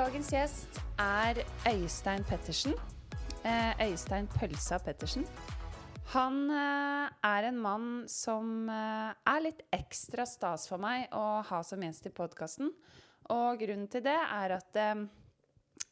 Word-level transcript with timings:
Dagens 0.00 0.30
gjest 0.32 0.78
er 0.96 1.42
Øystein 1.68 2.22
Pettersen. 2.24 2.72
Eh, 3.44 3.82
Øystein 3.84 4.24
Pølsa 4.32 4.78
Pettersen. 4.80 5.26
Han 6.14 6.38
eh, 6.48 7.10
er 7.28 7.48
en 7.50 7.58
mann 7.60 7.88
som 8.08 8.70
eh, 8.72 9.10
er 9.28 9.42
litt 9.44 9.60
ekstra 9.76 10.24
stas 10.24 10.64
for 10.70 10.80
meg 10.80 11.12
å 11.12 11.42
ha 11.44 11.58
som 11.66 11.84
gjest 11.84 12.08
i 12.08 12.12
podkasten. 12.16 12.70
Og 13.34 13.60
grunnen 13.60 13.90
til 13.92 14.06
det 14.06 14.16
er 14.16 14.54
at 14.56 14.80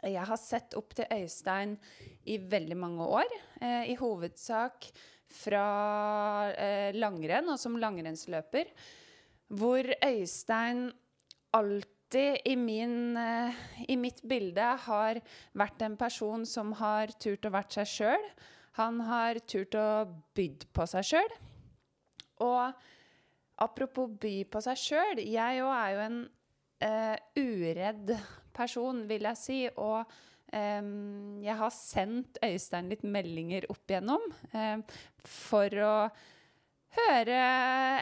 jeg 0.01 0.25
har 0.31 0.41
sett 0.41 0.79
opp 0.81 0.97
til 0.97 1.13
Øystein 1.13 1.77
i 2.33 2.39
veldig 2.41 2.81
mange 2.81 3.11
år. 3.21 3.37
I 3.61 3.99
hovedsak 4.01 4.89
fra 5.43 5.67
langrenn 6.97 7.53
og 7.53 7.61
som 7.61 7.77
langrennsløper. 7.77 8.73
Hvor 9.53 9.93
Øystein 10.01 10.87
alltid 11.53 11.98
alltid 12.09 12.39
i, 12.45 12.57
min, 12.57 13.17
eh, 13.17 13.55
i 13.89 13.97
mitt 13.97 14.23
bilde 14.23 14.63
har 14.63 15.21
vært 15.53 15.83
en 15.83 15.97
person 15.97 16.47
som 16.47 16.73
har 16.73 17.09
turt 17.21 17.45
å 17.45 17.51
vært 17.51 17.73
seg 17.73 17.87
sjøl. 17.87 18.25
Han 18.79 19.01
har 19.01 19.39
turt 19.47 19.75
å 19.75 20.09
bydd 20.35 20.65
på 20.73 20.87
seg 20.87 21.05
sjøl. 21.05 21.35
Og 22.41 22.73
apropos 23.59 24.09
by 24.09 24.45
på 24.45 24.61
seg 24.61 24.77
sjøl, 24.79 25.21
jeg 25.21 25.63
òg 25.63 25.75
er 25.75 25.93
jo 25.93 26.01
en 26.07 26.19
eh, 26.81 27.17
uredd 27.37 28.17
person, 28.55 29.07
vil 29.09 29.29
jeg 29.29 29.37
si. 29.37 29.61
Og 29.77 30.05
eh, 30.53 30.83
jeg 31.45 31.59
har 31.61 31.71
sendt 31.71 32.39
Øystein 32.43 32.89
litt 32.89 33.05
meldinger 33.05 33.69
opp 33.69 33.85
igjennom 33.91 34.25
eh, 34.55 34.81
for 35.25 35.85
å 35.85 35.95
høre 36.97 37.39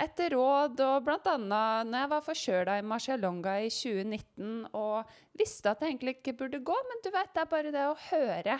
etter 0.02 0.34
råd, 0.36 0.80
og 0.84 1.06
bl.a. 1.06 1.36
når 1.40 1.98
jeg 1.98 2.10
var 2.12 2.24
forkjøla 2.26 2.76
i 2.78 2.86
Marcialonga 2.86 3.56
i 3.64 3.70
2019 3.72 4.68
og 4.76 5.16
visste 5.38 5.72
at 5.72 5.82
det 5.82 5.90
egentlig 5.90 6.16
ikke 6.18 6.36
burde 6.42 6.62
gå, 6.66 6.76
men 6.90 7.02
du 7.04 7.10
vet, 7.10 7.32
det 7.34 7.42
er 7.42 7.50
bare 7.50 7.74
det 7.74 7.84
å 7.88 7.98
høre. 8.08 8.58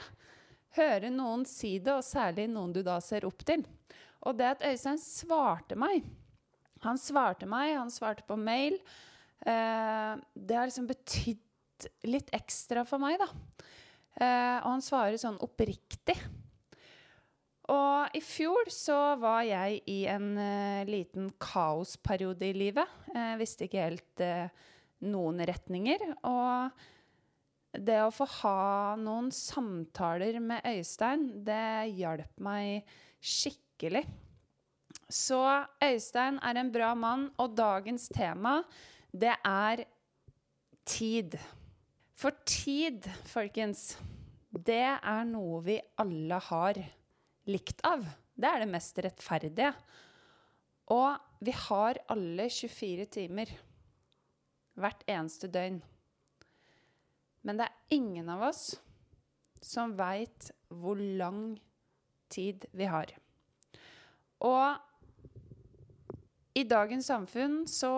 Høre 0.77 1.11
noen 1.13 1.47
si 1.49 1.77
det, 1.79 1.95
og 1.95 2.05
særlig 2.05 2.49
noen 2.53 2.75
du 2.75 2.83
da 2.87 2.99
ser 3.05 3.27
opp 3.29 3.45
til. 3.47 3.65
Og 4.27 4.37
det 4.37 4.49
at 4.57 4.65
Øystein 4.67 4.99
svarte 4.99 5.77
meg 5.79 6.05
Han 6.85 6.99
svarte 7.01 7.47
meg, 7.49 7.77
han 7.77 7.91
svarte 7.93 8.25
på 8.27 8.37
mail. 8.37 8.77
Eh, 9.47 10.13
det 10.35 10.57
har 10.59 10.69
liksom 10.69 10.89
betydd 10.91 11.89
litt 12.09 12.29
ekstra 12.37 12.85
for 12.89 13.01
meg, 13.03 13.17
da. 13.21 13.31
Eh, 14.17 14.59
og 14.61 14.69
han 14.75 14.85
svarer 14.85 15.17
sånn 15.21 15.41
oppriktig. 15.45 16.17
Og 17.73 18.15
i 18.15 18.21
fjor 18.23 18.69
så 18.71 19.17
var 19.19 19.43
jeg 19.47 19.81
i 19.91 20.05
en 20.11 20.35
uh, 20.39 20.87
liten 20.87 21.33
kaosperiode 21.43 22.47
i 22.47 22.55
livet. 22.55 22.93
Jeg 23.11 23.35
uh, 23.35 23.41
visste 23.41 23.67
ikke 23.67 23.89
helt 23.89 24.23
uh, 24.23 24.69
noen 25.07 25.43
retninger. 25.49 26.05
Og 26.31 27.77
det 27.77 27.99
å 28.05 28.13
få 28.15 28.29
ha 28.39 28.95
noen 29.01 29.33
samtaler 29.35 30.39
med 30.41 30.65
Øystein, 30.71 31.27
det 31.45 31.97
hjalp 31.99 32.39
meg 32.47 32.87
skikkelig. 33.19 34.05
Så 35.11 35.43
Øystein 35.83 36.39
er 36.43 36.63
en 36.63 36.73
bra 36.73 36.95
mann, 36.99 37.29
og 37.39 37.55
dagens 37.59 38.09
tema, 38.15 38.61
det 39.13 39.35
er 39.43 39.85
tid. 40.87 41.37
For 42.17 42.35
tid, 42.49 43.07
folkens, 43.29 43.97
det 44.55 44.87
er 44.97 45.27
noe 45.29 45.61
vi 45.67 45.81
alle 46.01 46.39
har 46.49 46.81
likt 47.51 47.83
av. 47.87 48.05
Det 48.37 48.49
er 48.49 48.63
det 48.63 48.71
mest 48.71 48.99
rettferdige. 49.05 49.73
Og 50.93 51.17
vi 51.45 51.55
har 51.67 52.01
alle 52.13 52.49
24 52.53 53.07
timer 53.17 53.53
hvert 54.77 55.03
eneste 55.11 55.49
døgn. 55.51 55.81
Men 57.47 57.61
det 57.61 57.69
er 57.69 57.97
ingen 57.97 58.29
av 58.33 58.43
oss 58.49 58.75
som 59.63 59.95
veit 59.99 60.51
hvor 60.69 60.99
lang 60.99 61.57
tid 62.33 62.67
vi 62.77 62.89
har. 62.91 63.13
Og 64.45 64.77
i 66.57 66.65
dagens 66.67 67.09
samfunn 67.11 67.65
så 67.71 67.93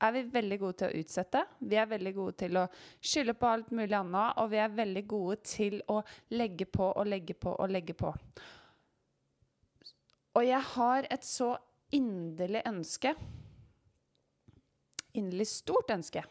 er 0.00 0.14
vi 0.14 0.22
veldig 0.32 0.58
gode 0.60 0.78
til 0.80 0.88
å 0.88 1.02
utsette. 1.02 1.42
Vi 1.60 1.76
er 1.78 1.90
veldig 1.90 2.12
gode 2.16 2.36
til 2.44 2.56
å 2.60 2.66
skylde 3.00 3.34
på 3.36 3.48
alt 3.50 3.72
mulig 3.76 3.96
annet, 3.98 4.38
og 4.40 4.50
vi 4.52 4.60
er 4.62 4.72
veldig 4.72 5.02
gode 5.10 5.36
til 5.44 5.80
å 5.92 6.00
legge 6.32 6.66
på 6.66 6.88
og 6.90 7.08
legge 7.08 7.36
på 7.36 7.52
og 7.52 7.72
legge 7.72 7.96
på. 7.98 8.12
Og 10.38 10.46
jeg 10.46 10.62
har 10.74 11.08
et 11.10 11.26
så 11.26 11.52
inderlig 11.92 12.62
ønske, 12.70 13.12
inderlig 15.18 15.48
stort 15.50 15.90
ønske, 15.92 16.22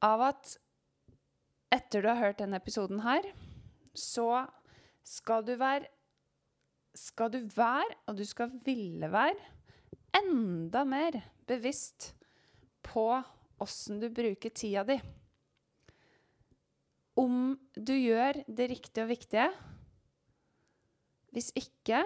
av 0.00 0.24
at 0.30 0.56
etter 1.70 2.02
du 2.02 2.08
har 2.08 2.18
hørt 2.18 2.40
denne 2.40 2.58
episoden 2.58 3.02
her, 3.04 3.26
så 3.94 4.46
skal 5.06 5.46
du 5.46 5.56
være 5.60 5.88
Skal 6.90 7.30
du 7.30 7.44
være, 7.54 7.94
og 8.10 8.16
du 8.18 8.24
skal 8.26 8.50
ville 8.66 9.06
være, 9.12 9.38
enda 10.18 10.82
mer 10.82 11.20
bevisst 11.46 12.08
på 12.84 13.06
åssen 13.60 14.00
du 14.00 14.08
bruker 14.12 14.52
tida 14.54 14.84
di. 14.88 14.96
Om 17.20 17.52
du 17.76 17.92
gjør 17.94 18.40
det 18.48 18.70
riktige 18.70 19.04
og 19.04 19.10
viktige. 19.12 19.48
Hvis 21.30 21.50
ikke, 21.58 22.02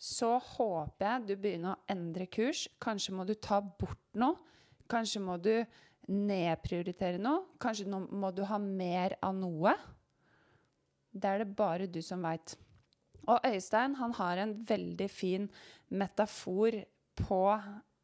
så 0.00 0.36
håper 0.38 1.06
jeg 1.06 1.28
du 1.28 1.34
begynner 1.36 1.74
å 1.74 1.92
endre 1.92 2.26
kurs. 2.30 2.66
Kanskje 2.82 3.14
må 3.16 3.26
du 3.28 3.34
ta 3.34 3.60
bort 3.60 4.02
noe. 4.20 4.38
Kanskje 4.90 5.22
må 5.22 5.36
du 5.40 5.54
nedprioritere 6.10 7.20
noe. 7.22 7.46
Kanskje 7.62 7.86
må 7.90 8.32
du 8.34 8.42
ha 8.48 8.58
mer 8.60 9.16
av 9.22 9.36
noe. 9.38 9.74
Det 11.10 11.26
er 11.26 11.42
det 11.42 11.56
bare 11.58 11.88
du 11.90 12.00
som 12.04 12.22
veit. 12.24 12.56
Og 13.28 13.44
Øystein 13.46 13.96
han 13.98 14.14
har 14.18 14.40
en 14.42 14.56
veldig 14.66 15.08
fin 15.12 15.46
metafor 15.90 16.80
på 17.20 17.42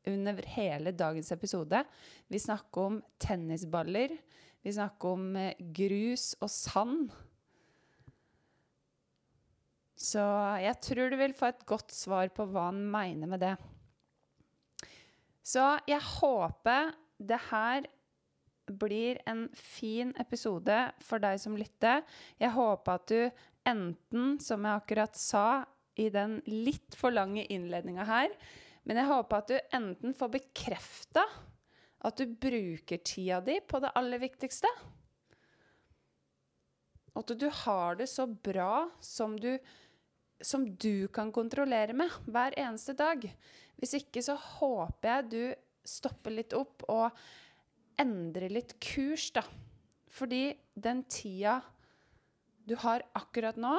under 0.07 0.43
hele 0.57 0.93
dagens 0.95 1.33
episode. 1.35 1.83
Vi 2.29 2.39
snakker 2.39 2.91
om 2.91 2.99
tennisballer. 3.23 4.17
Vi 4.63 4.73
snakker 4.73 5.17
om 5.17 5.37
eh, 5.37 5.55
grus 5.59 6.35
og 6.41 6.51
sand. 6.51 7.15
Så 9.97 10.23
jeg 10.61 10.77
tror 10.85 11.11
du 11.11 11.17
vil 11.19 11.35
få 11.35 11.51
et 11.51 11.67
godt 11.69 11.95
svar 11.95 12.29
på 12.35 12.47
hva 12.51 12.69
han 12.69 12.83
mener 12.93 13.31
med 13.31 13.43
det. 13.43 13.55
Så 15.47 15.63
jeg 15.89 16.03
håper 16.03 16.93
det 17.23 17.39
her 17.49 17.87
blir 18.67 19.21
en 19.31 19.47
fin 19.55 20.11
episode 20.21 20.77
for 21.07 21.23
deg 21.23 21.39
som 21.41 21.57
lytter. 21.57 22.03
Jeg 22.43 22.53
håper 22.55 22.99
at 22.99 23.13
du 23.13 23.43
enten, 23.67 24.37
som 24.43 24.67
jeg 24.67 24.83
akkurat 24.83 25.19
sa 25.19 25.47
i 25.97 26.09
den 26.13 26.41
litt 26.51 26.99
for 26.99 27.15
lange 27.15 27.47
innledninga 27.53 28.05
her, 28.07 28.35
men 28.87 29.01
jeg 29.01 29.11
håper 29.11 29.43
at 29.43 29.51
du 29.51 29.77
enten 29.77 30.15
får 30.15 30.33
bekrefta 30.37 31.25
at 32.07 32.21
du 32.21 32.37
bruker 32.39 33.03
tida 33.03 33.41
di 33.43 33.59
på 33.67 33.81
det 33.83 33.91
aller 33.99 34.23
viktigste. 34.23 34.71
Og 37.17 37.25
at 37.25 37.33
du 37.41 37.49
har 37.65 37.99
det 37.99 38.07
så 38.13 38.29
bra 38.29 38.87
som 39.03 39.35
du, 39.41 39.57
som 40.39 40.69
du 40.77 41.09
kan 41.09 41.33
kontrollere 41.35 41.97
med 41.97 42.13
hver 42.31 42.55
eneste 42.61 42.95
dag. 42.95 43.25
Hvis 43.81 43.97
ikke 43.99 44.23
så 44.23 44.37
håper 44.37 45.11
jeg 45.11 45.31
du 45.33 45.43
stopper 45.87 46.37
litt 46.37 46.55
opp 46.57 46.85
og 46.93 47.17
endrer 47.99 48.53
litt 48.53 48.77
kurs, 48.83 49.31
da. 49.35 49.43
Fordi 50.13 50.51
den 50.75 51.03
tida 51.11 51.59
du 52.67 52.77
har 52.83 53.05
akkurat 53.17 53.59
nå, 53.59 53.75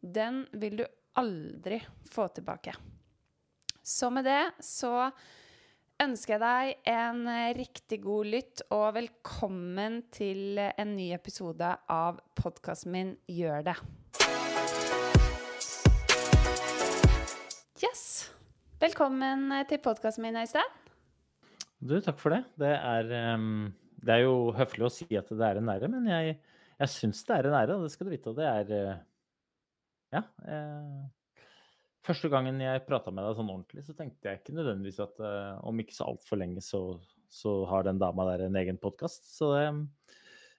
den 0.00 0.44
vil 0.52 0.82
du 0.82 0.84
aldri 1.18 1.80
få 2.12 2.28
tilbake. 2.36 2.74
Så 3.84 4.08
med 4.08 4.24
det 4.24 4.40
så 4.64 5.10
ønsker 6.00 6.38
jeg 6.38 6.40
deg 6.40 6.86
en 6.88 7.26
riktig 7.52 7.98
god 8.00 8.28
lytt, 8.32 8.62
og 8.72 8.94
velkommen 8.96 9.98
til 10.08 10.56
en 10.56 10.94
ny 10.96 11.10
episode 11.12 11.68
av 11.92 12.22
podkasten 12.32 12.94
min 12.94 13.10
Gjør 13.28 13.66
det. 13.66 13.74
Yes. 17.84 18.04
Velkommen 18.80 19.52
til 19.68 19.82
podkasten 19.84 20.24
min, 20.24 20.38
Øystein. 20.40 20.70
Du, 21.76 21.98
takk 22.00 22.16
for 22.22 22.32
det. 22.32 22.40
Det 22.56 22.70
er, 22.78 23.12
um, 23.36 23.66
det 24.00 24.14
er, 24.14 24.22
jo 24.24 24.54
høflig 24.56 24.86
å 24.88 24.94
si 24.94 25.10
at 25.12 25.28
det 25.28 25.44
er 25.44 25.60
en 25.60 25.68
ære, 25.74 25.90
men 25.92 26.08
jeg, 26.08 26.38
jeg 26.80 26.94
syns 26.94 27.20
det 27.28 27.36
er 27.36 27.50
en 27.50 27.58
ære, 27.60 27.76
og 27.76 27.84
det 27.84 27.92
skal 27.92 28.08
du 28.08 28.14
vite. 28.16 28.32
Og 28.32 28.40
det 28.40 28.48
er 28.48 28.72
uh, 28.72 28.96
Ja. 30.16 30.24
Uh, 30.40 31.04
Første 32.04 32.28
gangen 32.32 32.60
jeg 32.60 32.84
prata 32.84 33.12
med 33.14 33.24
deg 33.24 33.38
sånn 33.38 33.50
ordentlig, 33.50 33.84
så 33.86 33.94
tenkte 33.96 34.28
jeg 34.28 34.42
ikke 34.42 34.56
nødvendigvis 34.58 35.00
at 35.00 35.20
uh, 35.24 35.60
om 35.64 35.78
ikke 35.80 35.96
så 35.96 36.08
altfor 36.10 36.40
lenge, 36.40 36.60
så, 36.64 36.82
så, 37.32 37.62
har 37.70 37.86
den 37.86 38.00
dama 38.02 38.26
der 38.28 38.44
en 38.44 38.58
egen 38.60 38.80
podkast. 38.80 39.30
Så 39.32 39.54
det, 39.54 39.68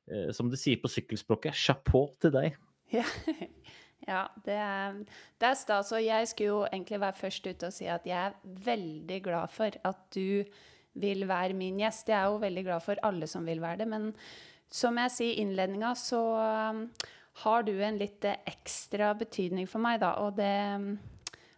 uh, 0.09 0.31
som 0.33 0.50
de 0.50 0.57
sier 0.57 0.81
på 0.81 0.89
sykkelspråket, 0.89 1.57
chapeau 1.57 2.09
til 2.21 2.33
deg. 2.36 2.56
Ja, 2.95 3.03
ja 4.06 4.19
det, 4.45 4.56
er, 4.62 4.97
det 5.42 5.47
er 5.50 5.56
stas. 5.57 5.89
Og 5.94 6.01
jeg 6.01 6.30
skulle 6.30 6.51
jo 6.51 6.59
egentlig 6.69 7.00
være 7.01 7.18
først 7.18 7.47
ute 7.50 7.69
og 7.69 7.74
si 7.74 7.88
at 7.89 8.06
jeg 8.06 8.31
er 8.31 8.36
veldig 8.65 9.21
glad 9.25 9.53
for 9.53 9.77
at 9.89 10.03
du 10.13 10.45
vil 11.01 11.25
være 11.30 11.57
min 11.57 11.81
gjest. 11.81 12.09
Jeg 12.09 12.19
er 12.19 12.30
jo 12.30 12.42
veldig 12.42 12.65
glad 12.68 12.86
for 12.86 13.01
alle 13.06 13.30
som 13.30 13.45
vil 13.45 13.62
være 13.62 13.83
det, 13.83 13.89
men 13.92 14.12
som 14.71 14.97
jeg 14.97 15.13
sier 15.13 15.33
i 15.33 15.44
innledninga, 15.44 15.92
så 15.97 16.21
um, 16.71 16.86
har 17.44 17.65
du 17.68 17.74
en 17.83 17.97
litt 18.00 18.25
eh, 18.25 18.39
ekstra 18.50 19.12
betydning 19.18 19.68
for 19.69 19.83
meg, 19.83 20.00
da. 20.01 20.15
Og 20.24 20.38
det 20.39 20.53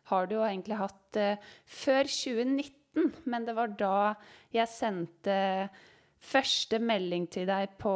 har 0.10 0.28
du 0.28 0.38
jo 0.38 0.48
egentlig 0.48 0.80
hatt 0.80 1.20
uh, 1.20 1.54
før 1.66 2.10
2019, 2.10 3.14
men 3.32 3.46
det 3.48 3.56
var 3.58 3.76
da 3.78 3.98
jeg 4.56 4.72
sendte 4.72 5.38
første 6.24 6.80
melding 6.82 7.28
til 7.32 7.48
deg 7.50 7.78
på 7.80 7.94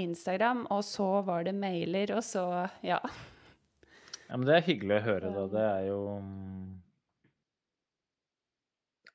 Instagram, 0.00 0.66
og 0.70 0.82
så 0.86 1.08
var 1.26 1.46
det 1.46 1.54
mailer, 1.56 2.14
og 2.16 2.24
så 2.26 2.44
ja. 2.84 3.00
Ja, 4.28 4.38
men 4.38 4.46
det 4.48 4.56
er 4.56 4.68
hyggelig 4.68 4.96
å 4.96 5.06
høre, 5.06 5.30
da. 5.34 5.46
Det 5.52 5.62
er 5.68 5.86
jo 5.90 6.00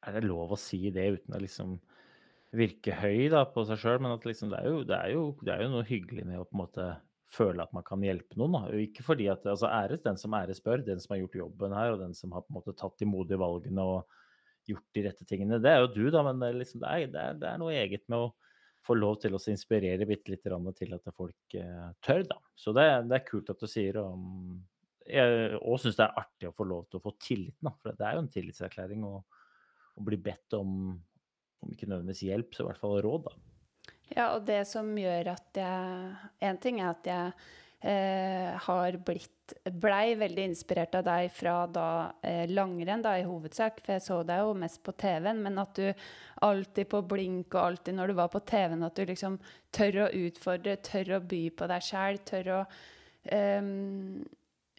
Er 0.07 0.13
det 0.15 0.27
lov 0.27 0.53
å 0.53 0.59
si 0.61 0.77
det 0.93 1.07
uten 1.17 1.35
å 1.35 1.41
liksom 1.41 1.71
virke 2.55 2.93
høy 2.95 3.27
da, 3.33 3.41
på 3.49 3.65
seg 3.67 3.81
sjøl? 3.81 3.97
Men 4.03 4.13
liksom, 4.23 4.53
det, 4.53 4.61
er 4.61 4.69
jo, 4.69 4.83
det, 4.87 4.99
er 4.99 5.15
jo, 5.15 5.23
det, 5.41 5.55
er 5.55 5.65
jo, 5.65 5.71
noe 5.73 5.87
hyggelig 5.87 6.27
med 6.29 6.39
å 6.39 6.45
på 6.45 6.55
en 6.55 6.61
måte 6.61 6.85
føle 7.33 7.63
at 7.63 7.73
man 7.75 7.85
kan 7.87 8.03
hjelpe 8.03 8.37
noen. 8.39 8.55
Da. 8.55 8.79
Ikke 8.79 9.03
fordi 9.05 9.27
at, 9.31 9.45
altså 9.49 9.69
Æres 9.71 10.03
den 10.05 10.19
som 10.19 10.35
æres 10.37 10.61
bør, 10.63 10.83
den 10.85 11.01
som 11.03 11.13
har 11.13 11.23
gjort 11.23 11.41
jobben 11.41 11.75
her, 11.75 11.93
og 11.93 12.01
den 12.03 12.15
som 12.17 12.33
har 12.35 12.45
på 12.45 12.53
en 12.53 12.59
måte 12.59 12.75
tatt 12.77 12.97
de 13.01 13.09
modige 13.09 13.39
valgene 13.41 13.83
og 13.83 14.17
gjort 14.67 14.87
de 14.95 15.03
rette 15.05 15.27
tingene. 15.27 15.61
Det 15.63 15.71
er 15.71 15.81
jo 15.83 15.91
du, 15.93 16.03
da, 16.13 16.23
men 16.27 16.41
det 16.41 16.51
er, 16.51 16.59
liksom, 16.61 16.83
det 16.83 16.93
er, 17.23 17.39
det 17.39 17.49
er 17.49 17.59
noe 17.61 17.75
eget 17.75 18.03
med 18.11 18.27
å 18.27 18.31
få 18.87 18.95
lov 18.95 19.17
til 19.21 19.35
å 19.35 19.41
inspirere 19.51 20.07
bitte 20.07 20.31
litt 20.31 20.43
til 20.43 20.95
at 20.95 21.09
folk 21.15 21.57
eh, 21.59 21.87
tør, 22.03 22.23
da. 22.29 22.37
Så 22.55 22.73
det, 22.75 22.85
det, 23.09 23.19
er 23.19 23.27
kult 23.27 23.51
at 23.51 23.63
du 23.63 23.67
sier. 23.67 23.99
Og 23.99 25.07
jeg 25.07 25.59
òg 25.59 25.81
syns 25.83 25.99
det 25.99 26.05
er 26.05 26.21
artig 26.23 26.49
å 26.49 26.55
få 26.55 26.67
lov 26.67 26.87
til 26.87 26.99
å 26.99 27.03
få 27.03 27.15
tilliten, 27.19 27.67
da. 27.67 27.73
For 27.81 27.97
det 27.97 28.07
er 28.07 28.15
jo 28.15 28.23
en 28.23 28.31
tillitserklæring 28.31 29.03
å, 29.07 29.13
å 29.97 30.07
bli 30.07 30.19
bedt 30.23 30.55
om, 30.59 30.95
om 31.63 31.75
ikke 31.75 31.89
nødvendigvis 31.89 32.27
hjelp, 32.29 32.55
så 32.55 32.63
i 32.63 32.69
hvert 32.69 32.83
fall 32.83 32.99
råd, 33.03 33.27
da. 33.27 33.46
Ja, 34.15 34.31
og 34.35 34.45
det 34.47 34.63
som 34.69 34.89
gjør 34.97 35.33
at 35.33 35.57
jeg 35.59 36.11
En 36.47 36.59
ting 36.61 36.79
er 36.79 36.93
at 36.93 37.07
jeg 37.09 37.31
eh, 37.81 38.53
har 38.67 38.97
blitt 39.05 39.33
Blei 39.79 40.15
veldig 40.19 40.43
inspirert 40.49 40.95
av 40.99 41.05
deg 41.07 41.29
fra 41.31 41.55
da 41.71 41.89
eh, 42.25 42.49
langrenn, 42.51 43.03
da 43.03 43.13
i 43.15 43.23
hovedsak, 43.23 43.79
for 43.79 43.95
jeg 43.95 44.03
så 44.03 44.17
deg 44.27 44.41
jo 44.43 44.55
mest 44.59 44.81
på 44.83 44.91
TV-en, 44.99 45.39
men 45.45 45.61
at 45.61 45.79
du 45.79 45.85
alltid 46.43 46.89
på 46.91 46.99
blink 47.07 47.55
og 47.55 47.61
alltid 47.61 47.95
når 47.95 48.11
du 48.11 48.17
var 48.17 48.31
på 48.33 48.41
TV-en, 48.43 48.83
at 48.83 48.99
du 48.99 49.07
liksom 49.07 49.37
tør 49.71 50.01
å 50.03 50.09
utfordre, 50.19 50.75
tør 50.83 51.13
å 51.15 51.21
by 51.31 51.41
på 51.55 51.69
deg 51.71 51.85
sjæl, 51.87 52.19
tør 52.27 52.51
å 52.57 52.59
eh, 53.23 53.71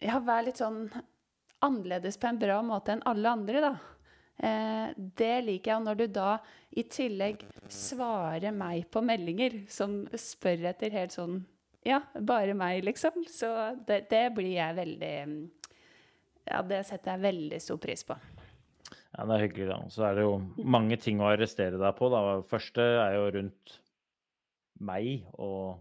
ja, 0.05 0.19
være 0.19 0.45
litt 0.51 0.61
sånn 0.61 0.83
annerledes 1.65 2.21
på 2.21 2.29
en 2.29 2.41
bra 2.45 2.61
måte 2.63 2.93
enn 2.93 3.05
alle 3.09 3.33
andre, 3.39 3.63
da. 3.65 3.73
Eh, 4.39 4.91
det 4.95 5.35
liker 5.43 5.73
jeg. 5.73 5.77
Og 5.79 5.87
når 5.87 5.99
du 5.99 6.05
da 6.15 6.33
i 6.71 6.85
tillegg 6.87 7.43
svarer 7.71 8.53
meg 8.55 8.87
på 8.93 9.03
meldinger 9.03 9.61
som 9.71 10.03
spør 10.15 10.69
etter 10.71 10.95
helt 10.95 11.15
sånn 11.15 11.41
Ja, 11.87 12.01
bare 12.13 12.55
meg, 12.57 12.83
liksom. 12.87 13.23
Så 13.31 13.49
det, 13.87 14.05
det 14.11 14.25
blir 14.35 14.53
jeg 14.55 14.77
veldig 14.79 15.15
Ja, 16.49 16.61
det 16.63 16.85
setter 16.87 17.15
jeg 17.15 17.25
veldig 17.27 17.59
stor 17.63 17.81
pris 17.81 18.05
på. 18.07 18.17
Ja, 19.09 19.25
det 19.25 19.35
er 19.35 19.43
hyggelig, 19.43 19.67
da. 19.71 19.77
Så 19.91 20.05
er 20.07 20.17
det 20.17 20.25
jo 20.25 20.33
mange 20.63 20.97
ting 21.01 21.21
å 21.21 21.29
arrestere 21.31 21.79
deg 21.81 21.95
på. 21.97 22.09
Da. 22.13 22.39
Første 22.47 22.85
er 23.03 23.17
jo 23.17 23.29
rundt 23.35 23.77
meg 24.79 25.25
og 25.35 25.79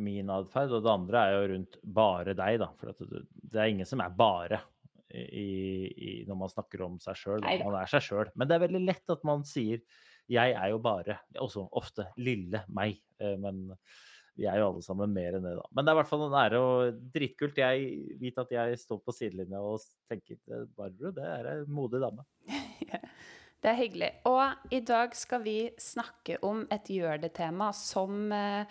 min 0.00 0.30
atferd, 0.32 0.72
og 0.72 0.84
det 0.84 0.92
andre 0.92 1.22
er 1.22 1.34
jo 1.34 1.48
rundt 1.52 1.80
bare 1.82 2.34
deg, 2.38 2.60
da. 2.62 2.70
For 2.80 2.94
det 2.94 3.58
er 3.58 3.72
ingen 3.72 3.88
som 3.88 4.00
er 4.04 4.14
bare 4.16 4.62
i, 5.14 5.50
i, 5.90 6.12
når 6.28 6.38
man 6.42 6.52
snakker 6.52 6.84
om 6.86 7.00
seg 7.02 7.18
sjøl. 7.18 7.42
Man 7.42 7.76
er 7.80 7.90
seg 7.90 8.04
sjøl. 8.06 8.30
Men 8.34 8.50
det 8.50 8.56
er 8.56 8.64
veldig 8.66 8.84
lett 8.84 9.14
at 9.16 9.26
man 9.26 9.44
sier 9.48 9.82
'jeg 10.30 10.54
er 10.54 10.68
jo 10.70 10.78
bare', 10.78 11.18
også 11.42 11.66
ofte 11.72 12.06
'lille 12.16 12.62
meg'. 12.70 13.00
Eh, 13.18 13.36
men 13.36 13.66
vi 14.36 14.46
er 14.46 14.60
jo 14.60 14.68
alle 14.70 14.82
sammen 14.82 15.12
mer 15.12 15.36
enn 15.36 15.44
det, 15.44 15.56
da. 15.58 15.66
Men 15.74 15.84
det 15.84 15.90
er 15.90 15.96
i 15.96 16.00
hvert 16.00 16.10
fall 16.12 16.22
en 16.26 16.38
ære 16.38 16.60
og 16.60 17.00
dritkult. 17.12 17.58
Jeg 17.58 17.90
vet 18.20 18.38
at 18.38 18.54
jeg 18.54 18.78
står 18.78 19.02
på 19.04 19.12
sidelinja 19.16 19.60
og 19.60 19.82
tenker 20.08 20.38
'Barbro, 20.76 21.10
det 21.10 21.26
er 21.26 21.50
ei 21.52 21.66
modig 21.66 22.00
dame'. 22.00 22.24
Det 23.60 23.68
er 23.68 23.76
hyggelig. 23.76 24.08
Og 24.24 24.72
i 24.72 24.80
dag 24.80 25.12
skal 25.12 25.42
vi 25.44 25.58
snakke 25.76 26.38
om 26.48 26.62
et 26.72 26.86
gjør 26.88 27.18
det-tema 27.20 27.74
som 27.76 28.32
eh, 28.32 28.64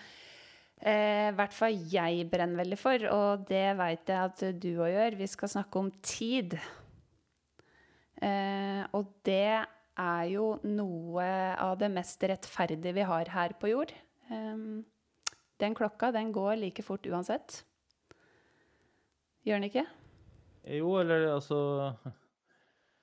eh, 0.81 1.29
hvert 1.35 1.55
fall 1.55 1.79
jeg 1.91 2.27
brenner 2.31 2.63
veldig 2.63 2.79
for, 2.79 3.07
og 3.13 3.47
det 3.49 3.65
veit 3.79 4.11
jeg 4.11 4.29
at 4.31 4.43
du 4.61 4.69
òg 4.77 4.93
gjør. 4.93 5.17
Vi 5.19 5.29
skal 5.31 5.53
snakke 5.55 5.81
om 5.81 5.91
tid. 6.05 6.55
Eh, 8.19 8.83
og 8.95 9.11
det 9.27 9.63
er 9.99 10.25
jo 10.31 10.53
noe 10.67 11.25
av 11.59 11.77
det 11.79 11.91
mest 11.91 12.23
rettferdige 12.23 12.95
vi 12.95 13.07
har 13.07 13.31
her 13.35 13.55
på 13.59 13.71
jord. 13.71 13.95
Eh, 14.31 14.63
den 15.59 15.75
klokka, 15.75 16.13
den 16.15 16.31
går 16.35 16.55
like 16.61 16.85
fort 16.85 17.07
uansett. 17.07 17.63
Gjør 19.47 19.59
den 19.59 19.69
ikke? 19.69 19.85
Jo, 20.69 20.93
eller 20.99 21.29
altså 21.33 21.57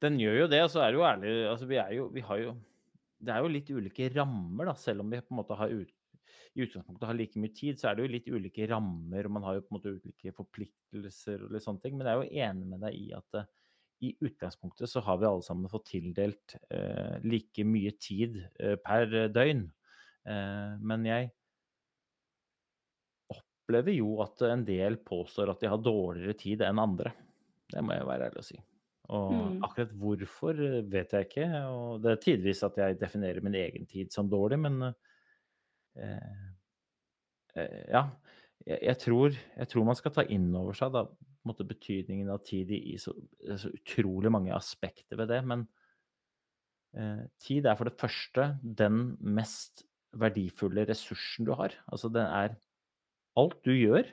Den 0.04 0.18
gjør 0.20 0.42
jo 0.42 0.48
det, 0.52 0.60
og 0.62 0.70
så 0.70 0.82
er 0.84 0.92
det 0.92 0.98
jo 0.98 1.06
ærlig 1.08 1.30
altså, 1.48 1.66
vi, 1.66 1.78
er 1.80 1.92
jo, 1.96 2.08
vi 2.12 2.20
har 2.20 2.42
jo 2.42 2.50
Det 3.16 3.32
er 3.32 3.40
jo 3.40 3.48
litt 3.50 3.70
ulike 3.72 4.10
rammer, 4.12 4.68
da, 4.68 4.74
selv 4.78 5.02
om 5.02 5.10
vi 5.10 5.22
på 5.24 5.32
en 5.32 5.40
måte 5.40 5.56
har 5.56 5.72
ut, 5.72 5.92
i 6.56 6.64
utgangspunktet 6.64 7.04
har 7.10 7.16
like 7.18 7.40
mye 7.40 7.52
tid, 7.52 7.76
så 7.76 7.90
er 7.90 7.96
det 7.96 8.06
jo 8.06 8.12
litt 8.14 8.28
ulike 8.32 8.66
rammer, 8.70 9.28
og 9.28 9.34
man 9.36 9.44
har 9.44 9.58
jo 9.58 9.64
på 9.66 9.70
en 9.70 9.76
måte 9.76 9.92
ulike 9.92 10.32
forpliktelser 10.36 11.42
og 11.44 11.52
litt 11.52 11.64
sånne 11.64 11.82
ting. 11.84 11.96
Men 11.98 12.08
jeg 12.08 12.16
er 12.16 12.22
jo 12.22 12.44
enig 12.46 12.68
med 12.70 12.84
deg 12.86 12.96
i 12.96 13.08
at 13.16 13.40
uh, 13.42 13.48
i 14.06 14.12
utgangspunktet 14.24 14.88
så 14.88 15.02
har 15.04 15.18
vi 15.20 15.28
alle 15.28 15.44
sammen 15.44 15.72
fått 15.72 15.90
tildelt 15.92 16.56
uh, 16.72 17.16
like 17.24 17.64
mye 17.68 17.92
tid 18.00 18.38
uh, 18.62 18.76
per 18.80 19.28
døgn. 19.32 19.66
men 20.26 21.04
jeg 21.06 21.28
opplever 23.30 23.94
jo 23.94 24.16
at 24.24 24.42
en 24.48 24.64
del 24.66 24.96
påstår 25.06 25.52
at 25.52 25.60
de 25.60 25.68
har 25.70 25.78
dårligere 25.78 26.34
tid 26.40 26.64
enn 26.66 26.80
andre. 26.82 27.12
Det 27.70 27.84
må 27.84 27.94
jeg 27.94 28.08
være 28.08 28.30
ærlig 28.30 28.42
å 28.42 28.46
si. 28.48 28.58
Og 29.14 29.36
mm. 29.36 29.60
akkurat 29.68 29.92
hvorfor 30.00 30.64
vet 30.90 31.14
jeg 31.14 31.28
ikke. 31.28 31.46
Og 31.70 32.02
det 32.02 32.10
er 32.10 32.24
tidvis 32.24 32.64
at 32.66 32.80
jeg 32.82 32.98
definerer 32.98 33.44
min 33.46 33.54
egen 33.60 33.86
tid 33.86 34.10
som 34.10 34.26
dårlig, 34.26 34.58
men 34.64 34.82
Eh, 34.82 34.92
eh, 34.92 35.15
ja, 37.56 38.02
jeg, 38.66 38.96
tror, 39.00 39.32
jeg, 39.32 39.68
tror, 39.70 39.86
man 39.88 39.98
skal 39.98 40.14
ta 40.14 40.24
inn 40.32 40.50
over 40.58 40.76
seg 40.76 40.92
da, 40.94 41.06
betydningen 41.46 42.30
av 42.32 42.42
tid 42.46 42.72
i, 42.74 42.96
så, 42.98 43.14
så, 43.54 43.70
utrolig 43.70 44.32
mange 44.34 44.54
aspekter 44.54 45.18
ved 45.20 45.30
det. 45.30 45.40
Men 45.46 45.66
eh, 46.98 47.24
tid 47.42 47.68
er 47.68 47.78
for 47.78 47.88
det 47.88 47.98
første 48.00 48.48
den 48.60 49.14
mest 49.22 49.86
verdifulle 50.16 50.86
ressursen 50.88 51.46
du 51.46 51.54
har. 51.56 51.76
Altså 51.86 52.12
det 52.12 52.24
er 52.26 52.56
Alt 53.36 53.58
du 53.68 53.74
gjør, 53.74 54.06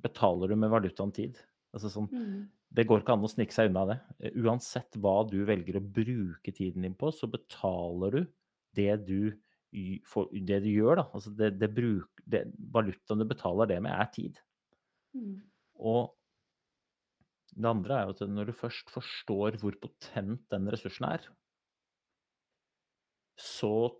betaler 0.00 0.48
du 0.48 0.56
med 0.56 0.70
valutaen 0.72 1.10
tid. 1.12 1.36
Altså 1.76 1.90
sånn, 1.92 2.06
mm. 2.08 2.46
Det 2.72 2.86
går 2.88 3.02
ikke 3.02 3.12
an 3.12 3.24
å 3.24 3.28
snike 3.28 3.52
seg 3.52 3.68
unna 3.68 3.82
det. 3.90 3.96
Uansett 4.40 4.96
hva 5.00 5.18
du 5.28 5.42
velger 5.48 5.76
å 5.76 5.84
bruke 5.84 6.52
tiden 6.52 6.86
din 6.86 6.96
på, 6.96 7.10
så 7.12 7.28
betaler 7.28 8.16
du 8.16 8.22
det 8.76 8.94
du 9.04 9.20
for 9.28 9.36
det 9.72 10.60
du 10.64 10.70
gjør, 10.70 11.02
da. 11.02 11.06
Altså 11.14 11.32
det, 11.36 11.52
det, 11.60 11.70
bruk, 11.74 12.22
det 12.24 12.46
valutaen 12.72 13.22
du 13.22 13.26
betaler 13.28 13.70
det 13.70 13.80
med, 13.84 13.92
er 13.92 14.10
tid. 14.14 14.40
Mm. 15.16 15.34
Og 15.78 16.14
det 17.58 17.68
andre 17.70 17.98
er 17.98 18.08
jo 18.08 18.16
at 18.16 18.26
når 18.30 18.50
du 18.50 18.56
først 18.56 18.90
forstår 18.92 19.58
hvor 19.60 19.76
potent 19.82 20.44
den 20.52 20.68
ressursen 20.72 21.08
er, 21.08 21.24
så 23.38 23.90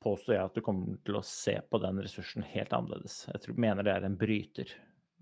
påstår 0.00 0.36
jeg 0.36 0.48
at 0.48 0.56
du 0.56 0.62
kommer 0.64 1.00
til 1.04 1.18
å 1.18 1.26
se 1.26 1.58
på 1.68 1.80
den 1.82 2.00
ressursen 2.00 2.46
helt 2.54 2.72
annerledes. 2.72 3.22
Jeg 3.28 3.44
tror, 3.44 3.58
mener 3.60 3.86
det 3.86 3.92
er 3.94 4.06
en 4.06 4.18
bryter. 4.20 4.72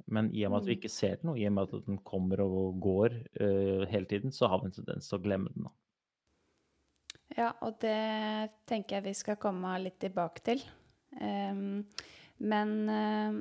Men 0.07 0.31
i 0.31 0.45
og 0.47 0.53
med 0.53 0.63
at 0.63 0.69
vi 0.69 0.77
mm. 0.77 0.79
ikke 0.79 0.93
ser 0.95 1.17
den, 1.19 1.33
og 1.33 1.41
i 1.41 1.49
og 1.49 1.55
med 1.57 1.67
at 1.67 1.89
den 1.89 1.99
kommer 2.07 2.45
og 2.45 2.79
går 2.85 3.17
uh, 3.41 3.83
hele 3.91 4.07
tiden, 4.11 4.35
så 4.35 4.51
har 4.53 4.63
vi 4.63 4.71
en 4.71 4.77
tendens 4.77 5.11
til 5.11 5.19
å 5.19 5.25
glemme 5.25 5.51
den. 5.55 5.67
Da. 5.67 5.75
Ja, 7.39 7.53
og 7.63 7.77
det 7.83 8.51
tenker 8.67 8.99
jeg 8.99 9.07
vi 9.13 9.15
skal 9.15 9.39
komme 9.39 9.77
litt 9.79 10.01
tilbake 10.03 10.43
til. 10.49 10.65
Um, 11.23 11.85
men 12.43 12.73
uh, 12.91 13.39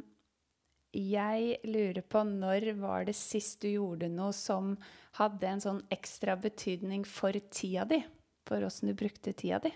jeg 0.93 1.57
lurer 1.65 2.03
på 2.05 2.21
når 2.29 2.71
var 2.77 3.07
det 3.09 3.17
sist 3.17 3.65
du 3.65 3.71
gjorde 3.71 4.11
noe 4.13 4.35
som 4.37 4.75
hadde 5.17 5.49
en 5.49 5.63
sånn 5.63 5.81
ekstra 5.93 6.37
betydning 6.39 7.07
for 7.09 7.33
tida 7.49 7.87
di? 7.89 7.99
For 8.47 8.63
åssen 8.63 8.91
du 8.91 8.95
brukte 8.97 9.33
tida 9.33 9.59
di? 9.65 9.73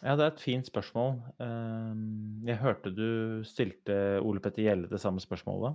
Ja, 0.00 0.14
det 0.14 0.22
er 0.22 0.30
et 0.30 0.42
fint 0.46 0.70
spørsmål. 0.70 1.16
Um, 1.42 2.40
jeg 2.46 2.62
hørte 2.62 2.94
du 2.94 3.42
stilte 3.44 4.20
Ole 4.22 4.40
Petter 4.40 4.62
Gjelle 4.62 4.88
det 4.88 5.02
samme 5.02 5.20
spørsmålet. 5.20 5.74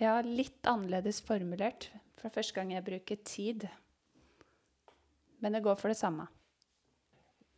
Ja, 0.00 0.16
litt 0.24 0.64
annerledes 0.66 1.20
formulert. 1.22 1.90
For 2.18 2.32
første 2.32 2.56
gang 2.56 2.72
jeg 2.72 2.86
bruker 2.88 3.20
tid. 3.20 3.68
Men 5.44 5.52
det 5.52 5.60
går 5.66 5.76
for 5.76 5.92
det 5.92 5.98
samme. 5.98 6.24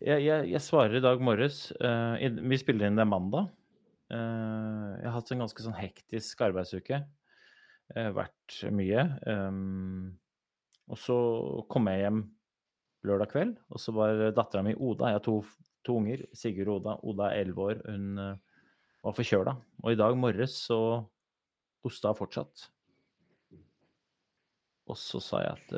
Jeg, 0.02 0.25
jeg, 0.26 0.49
jeg 0.50 0.61
svarer 0.61 0.99
i 0.99 1.05
dag 1.05 1.21
morges. 1.23 1.69
Uh, 1.78 2.19
vi 2.50 2.59
spiller 2.59 2.90
inn 2.90 2.99
det 2.99 3.07
mandag. 3.09 3.47
Uh, 4.11 4.99
jeg 4.99 5.07
har 5.07 5.14
hatt 5.14 5.31
en 5.33 5.45
ganske 5.45 5.62
sånn 5.62 5.78
hektisk 5.78 6.43
arbeidsuke. 6.45 6.99
Uh, 7.95 8.11
vært 8.16 8.59
mye. 8.75 9.07
Um, 9.31 10.19
Og 10.90 10.99
så 11.00 11.16
kom 11.71 11.87
jeg 11.90 12.02
hjem 12.02 12.21
lørdag 13.07 13.31
kveld, 13.31 13.55
og 13.71 13.81
så 13.83 13.95
var 13.95 14.21
dattera 14.35 14.64
mi 14.66 14.75
Oda 14.75 15.12
Jeg 15.12 15.21
har 15.21 15.25
to, 15.25 15.38
to 15.87 15.97
unger. 16.02 16.26
Sigurd 16.35 16.75
og 16.75 16.81
Oda. 16.81 16.99
Oda 17.07 17.31
er 17.31 17.47
elleve 17.47 17.71
år. 17.71 17.83
Hun 17.87 18.21
var 19.07 19.14
forkjøla. 19.14 19.57
Og 19.85 19.95
i 19.95 19.99
dag 20.02 20.19
morges 20.19 20.59
så 20.66 20.81
hosta 21.87 22.11
hun 22.11 22.19
fortsatt. 22.19 22.69
Og 24.90 24.99
så 24.99 25.23
sa 25.23 25.47
jeg 25.47 25.55
at 25.55 25.76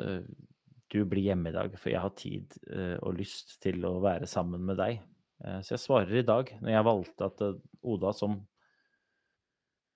du 0.89 1.03
blir 1.05 1.29
hjemme 1.29 1.51
i 1.51 1.55
dag, 1.55 1.73
for 1.79 1.93
jeg 1.93 2.01
har 2.03 2.13
tid 2.17 2.55
uh, 2.71 2.97
og 3.05 3.17
lyst 3.19 3.57
til 3.63 3.83
å 3.87 3.97
være 4.03 4.29
sammen 4.29 4.65
med 4.65 4.79
deg. 4.81 5.01
så 5.63 5.75
jeg 5.75 5.79
svarer 5.79 6.17
i 6.19 6.25
dag, 6.27 6.49
når 6.59 6.73
jeg 6.73 6.85
valgte 6.85 7.27
at 7.29 7.43
Oda, 7.87 8.09
som 8.11 8.33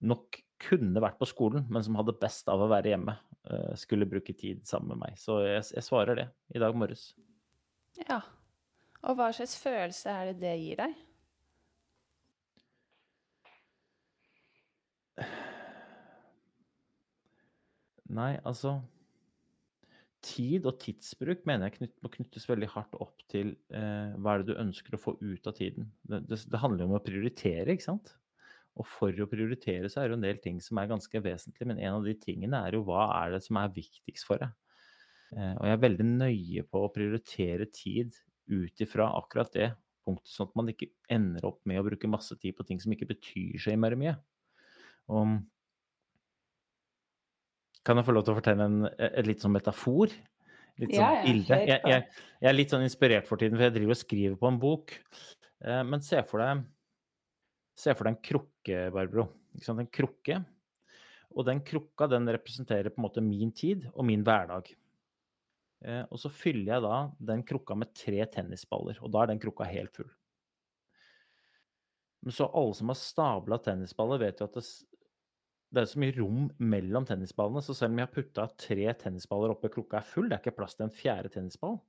nok 0.07 0.37
kunne 0.63 1.01
vært 1.03 1.17
på 1.19 1.27
skolen, 1.27 1.65
men 1.67 1.83
som 1.83 1.97
hadde 1.99 2.15
best 2.21 2.47
av 2.47 2.63
å 2.63 2.69
være 2.71 2.93
hjemme, 2.93 3.17
skulle 3.75 4.07
bruke 4.07 4.31
tid 4.39 4.61
sammen 4.67 4.93
med 4.93 5.01
meg. 5.01 5.17
Så 5.19 5.41
jeg, 5.43 5.65
jeg, 5.75 5.83
svarer 5.83 6.15
det 6.21 6.27
i 6.55 6.61
dag 6.63 6.77
morges. 6.79 7.09
Ja. 8.05 8.21
Og 9.03 9.17
hva 9.19 9.33
slags 9.35 9.57
følelse 9.59 10.15
er 10.15 10.31
det 10.31 10.37
det 10.45 10.53
gir 10.61 10.79
deg? 10.79 10.95
Nei, 18.13 18.37
altså 18.45 18.77
Tid 20.23 20.67
og 20.69 20.77
tidsbruk 20.79 21.43
mener 21.49 21.67
jeg 21.67 21.77
knytt, 21.77 21.95
må 22.03 22.11
knyttes 22.13 22.47
veldig 22.47 22.69
hardt 22.71 22.95
opp 23.03 23.23
til 23.31 23.53
eh, 23.75 24.13
hva 24.15 24.33
er 24.33 24.43
det 24.43 24.53
du 24.53 24.61
ønsker 24.61 24.95
å 24.95 25.01
få 25.01 25.17
ut 25.19 25.49
av 25.49 25.55
tiden. 25.57 25.89
Det, 26.07 26.21
det, 26.29 26.39
det 26.47 26.61
handler 26.61 26.85
jo 26.85 26.91
om 26.91 26.97
å 26.99 27.03
prioritere, 27.03 27.75
ikke 27.75 27.89
sant? 27.89 28.13
Og 28.79 28.87
for 28.89 29.13
å 29.21 29.29
prioritere 29.29 29.89
så 29.91 30.01
er 30.01 30.09
det 30.09 30.17
en 30.17 30.25
del 30.25 30.39
ting 30.41 30.59
som 30.63 30.79
er 30.81 30.89
ganske 30.89 31.21
vesentlige, 31.21 31.67
men 31.69 31.81
en 31.81 31.99
av 31.99 32.07
de 32.07 32.15
tingene 32.17 32.63
er 32.65 32.77
jo 32.77 32.85
hva 32.87 33.05
er 33.19 33.35
det 33.35 33.43
som 33.45 33.59
er 33.61 33.73
viktigst 33.75 34.25
for 34.29 34.41
deg. 34.41 34.55
Eh, 35.35 35.53
og 35.59 35.67
jeg 35.67 35.77
er 35.77 35.85
veldig 35.85 36.09
nøye 36.09 36.65
på 36.69 36.83
å 36.85 36.91
prioritere 36.93 37.69
tid 37.73 38.17
ut 38.51 38.83
ifra 38.83 39.11
akkurat 39.19 39.53
det 39.53 39.71
punktet, 40.03 40.33
sånn 40.33 40.49
at 40.49 40.57
man 40.59 40.71
ikke 40.71 40.91
ender 41.11 41.45
opp 41.47 41.61
med 41.69 41.79
å 41.79 41.85
bruke 41.85 42.11
masse 42.11 42.35
tid 42.39 42.57
på 42.57 42.65
ting 42.67 42.81
som 42.83 42.95
ikke 42.95 43.11
betyr 43.13 43.59
så 43.61 43.73
innmari 43.73 43.99
mye. 43.99 44.15
Og 45.11 45.37
kan 47.83 47.99
jeg 47.99 48.07
få 48.07 48.15
lov 48.15 48.25
til 48.25 48.33
å 48.33 48.37
fortelle 48.39 48.67
en, 48.69 48.85
et 48.91 49.27
litt 49.27 49.43
sånn 49.43 49.53
metafor? 49.55 50.13
Litt 50.81 50.95
sånn 50.95 51.03
ja, 51.03 51.23
bilde. 51.25 51.59
Jeg, 51.67 51.81
jeg, 51.83 52.05
jeg, 52.39 52.49
er 52.49 52.55
litt 52.55 52.73
sånn 52.73 52.85
inspirert 52.85 53.27
for 53.29 53.41
tiden, 53.41 53.59
for 53.59 53.67
jeg 53.67 53.75
driver 53.75 53.95
og 53.95 53.99
skriver 53.99 54.37
på 54.39 54.49
en 54.49 54.59
bok. 54.61 54.95
Eh, 55.63 55.83
men 55.87 56.05
se 56.05 56.23
for 56.29 56.43
deg 56.43 56.63
Se 57.73 57.89
for 57.97 58.05
deg 58.05 58.13
en 58.13 58.21
krukke, 58.21 58.79
Barbro. 58.93 59.23
En 59.57 59.87
krukke. 59.89 60.35
Og 61.33 61.47
den 61.47 61.63
krukka 61.65 62.05
den 62.05 62.29
representerer 62.29 62.93
på 62.93 63.01
en 63.01 63.07
måte 63.07 63.23
min 63.25 63.49
tid 63.55 63.87
og 63.95 64.05
min 64.05 64.21
hverdag. 64.25 64.69
Eh, 65.83 66.03
og 66.05 66.19
så 66.21 66.29
fyller 66.29 66.75
jeg 66.75 66.83
da 66.85 66.97
den 67.31 67.41
krukka 67.47 67.75
med 67.75 67.91
tre 67.97 68.21
tennisballer, 68.29 68.99
og 69.01 69.11
da 69.11 69.23
er 69.23 69.33
den 69.33 69.41
krukka 69.41 69.65
helt 69.67 69.97
full. 69.97 70.11
Men 72.23 72.35
så 72.37 72.47
alle 72.55 72.77
som 72.77 72.93
har 72.93 72.99
stabla 73.01 73.57
tennisballer, 73.59 74.21
vet 74.21 74.39
jo 74.39 74.47
at 74.47 74.55
det, 74.55 74.63
det, 75.73 75.81
er 75.81 75.89
så 75.89 76.01
mye 76.01 76.13
rom 76.17 76.45
mellom 76.61 77.07
tennisballene. 77.09 77.63
Så 77.65 77.75
selv 77.77 77.95
om 77.95 78.01
jeg 78.01 78.07
har 78.07 78.13
putta 78.13 78.45
tre 78.61 78.93
tennisballer 79.01 79.53
oppi 79.55 79.71
klokka 79.73 79.99
er 79.99 80.07
full, 80.07 80.29
det 80.29 80.37
er 80.37 80.43
ikke 80.43 80.57
plass 80.59 80.77
til 80.77 80.87
en 80.87 80.93
fjerde 80.93 81.31
tennisball, 81.33 81.79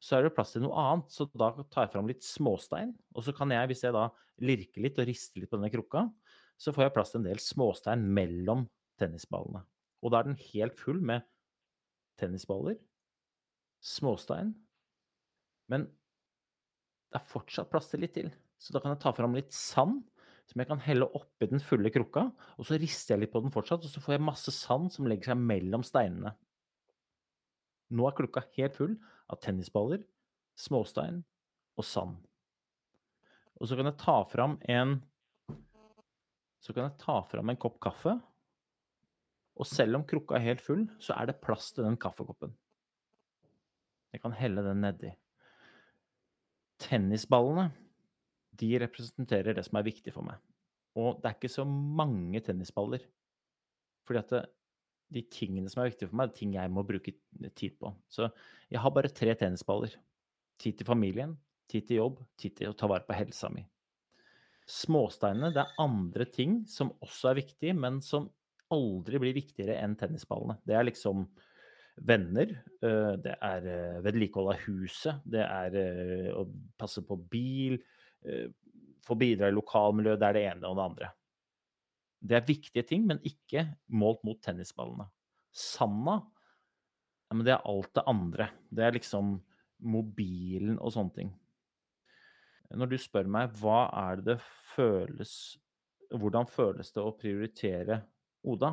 så 0.00 0.16
er 0.16 0.24
det 0.24 0.32
plass 0.36 0.54
til 0.54 0.64
noe 0.64 0.76
annet. 0.80 1.12
Så 1.12 1.28
da 1.36 1.50
tar 1.62 1.86
jeg 1.86 1.92
fram 1.94 2.08
litt 2.08 2.24
småstein. 2.24 2.94
Og 3.12 3.26
så 3.26 3.34
kan 3.36 3.52
jeg, 3.52 3.68
hvis 3.68 3.84
jeg 3.84 3.96
da 3.96 4.06
lirker 4.40 4.86
litt 4.86 5.00
og 5.02 5.08
rister 5.10 5.42
litt 5.42 5.52
på 5.52 5.60
denne 5.60 5.72
krukka, 5.72 6.06
så 6.60 6.72
får 6.76 6.86
jeg 6.86 6.94
plass 6.96 7.12
til 7.12 7.20
en 7.20 7.28
del 7.28 7.42
småstein 7.44 8.06
mellom 8.16 8.64
tennisballene. 9.00 9.62
Og 10.00 10.12
da 10.12 10.20
er 10.20 10.30
den 10.30 10.40
helt 10.52 10.80
full 10.80 11.00
med 11.04 11.24
tennisballer, 12.20 12.76
småstein, 13.84 14.54
men 15.72 15.86
det 17.10 17.20
er 17.20 17.30
fortsatt 17.30 17.70
plass 17.72 17.88
til 17.92 18.04
litt 18.04 18.16
til. 18.16 18.28
Så 18.60 18.74
da 18.74 18.82
kan 18.82 18.92
jeg 18.94 19.02
ta 19.02 19.12
fram 19.16 19.36
litt 19.36 19.52
sand 19.56 20.02
som 20.50 20.58
jeg 20.58 20.66
kan 20.66 20.80
helle 20.82 21.06
oppi 21.14 21.46
den 21.46 21.62
fulle 21.62 21.92
krukka. 21.94 22.26
Og 22.58 22.66
så 22.66 22.78
rister 22.80 23.14
jeg 23.14 23.24
litt 23.24 23.34
på 23.34 23.42
den 23.44 23.52
fortsatt, 23.54 23.84
og 23.86 23.92
så 23.92 24.02
får 24.02 24.16
jeg 24.16 24.26
masse 24.26 24.54
sand 24.54 24.90
som 24.94 25.06
legger 25.06 25.32
seg 25.32 25.44
mellom 25.50 25.84
steinene. 25.86 26.34
Nå 27.94 28.06
er 28.06 28.16
klokka 28.18 28.42
helt 28.56 28.78
full 28.78 28.96
av 29.30 29.38
tennisballer, 29.42 30.02
småstein 30.58 31.22
og 31.78 31.86
sand. 31.86 32.18
Og 33.60 33.70
så 33.70 33.78
kan 33.78 33.90
jeg 33.90 34.00
ta 34.00 34.18
fram 34.30 34.58
en 34.72 35.00
Så 36.60 36.74
kan 36.76 36.90
jeg 36.90 37.00
ta 37.00 37.14
fram 37.24 37.48
en 37.48 37.56
kopp 37.56 37.78
kaffe. 37.80 38.12
Og 39.56 39.64
selv 39.64 39.96
om 39.96 40.02
krukka 40.04 40.36
er 40.36 40.44
helt 40.44 40.60
full, 40.60 40.82
så 41.00 41.14
er 41.16 41.30
det 41.30 41.40
plass 41.40 41.70
til 41.72 41.86
den 41.86 41.96
kaffekoppen. 41.96 42.52
Jeg 44.12 44.20
kan 44.20 44.34
helle 44.36 44.60
den 44.66 44.82
nedi. 44.84 45.14
Tennisballene, 46.84 47.70
de 48.58 48.70
representerer 48.82 49.56
det 49.56 49.64
som 49.66 49.78
er 49.78 49.86
viktig 49.86 50.14
for 50.14 50.26
meg. 50.26 50.40
Og 50.98 51.20
det 51.20 51.30
er 51.30 51.36
ikke 51.36 51.52
så 51.52 51.64
mange 51.66 52.40
tennisballer. 52.44 53.04
Fordi 54.06 54.22
at 54.22 54.32
det, 54.34 54.42
de 55.14 55.22
tingene 55.30 55.70
som 55.70 55.82
er 55.82 55.90
viktige 55.90 56.10
for 56.10 56.18
meg, 56.18 56.30
er 56.30 56.38
ting 56.38 56.54
jeg 56.56 56.72
må 56.72 56.84
bruke 56.86 57.14
tid 57.58 57.76
på. 57.80 57.92
Så 58.10 58.28
jeg 58.70 58.82
har 58.82 58.94
bare 58.94 59.12
tre 59.14 59.34
tennisballer. 59.38 59.94
Tid 60.60 60.78
til 60.78 60.88
familien, 60.88 61.36
tid 61.70 61.86
til 61.88 62.02
jobb, 62.02 62.24
tid 62.38 62.58
til 62.58 62.72
å 62.72 62.76
ta 62.76 62.90
vare 62.90 63.06
på 63.06 63.16
helsa 63.16 63.50
mi. 63.52 63.64
Småsteinene, 64.70 65.52
det 65.54 65.62
er 65.62 65.78
andre 65.82 66.26
ting 66.30 66.60
som 66.70 66.92
også 67.02 67.30
er 67.30 67.40
viktige, 67.40 67.74
men 67.74 67.98
som 68.04 68.28
aldri 68.70 69.18
blir 69.18 69.34
viktigere 69.34 69.80
enn 69.82 69.96
tennisballene. 69.98 70.60
Det 70.66 70.76
er 70.78 70.86
liksom 70.86 71.24
venner, 72.06 72.52
øh, 72.86 73.16
det 73.22 73.34
er 73.34 73.66
øh, 73.66 73.96
vedlikehold 74.04 74.52
av 74.52 74.60
huset, 74.68 75.24
det 75.26 75.42
er 75.42 75.74
å 76.38 76.44
passe 76.78 77.02
på 77.06 77.18
bil, 77.32 77.80
få 79.06 79.16
bidra 79.18 79.48
i 79.48 79.56
lokalmiljøet, 79.56 80.20
det 80.20 80.28
er 80.28 80.36
det 80.36 80.44
ene 80.50 80.70
og 80.70 80.78
det 80.78 80.86
andre. 80.86 81.10
Det 82.20 82.36
er 82.36 82.48
viktige 82.48 82.84
ting, 82.84 83.06
men 83.08 83.22
ikke 83.24 83.64
målt 83.96 84.22
mot 84.28 84.40
tennisballene. 84.44 85.06
Sanna, 85.56 86.18
ja, 87.30 87.36
men 87.36 87.46
det 87.46 87.54
er 87.54 87.66
alt 87.70 87.94
det 87.96 88.04
andre. 88.10 88.50
Det 88.68 88.84
er 88.84 88.96
liksom 88.98 89.38
mobilen 89.80 90.76
og 90.78 90.92
sånne 90.94 91.16
ting. 91.16 91.32
Når 92.70 92.92
du 92.92 92.98
spør 93.02 93.26
meg 93.30 93.56
hva 93.58 93.88
er 93.98 94.20
det 94.20 94.36
det 94.36 94.42
føles 94.76 95.32
Hvordan 96.10 96.46
føles 96.50 96.88
det 96.94 97.02
å 97.02 97.14
prioritere 97.14 98.00
Oda? 98.50 98.72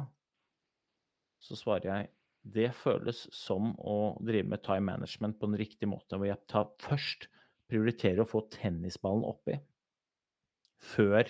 Så 1.38 1.58
svarer 1.58 1.86
jeg 1.86 2.08
det 2.48 2.72
føles 2.74 3.26
som 3.36 3.76
å 3.78 4.16
drive 4.26 4.48
med 4.50 4.64
time 4.66 4.88
management 4.88 5.38
på 5.38 5.50
en 5.50 5.58
riktig 5.60 5.90
måte. 5.92 6.18
Hvor 6.18 6.26
jeg 6.26 6.42
tar 6.50 6.72
først 6.82 7.28
prioriterer 7.68 8.24
å 8.24 8.30
få 8.30 8.46
tennisballen 8.54 9.26
oppi 9.28 9.58
før 10.94 11.28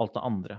alt 0.00 0.16
det 0.16 0.24
andre. 0.24 0.58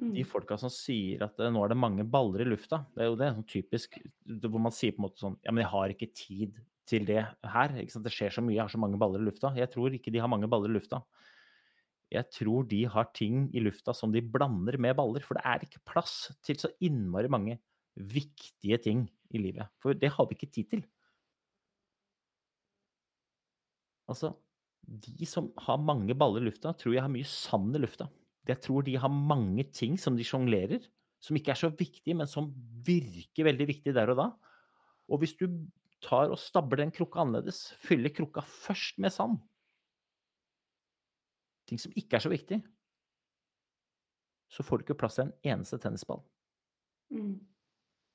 De 0.00 0.22
mm. 0.22 0.28
folka 0.30 0.56
som 0.60 0.72
sier 0.72 1.22
at 1.26 1.40
eh, 1.42 1.50
nå 1.52 1.60
er 1.64 1.72
det 1.72 1.80
mange 1.80 2.06
baller 2.08 2.44
i 2.44 2.48
lufta, 2.48 2.84
det 2.94 3.04
er 3.04 3.10
jo 3.10 3.18
det 3.20 3.32
sånn 3.34 3.48
typisk 3.50 3.98
hvor 4.46 4.62
man 4.62 4.72
sier 4.72 4.94
på 4.94 5.02
en 5.02 5.06
måte 5.08 5.20
sånn 5.20 5.36
Ja, 5.44 5.52
men 5.52 5.64
jeg 5.64 5.72
har 5.74 5.92
ikke 5.92 6.12
tid 6.16 6.60
til 6.88 7.04
det 7.06 7.24
her. 7.52 7.74
Det 7.76 8.12
skjer 8.14 8.32
så 8.34 8.44
mye, 8.44 8.56
jeg 8.56 8.64
har 8.64 8.72
så 8.72 8.80
mange 8.80 8.98
baller 9.00 9.22
i 9.22 9.26
lufta. 9.28 9.52
Jeg 9.58 9.70
tror 9.72 9.94
ikke 9.94 10.12
de 10.14 10.22
har 10.22 10.30
mange 10.30 10.48
baller 10.50 10.72
i 10.72 10.78
lufta. 10.78 11.02
Jeg 12.10 12.26
tror 12.34 12.64
de 12.66 12.80
har 12.90 13.10
ting 13.14 13.44
i 13.54 13.62
lufta 13.62 13.94
som 13.94 14.10
de 14.14 14.22
blander 14.24 14.78
med 14.82 14.96
baller. 14.98 15.22
For 15.22 15.38
det 15.38 15.44
er 15.46 15.66
ikke 15.66 15.84
plass 15.86 16.32
til 16.46 16.58
så 16.58 16.72
innmari 16.82 17.30
mange 17.30 17.60
viktige 17.94 18.80
ting 18.82 19.04
i 19.30 19.42
livet. 19.42 19.70
For 19.82 19.94
det 19.94 20.10
har 20.16 20.26
vi 20.26 20.38
ikke 20.38 20.50
tid 20.50 20.72
til. 20.72 20.82
Altså, 24.10 24.32
de 24.82 25.26
som 25.28 25.50
har 25.66 25.82
mange 25.82 26.16
baller 26.18 26.42
i 26.42 26.48
lufta, 26.48 26.72
tror 26.74 26.96
jeg 26.96 27.04
har 27.04 27.12
mye 27.12 27.28
sand 27.28 27.76
i 27.76 27.82
lufta. 27.82 28.08
Jeg 28.48 28.62
tror 28.64 28.82
de 28.86 28.96
har 28.98 29.12
mange 29.12 29.66
ting 29.70 29.98
som 30.00 30.16
de 30.18 30.26
sjonglerer, 30.26 30.82
som 31.22 31.36
ikke 31.36 31.52
er 31.52 31.60
så 31.60 31.70
viktige, 31.76 32.16
men 32.16 32.28
som 32.30 32.48
virker 32.86 33.46
veldig 33.46 33.68
viktige 33.68 33.94
der 33.94 34.10
og 34.10 34.18
da. 34.18 34.28
Og 35.10 35.22
hvis 35.22 35.36
du 35.38 35.46
tar 36.02 36.32
og 36.32 36.40
stabler 36.40 36.82
den 36.82 36.94
krukka 36.94 37.22
annerledes, 37.22 37.68
fyller 37.84 38.12
krukka 38.14 38.42
først 38.46 38.98
med 39.02 39.12
sand 39.14 39.40
Ting 41.68 41.78
som 41.78 41.92
ikke 41.94 42.16
er 42.18 42.22
så 42.24 42.30
viktig, 42.32 42.56
så 44.50 44.64
får 44.66 44.80
du 44.80 44.82
ikke 44.82 44.96
plass 44.98 45.20
til 45.20 45.28
en 45.28 45.52
eneste 45.52 45.78
tennisball. 45.78 46.24
Mm. 47.14 47.36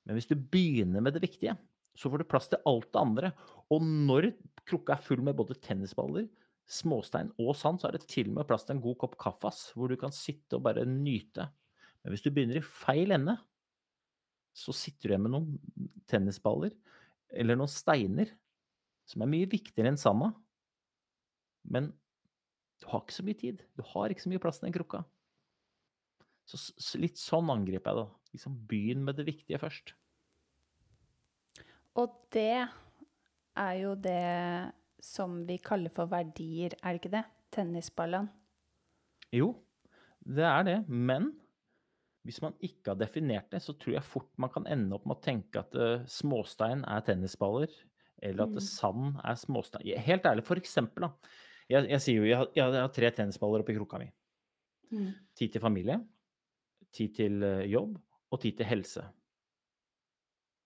Men 0.03 0.17
hvis 0.17 0.27
du 0.27 0.35
begynner 0.35 0.99
med 0.99 1.15
det 1.15 1.21
viktige, 1.23 1.53
så 1.95 2.11
får 2.11 2.21
du 2.21 2.29
plass 2.29 2.49
til 2.51 2.61
alt 2.67 2.89
det 2.91 3.01
andre. 3.01 3.31
Og 3.71 3.83
når 3.83 4.31
krukka 4.67 4.95
er 4.95 5.03
full 5.05 5.23
med 5.25 5.37
både 5.37 5.57
tennisballer, 5.63 6.27
småstein 6.65 7.29
og 7.41 7.53
sand, 7.57 7.79
så 7.79 7.89
er 7.89 7.97
det 7.97 8.07
til 8.09 8.31
og 8.31 8.39
med 8.39 8.47
plass 8.49 8.65
til 8.65 8.75
en 8.75 8.83
god 8.83 8.97
kopp 9.03 9.17
kaffas, 9.21 9.67
hvor 9.77 9.91
du 9.91 9.97
kan 10.01 10.13
sitte 10.15 10.57
og 10.57 10.65
bare 10.65 10.85
nyte. 10.89 11.47
Men 12.03 12.13
hvis 12.13 12.25
du 12.25 12.31
begynner 12.33 12.59
i 12.59 12.65
feil 12.65 13.13
ende, 13.15 13.37
så 14.55 14.73
sitter 14.75 15.09
du 15.09 15.13
igjen 15.13 15.25
med 15.25 15.33
noen 15.35 15.99
tennisballer 16.09 16.73
eller 17.35 17.57
noen 17.59 17.71
steiner 17.71 18.29
som 19.09 19.21
er 19.21 19.29
mye 19.29 19.49
viktigere 19.51 19.91
enn 19.91 19.99
sanda. 19.99 20.31
Men 21.67 21.91
du 22.81 22.87
har 22.91 23.03
ikke 23.03 23.17
så 23.17 23.25
mye 23.25 23.39
tid. 23.39 23.61
Du 23.77 23.83
har 23.93 24.11
ikke 24.11 24.25
så 24.25 24.31
mye 24.31 24.41
plass 24.41 24.61
til 24.61 24.69
den 24.69 24.75
krukka. 24.77 25.03
Så 26.45 26.99
litt 27.01 27.17
sånn 27.17 27.49
angriper 27.49 27.91
jeg 27.91 28.01
det. 28.01 28.07
Liksom 28.35 28.57
begynn 28.69 29.05
med 29.05 29.17
det 29.19 29.27
viktige 29.29 29.59
først. 29.61 29.95
Og 32.01 32.11
det 32.35 32.67
er 33.55 33.73
jo 33.79 33.93
det 33.95 34.73
som 35.05 35.37
vi 35.47 35.57
kaller 35.63 35.93
for 35.93 36.09
verdier, 36.11 36.75
er 36.81 36.95
det 36.95 37.01
ikke 37.01 37.13
det? 37.13 37.23
Tennisballene. 37.55 38.31
Jo, 39.35 39.53
det 40.25 40.45
er 40.47 40.63
det. 40.67 40.77
Men 40.89 41.29
hvis 42.25 42.41
man 42.41 42.55
ikke 42.63 42.91
har 42.93 42.99
definert 42.99 43.51
det, 43.53 43.61
så 43.61 43.75
tror 43.77 43.99
jeg 43.99 44.07
fort 44.07 44.31
man 44.41 44.51
kan 44.53 44.65
ende 44.67 44.97
opp 44.97 45.05
med 45.05 45.19
å 45.19 45.23
tenke 45.23 45.61
at 45.61 45.75
uh, 45.77 46.05
småstein 46.09 46.81
er 46.89 47.03
tennisballer, 47.05 47.71
eller 48.23 48.47
at 48.47 48.55
Mm. 48.55 48.63
sand 48.65 49.19
er 49.23 49.35
småstein. 49.37 49.91
Helt 50.01 50.25
ærlig, 50.25 50.43
for 50.47 50.57
eksempel, 50.57 51.05
da. 51.05 51.33
Jeg, 51.69 51.89
jeg 51.89 52.01
sier 52.01 52.17
jo 52.17 52.25
jeg 52.29 52.37
har, 52.37 52.49
jeg 52.55 52.81
har 52.81 52.91
tre 52.93 53.11
tennisballer 53.11 53.61
oppi 53.61 53.75
krukka 53.77 53.99
mi. 54.01 54.09
Mm. 54.91 55.11
Tid 55.37 55.53
til 55.53 55.61
familie, 55.61 55.99
tid 56.93 57.13
til 57.15 57.43
eh, 57.43 57.65
jobb 57.71 57.95
og 58.31 58.41
tid 58.41 58.57
til 58.57 58.69
helse. 58.69 59.05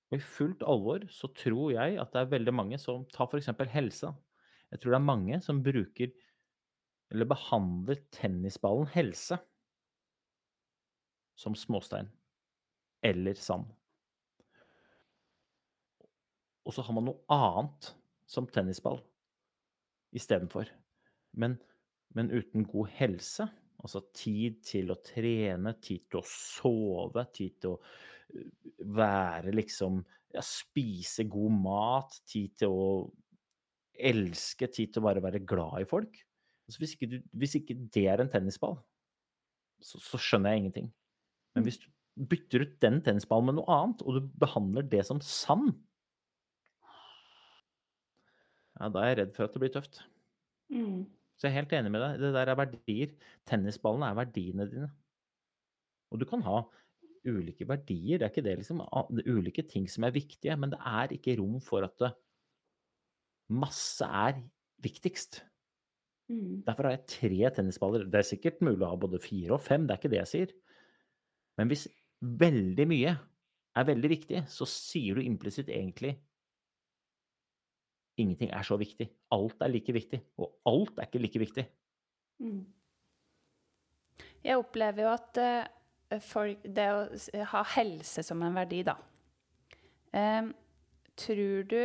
Og 0.09 0.17
i 0.17 0.25
fullt 0.25 0.63
alvor 0.65 1.05
så 1.13 1.29
tror 1.37 1.73
jeg 1.75 1.99
at 2.01 2.13
det 2.13 2.23
er 2.23 2.33
veldig 2.33 2.53
mange 2.55 2.79
som 2.81 3.05
tar 3.13 3.29
f.eks. 3.29 3.51
helse. 3.73 4.09
Jeg 4.71 4.81
tror 4.81 4.93
det 4.93 4.99
er 4.99 5.05
mange 5.05 5.41
som 5.45 5.61
bruker 5.65 6.13
eller 7.09 7.29
behandler 7.29 8.01
tennisballen 8.13 8.89
helse 8.93 9.39
som 11.39 11.55
småstein 11.57 12.09
eller 13.05 13.37
sand. 13.39 13.69
Og 16.67 16.75
så 16.75 16.83
har 16.85 16.93
man 16.93 17.07
noe 17.07 17.23
annet 17.33 17.93
som 18.29 18.45
tennisball 18.49 18.99
istedenfor. 20.13 20.69
Men, 21.39 21.55
men 22.13 22.29
uten 22.29 22.67
god 22.69 22.91
helse, 22.99 23.47
altså 23.81 24.03
tid 24.13 24.59
til 24.67 24.91
å 24.93 24.99
trene, 25.05 25.73
tid 25.81 26.05
til 26.09 26.21
å 26.21 26.27
sove, 26.27 27.25
tid 27.33 27.57
til 27.61 27.77
å 27.77 27.81
være 28.79 29.53
liksom 29.55 30.01
ja, 30.33 30.43
Spise 30.45 31.25
god 31.29 31.55
mat, 31.63 32.19
tid 32.29 32.53
til 32.61 32.73
å 32.73 32.89
elske, 33.99 34.69
tid 34.69 34.93
til 34.93 35.01
å 35.01 35.07
bare 35.07 35.23
være 35.23 35.41
glad 35.47 35.81
i 35.83 35.87
folk. 35.89 36.19
Altså 36.69 36.83
hvis, 36.83 36.93
ikke 36.95 37.09
du, 37.09 37.17
hvis 37.41 37.57
ikke 37.57 37.75
det 37.95 38.05
er 38.11 38.21
en 38.21 38.29
tennisball, 38.31 38.77
så, 39.81 39.99
så 40.03 40.19
skjønner 40.21 40.53
jeg 40.53 40.63
ingenting. 40.63 40.91
Men 41.57 41.65
hvis 41.65 41.79
du 41.81 41.89
bytter 42.29 42.65
ut 42.65 42.75
den 42.83 42.99
tennisballen 43.03 43.49
med 43.49 43.57
noe 43.57 43.73
annet, 43.73 44.03
og 44.05 44.19
du 44.19 44.27
behandler 44.41 44.85
det 44.91 45.01
som 45.07 45.21
sand, 45.23 45.73
ja, 48.79 48.87
da 48.87 49.03
er 49.03 49.11
jeg 49.11 49.19
redd 49.19 49.33
for 49.35 49.47
at 49.47 49.55
det 49.55 49.63
blir 49.63 49.73
tøft. 49.73 50.01
Mm. 50.71 51.07
Så 51.35 51.47
jeg 51.47 51.51
er 51.51 51.61
helt 51.61 51.73
enig 51.75 51.91
med 51.91 52.03
deg. 52.03 52.19
Det 52.21 52.29
der 52.35 52.51
er 52.51 52.59
verdier. 52.59 53.15
Tennisballene 53.47 54.11
er 54.11 54.19
verdiene 54.21 54.67
dine. 54.69 54.89
Og 56.13 56.21
du 56.21 56.25
kan 56.29 56.43
ha 56.45 56.61
ulike 57.29 57.67
verdier, 57.69 58.19
det 58.19 58.27
er 58.27 58.33
ikke 58.33 58.45
det 58.45 58.55
liksom. 58.61 58.81
det 59.15 59.23
er 59.25 59.37
Ulike 59.37 59.63
ting 59.67 59.85
som 59.91 60.05
er 60.07 60.15
viktige, 60.15 60.55
men 60.59 60.73
det 60.73 60.79
er 60.85 61.13
ikke 61.15 61.37
rom 61.39 61.59
for 61.63 61.85
at 61.87 61.95
det, 62.01 62.11
masse 63.49 64.05
er 64.05 64.41
viktigst. 64.83 65.41
Mm. 66.29 66.61
Derfor 66.67 66.89
har 66.89 66.97
jeg 66.97 67.07
tre 67.15 67.51
tennisballer. 67.55 68.05
Det 68.05 68.21
er 68.21 68.27
sikkert 68.27 68.61
mulig 68.61 68.85
å 68.85 68.91
ha 68.91 68.99
både 69.01 69.21
fire 69.23 69.57
og 69.57 69.63
fem, 69.65 69.87
det 69.87 69.95
er 69.95 70.01
ikke 70.01 70.13
det 70.13 70.21
jeg 70.21 70.31
sier. 70.33 70.55
Men 71.57 71.71
hvis 71.71 71.87
veldig 72.21 72.85
mye 72.89 73.15
er 73.79 73.87
veldig 73.87 74.11
viktig, 74.11 74.43
så 74.51 74.67
sier 74.69 75.17
du 75.17 75.25
implisitt 75.25 75.71
egentlig 75.73 76.17
ingenting 78.19 78.51
er 78.51 78.65
så 78.67 78.77
viktig. 78.79 79.07
Alt 79.35 79.63
er 79.63 79.71
like 79.71 79.95
viktig, 79.95 80.19
og 80.41 80.51
alt 80.69 80.99
er 80.99 81.07
ikke 81.07 81.21
like 81.23 81.41
viktig. 81.41 81.65
Mm. 82.43 82.61
Jeg 84.43 84.59
opplever 84.59 85.05
jo 85.05 85.11
at 85.11 85.39
eh, 85.39 85.67
folk 86.25 86.63
Det 86.63 86.87
å 86.89 87.45
ha 87.53 87.63
helse 87.75 88.23
som 88.25 88.41
en 88.43 88.57
verdi, 88.57 88.81
da. 88.87 88.95
Um, 90.09 90.53
tror 91.19 91.67
du 91.69 91.81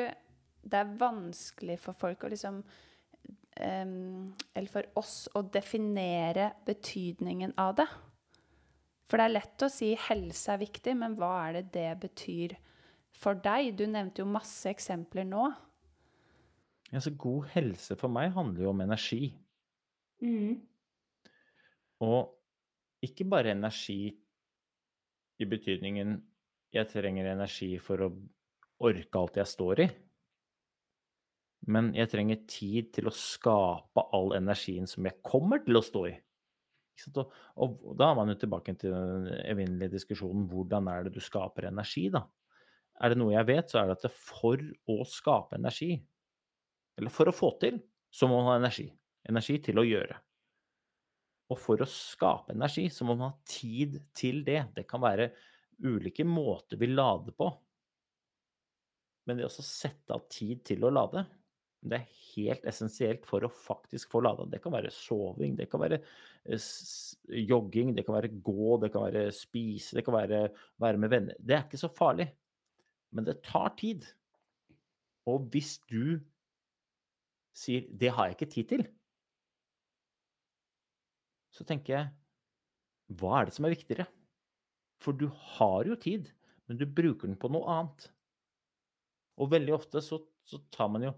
det 0.64 0.78
er 0.80 0.94
vanskelig 0.96 1.76
for 1.82 1.96
folk 2.00 2.24
å 2.24 2.30
liksom 2.32 2.62
um, 2.64 4.30
Eller 4.56 4.70
for 4.72 4.88
oss 4.96 5.26
å 5.36 5.42
definere 5.44 6.54
betydningen 6.64 7.52
av 7.60 7.74
det? 7.82 7.88
For 9.04 9.20
det 9.20 9.26
er 9.26 9.34
lett 9.34 9.66
å 9.66 9.68
si 9.68 9.90
helse 10.06 10.54
er 10.54 10.62
viktig, 10.62 10.94
men 10.96 11.18
hva 11.18 11.34
er 11.44 11.58
det 11.58 11.66
det 11.74 11.90
betyr 12.06 12.56
for 13.14 13.36
deg? 13.36 13.74
Du 13.76 13.84
nevnte 13.86 14.24
jo 14.24 14.30
masse 14.30 14.70
eksempler 14.72 15.28
nå. 15.28 15.50
Altså, 16.94 17.12
god 17.18 17.50
helse 17.52 17.96
for 18.00 18.12
meg 18.12 18.32
handler 18.34 18.64
jo 18.64 18.72
om 18.72 18.80
energi. 18.80 19.28
Og 22.04 22.33
ikke 23.04 23.26
bare 23.28 23.54
energi 23.54 24.08
i 25.40 25.46
betydningen 25.50 26.16
jeg 26.74 26.90
trenger 26.90 27.30
energi 27.30 27.74
for 27.82 28.02
å 28.02 28.10
orke 28.84 29.20
alt 29.20 29.38
jeg 29.38 29.50
står 29.50 29.82
i. 29.84 29.88
Men 31.70 31.92
jeg 31.96 32.10
trenger 32.12 32.44
tid 32.50 32.90
til 32.96 33.08
å 33.08 33.14
skape 33.14 34.04
all 34.16 34.34
energien 34.36 34.88
som 34.90 35.06
jeg 35.06 35.22
kommer 35.24 35.62
til 35.64 35.78
å 35.78 35.84
stå 35.84 36.06
i. 36.10 36.14
Og, 37.14 37.30
og 37.58 37.94
da 37.98 38.10
er 38.10 38.18
man 38.18 38.30
jo 38.30 38.36
tilbake 38.38 38.74
til 38.78 38.92
den 38.94 39.30
evinnelige 39.42 39.96
diskusjonen 39.96 40.44
hvordan 40.50 40.90
er 40.92 41.06
det 41.06 41.14
du 41.16 41.22
skaper 41.24 41.70
energi, 41.70 42.06
da? 42.14 42.22
Er 43.02 43.10
det 43.10 43.18
noe 43.18 43.34
jeg 43.34 43.48
vet, 43.48 43.70
så 43.70 43.80
er 43.80 43.88
det 43.88 43.96
at 43.96 44.04
det 44.06 44.12
for 44.14 44.60
å 44.92 45.00
skape 45.08 45.58
energi, 45.58 45.96
eller 47.00 47.10
for 47.10 47.30
å 47.30 47.34
få 47.34 47.50
til, 47.62 47.80
så 48.14 48.28
må 48.30 48.38
man 48.38 48.52
ha 48.52 48.60
energi. 48.60 48.86
Energi 49.26 49.58
til 49.64 49.80
å 49.80 49.86
gjøre. 49.88 50.20
Og 51.52 51.60
for 51.60 51.82
å 51.82 51.88
skape 51.88 52.54
energi, 52.54 52.86
så 52.90 53.04
må 53.04 53.16
man 53.18 53.32
ha 53.32 53.48
tid 53.48 53.98
til 54.16 54.42
det. 54.46 54.62
Det 54.76 54.86
kan 54.88 55.02
være 55.04 55.28
ulike 55.84 56.24
måter 56.24 56.80
vi 56.80 56.88
lader 56.92 57.34
på. 57.36 57.50
Men 59.28 59.40
det 59.40 59.48
å 59.48 59.52
sette 59.52 60.14
av 60.14 60.26
tid 60.32 60.62
til 60.68 60.84
å 60.84 60.92
lade, 60.92 61.24
det 61.84 61.98
er 61.98 62.12
helt 62.34 62.64
essensielt 62.68 63.26
for 63.28 63.44
å 63.44 63.52
faktisk 63.52 64.14
få 64.14 64.22
lada. 64.24 64.46
Det 64.48 64.60
kan 64.64 64.72
være 64.72 64.92
soving, 64.92 65.56
det 65.58 65.68
kan 65.72 65.82
være 65.82 66.00
eh, 66.00 66.68
jogging, 67.44 67.92
det 67.96 68.06
kan 68.06 68.16
være 68.16 68.32
gå, 68.44 68.78
det 68.80 68.90
kan 68.94 69.04
være 69.06 69.26
spise, 69.36 69.98
det 69.98 70.04
kan 70.06 70.16
være 70.16 70.46
være 70.80 71.00
med 71.00 71.12
venner. 71.12 71.40
Det 71.40 71.56
er 71.56 71.66
ikke 71.66 71.80
så 71.80 71.92
farlig, 71.92 72.30
men 73.12 73.28
det 73.28 73.42
tar 73.44 73.74
tid. 73.80 74.06
Og 75.28 75.48
hvis 75.52 75.76
du 75.88 76.20
sier 77.54 77.84
'det 77.88 78.10
har 78.12 78.28
jeg 78.28 78.36
ikke 78.36 78.52
tid 78.54 78.68
til', 78.68 78.88
så 81.54 81.66
tenker 81.66 81.94
jeg 81.96 83.16
hva 83.20 83.38
er 83.38 83.48
det 83.48 83.54
som 83.56 83.66
er 83.66 83.74
viktigere? 83.74 84.06
For 85.04 85.16
du 85.16 85.28
har 85.28 85.86
jo 85.86 85.96
tid, 86.00 86.30
men 86.68 86.80
du 86.80 86.86
bruker 86.88 87.28
den 87.28 87.38
på 87.40 87.50
noe 87.52 87.68
annet. 87.70 88.08
Og 89.38 89.50
veldig 89.52 89.74
ofte 89.76 90.02
så, 90.04 90.20
så 90.48 90.60
tar 90.74 90.90
man 90.92 91.10
jo 91.10 91.16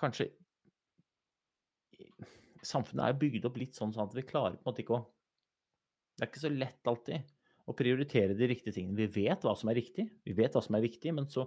kanskje 0.00 0.32
Samfunnet 2.64 3.04
er 3.04 3.18
bygd 3.20 3.44
opp 3.46 3.58
litt 3.60 3.76
sånn, 3.76 3.92
sånn 3.92 4.08
at 4.08 4.14
vi 4.16 4.24
klarer 4.24 4.56
på 4.56 4.64
en 4.64 4.70
måte 4.70 4.80
ikke 4.82 4.96
å 4.96 5.02
Det 6.16 6.24
er 6.24 6.30
ikke 6.30 6.42
så 6.42 6.50
lett 6.50 6.88
alltid 6.90 7.34
å 7.68 7.74
prioritere 7.76 8.36
de 8.36 8.48
riktige 8.48 8.74
tingene. 8.76 8.96
Vi 8.98 9.24
vet 9.26 9.44
hva 9.44 9.52
som 9.56 9.70
er 9.70 9.78
riktig, 9.78 10.06
vi 10.24 10.34
vet 10.36 10.56
hva 10.56 10.62
som 10.64 10.76
er 10.76 10.84
viktig, 10.84 11.12
men 11.16 11.28
så 11.32 11.46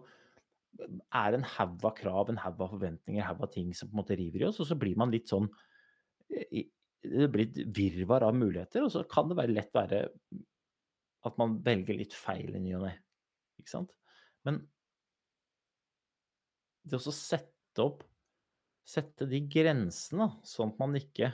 er 0.77 1.37
en 1.37 1.45
haug 1.55 1.85
av 1.85 1.93
krav, 1.97 2.31
en 2.31 2.41
haug 2.41 2.61
av 2.65 2.73
forventninger, 2.73 3.21
en 3.21 3.27
haug 3.29 3.43
av 3.45 3.51
ting 3.53 3.69
som 3.77 3.89
på 3.89 3.95
en 3.95 4.01
måte 4.01 4.17
river 4.19 4.43
i 4.43 4.47
oss, 4.49 4.59
og 4.61 4.69
så 4.69 4.77
blir 4.79 4.97
man 4.99 5.13
litt 5.13 5.29
sånn 5.31 5.49
Det 7.03 7.27
blir 7.31 7.47
et 7.47 7.59
virvar 7.77 8.25
av 8.27 8.35
muligheter, 8.35 8.85
og 8.85 8.93
så 8.93 9.03
kan 9.09 9.29
det 9.29 9.37
være 9.37 9.53
lett 9.53 9.73
være 9.75 10.01
at 11.27 11.37
man 11.39 11.57
velger 11.65 11.97
litt 11.99 12.15
feil 12.15 12.55
i 12.55 12.61
ny 12.61 12.73
og 12.77 12.87
ne. 12.87 12.93
Ikke 13.61 13.73
sant? 13.73 13.93
Men 14.47 14.61
det 16.87 16.99
å 17.01 17.13
sette 17.13 17.83
opp 17.83 18.05
Sette 18.87 19.25
de 19.27 19.41
grensene, 19.51 20.29
sånn 20.47 20.69
at 20.71 20.77
man 20.79 20.93
ikke 20.95 21.27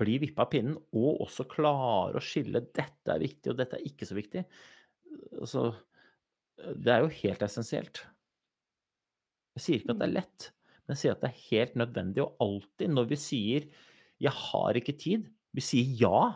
blir 0.00 0.18
vippa 0.24 0.42
av 0.42 0.48
pinnen, 0.50 0.78
og 0.98 1.20
også 1.22 1.46
klarer 1.46 2.18
å 2.18 2.22
skille 2.24 2.64
dette 2.74 3.12
er 3.14 3.22
viktig, 3.22 3.52
og 3.52 3.60
dette 3.60 3.78
er 3.78 3.84
ikke 3.86 4.08
så 4.08 4.16
viktig. 4.18 4.42
Altså, 5.38 5.68
det 6.58 6.90
er 6.90 7.04
jo 7.04 7.12
helt 7.20 7.44
essensielt. 7.46 8.02
Jeg 9.54 9.62
sier 9.62 9.78
ikke 9.78 9.94
at 9.94 10.02
det 10.02 10.08
er 10.08 10.16
lett, 10.16 10.48
men 10.82 10.96
jeg 10.96 11.02
sier 11.04 11.14
at 11.14 11.22
det 11.22 11.30
er 11.30 11.44
helt 11.52 11.78
nødvendig. 11.84 12.24
Og 12.24 12.42
alltid 12.48 12.94
når 12.96 13.10
vi 13.12 13.20
sier 13.28 13.68
'jeg 14.20 14.32
har 14.32 14.74
ikke 14.74 14.98
tid', 14.98 15.30
vi 15.54 15.60
sier 15.60 15.84
ja, 15.98 16.34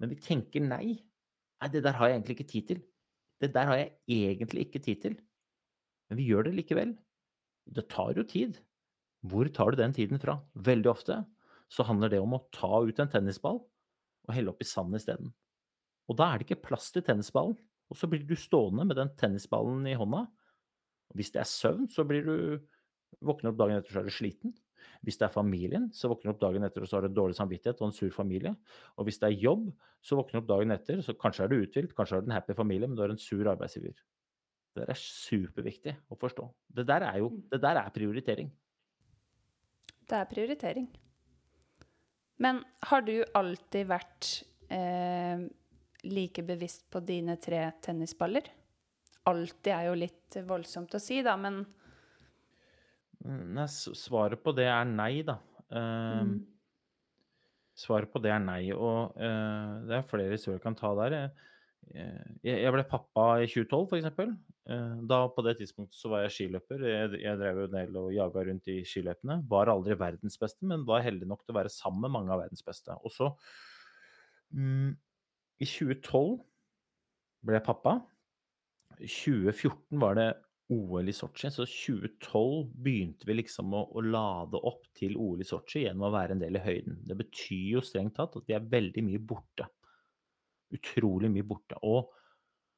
men 0.00 0.10
vi 0.10 0.16
tenker 0.16 0.60
nei. 0.60 1.02
Nei, 1.60 1.68
det 1.68 1.82
der 1.84 1.92
har 1.92 2.08
jeg 2.08 2.16
egentlig 2.18 2.36
ikke 2.38 2.52
tid 2.52 2.68
til. 2.68 2.82
Det 3.40 3.52
der 3.54 3.66
har 3.66 3.76
jeg 3.76 3.92
egentlig 4.08 4.66
ikke 4.66 4.82
tid 4.82 5.02
til. 5.02 5.16
Men 6.08 6.18
vi 6.18 6.26
gjør 6.26 6.44
det 6.44 6.54
likevel. 6.54 6.96
Det 7.70 7.88
tar 7.88 8.14
jo 8.16 8.22
tid. 8.22 8.58
Hvor 9.22 9.46
tar 9.48 9.70
du 9.70 9.76
den 9.76 9.94
tiden 9.94 10.18
fra? 10.18 10.40
Veldig 10.54 10.90
ofte 10.90 11.24
så 11.72 11.86
handler 11.88 12.10
det 12.12 12.20
om 12.20 12.34
å 12.36 12.42
ta 12.52 12.82
ut 12.82 12.98
en 13.00 13.08
tennisball 13.08 13.62
og 13.62 14.34
helle 14.34 14.52
oppi 14.52 14.66
sand 14.68 14.94
isteden. 14.98 15.32
Og 16.10 16.18
da 16.18 16.28
er 16.28 16.40
det 16.40 16.48
ikke 16.48 16.66
plass 16.66 16.90
til 16.92 17.04
tennisballen. 17.06 17.56
Og 17.92 17.98
så 17.98 18.08
blir 18.08 18.24
du 18.26 18.34
stående 18.36 18.84
med 18.88 18.96
den 18.96 19.10
tennisballen 19.20 19.86
i 19.88 19.96
hånda. 19.98 20.24
Hvis 21.16 21.32
det 21.32 21.42
er 21.42 21.48
søvn, 21.48 21.88
så 21.92 22.04
blir 22.08 22.26
du 22.26 22.36
våkner 23.24 23.52
opp 23.52 23.58
dagen 23.60 23.78
etter 23.78 23.94
så 23.94 24.00
er 24.02 24.08
du 24.08 24.14
sliten. 24.14 24.54
Hvis 25.02 25.18
det 25.20 25.26
er 25.26 25.34
familien, 25.34 25.88
så 25.94 26.10
våkner 26.12 26.30
du 26.30 26.34
opp 26.34 26.42
dagen 26.44 26.66
etter 26.66 26.84
og 26.84 26.90
så 26.90 26.98
har 26.98 27.06
du 27.06 27.16
dårlig 27.16 27.36
samvittighet 27.38 27.82
og 27.82 27.90
en 27.90 27.96
sur 27.96 28.12
familie. 28.14 28.54
Og 28.96 29.08
hvis 29.08 29.20
det 29.22 29.28
er 29.28 29.44
jobb, 29.44 29.68
så 30.02 30.18
våkner 30.18 30.38
du 30.38 30.42
opp 30.44 30.50
dagen 30.54 30.74
etter, 30.74 31.02
så 31.04 31.14
kanskje 31.18 31.46
er 31.46 31.52
du 31.52 31.60
uthvilt, 31.60 31.94
kanskje 31.98 32.18
har 32.18 32.24
du 32.24 32.30
en 32.30 32.36
happy 32.36 32.56
familie, 32.58 32.88
men 32.88 32.98
du 32.98 33.04
har 33.04 33.14
en 33.14 33.20
sur 33.20 33.48
arbeidsgiver. 33.52 33.94
Det 34.72 34.86
der 34.86 34.94
er 34.94 35.00
superviktig 35.00 35.96
å 36.08 36.16
forstå. 36.16 36.48
Det 36.78 36.86
der 36.88 37.04
er 37.04 37.20
jo 37.20 37.32
det 37.52 37.60
der 37.60 37.80
er 37.82 37.92
prioritering. 37.92 38.48
Det 40.08 40.16
er 40.18 40.30
prioritering. 40.30 40.88
Men 42.42 42.62
har 42.88 43.04
du 43.06 43.18
alltid 43.38 43.86
vært 43.90 44.30
eh, 44.72 45.44
like 46.08 46.42
bevisst 46.46 46.88
på 46.90 47.02
dine 47.04 47.36
tre 47.40 47.68
tennisballer? 47.84 48.48
Alltid 49.30 49.70
er 49.74 49.86
jo 49.90 49.98
litt 50.00 50.40
voldsomt 50.48 50.96
å 50.96 51.00
si, 51.02 51.20
da, 51.22 51.36
men 51.38 51.60
Nei, 53.22 53.66
svaret 53.68 54.42
på 54.42 54.54
det 54.56 54.66
er 54.70 54.88
nei, 54.88 55.22
da. 55.26 55.38
Uh, 55.72 56.22
Mm. 56.22 56.40
Svaret 57.78 58.10
på 58.12 58.20
det 58.20 58.30
er 58.30 58.42
nei. 58.42 58.66
Og 58.74 59.16
uh, 59.16 59.80
det 59.88 59.96
er 59.96 60.08
flere 60.08 60.34
historier 60.34 60.58
jeg 60.58 60.64
kan 60.66 60.76
ta 60.78 60.92
der. 60.98 61.16
Jeg, 61.92 62.58
jeg 62.62 62.72
ble 62.74 62.84
pappa 62.86 63.24
i 63.42 63.48
2012, 63.48 63.86
f.eks. 63.88 64.34
Uh, 64.68 65.00
da 65.08 65.22
på 65.32 65.44
det 65.46 65.56
tidspunktet 65.58 65.98
så 65.98 66.12
var 66.12 66.26
jeg 66.26 66.34
skiløper. 66.36 66.84
Jeg, 66.86 67.14
jeg 67.24 67.40
drev 67.40 67.62
jo 67.62 67.70
en 67.70 67.74
del 67.78 67.98
og 68.02 68.12
jaga 68.14 68.44
rundt 68.50 68.70
i 68.70 68.78
skiløypene. 68.86 69.40
Var 69.50 69.72
aldri 69.72 69.96
verdens 69.98 70.38
beste, 70.40 70.68
men 70.68 70.86
var 70.88 71.04
heldig 71.06 71.30
nok 71.30 71.42
til 71.42 71.56
å 71.56 71.60
være 71.62 71.72
sammen 71.72 72.04
med 72.06 72.16
mange 72.18 72.34
av 72.34 72.44
verdens 72.44 72.66
beste. 72.66 72.94
Og 73.02 73.14
så, 73.14 73.32
um, 74.52 74.92
i 75.62 75.68
2012 75.68 76.40
ble 77.46 77.58
jeg 77.58 77.66
pappa. 77.66 77.98
I 79.00 79.08
2014 79.08 80.02
var 80.02 80.18
det 80.18 80.30
OL 80.72 81.08
i 81.08 81.14
Sotsji, 81.14 81.50
så 81.52 81.66
2012 81.68 82.72
begynte 82.84 83.28
vi 83.28 83.36
liksom 83.36 83.74
å, 83.76 83.84
å 83.92 84.02
lade 84.04 84.58
opp 84.58 84.88
til 84.96 85.18
OL 85.20 85.42
i 85.44 85.46
Sotsji 85.46 85.84
gjennom 85.84 86.08
å 86.08 86.14
være 86.14 86.36
en 86.36 86.42
del 86.42 86.58
i 86.58 86.64
høyden. 86.64 86.98
Det 87.08 87.16
betyr 87.18 87.76
jo 87.76 87.84
strengt 87.84 88.16
tatt 88.18 88.38
at 88.40 88.48
vi 88.48 88.56
er 88.56 88.68
veldig 88.72 89.04
mye 89.06 89.22
borte. 89.32 89.68
Utrolig 90.72 91.30
mye 91.32 91.46
borte. 91.46 91.78
Og 91.84 92.12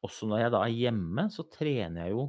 også 0.04 0.28
når 0.28 0.44
jeg 0.44 0.54
da 0.54 0.62
er 0.66 0.78
hjemme, 0.78 1.28
så 1.32 1.46
trener 1.48 2.04
jeg 2.04 2.16
jo 2.16 2.26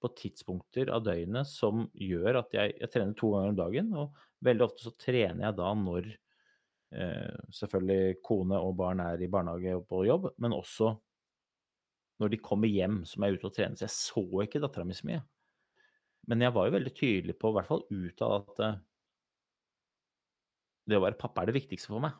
på 0.00 0.10
tidspunkter 0.16 0.90
av 0.94 1.04
døgnet 1.04 1.48
som 1.48 1.84
gjør 1.92 2.40
at 2.40 2.56
jeg, 2.56 2.72
jeg 2.80 2.92
trener 2.92 3.16
to 3.18 3.34
ganger 3.34 3.52
om 3.52 3.60
dagen. 3.60 3.92
Og 4.00 4.24
veldig 4.46 4.66
ofte 4.66 4.86
så 4.86 4.94
trener 4.96 5.46
jeg 5.48 5.58
da 5.58 5.74
når 5.76 6.08
eh, 6.08 7.38
selvfølgelig 7.58 8.20
kone 8.24 8.60
og 8.64 8.74
barn 8.80 9.04
er 9.04 9.20
i 9.20 9.30
barnehage 9.32 9.76
og 9.76 9.86
på 9.90 10.04
jobb, 10.08 10.30
men 10.40 10.56
også 10.56 10.94
når 12.20 12.34
de 12.34 12.40
kommer 12.44 12.70
hjem 12.70 13.02
som 13.08 13.24
er 13.24 13.36
ute 13.36 13.48
og 13.48 13.54
trener. 13.56 13.78
Så 13.78 13.86
jeg 13.86 13.96
så 13.96 14.44
ikke 14.44 14.62
dattera 14.62 14.86
mi 14.86 14.96
så 14.96 15.08
mye. 15.08 15.22
Men 16.30 16.44
jeg 16.44 16.54
var 16.54 16.68
jo 16.68 16.76
veldig 16.76 16.94
tydelig 16.94 17.36
på, 17.40 17.50
i 17.50 17.56
hvert 17.56 17.70
fall 17.70 17.84
utad, 17.88 18.44
at 18.44 18.64
eh, 18.66 18.80
det 20.90 20.98
å 20.98 21.04
være 21.04 21.18
pappa 21.20 21.42
er 21.42 21.50
det 21.50 21.56
viktigste 21.56 21.92
for 21.92 22.04
meg. 22.04 22.18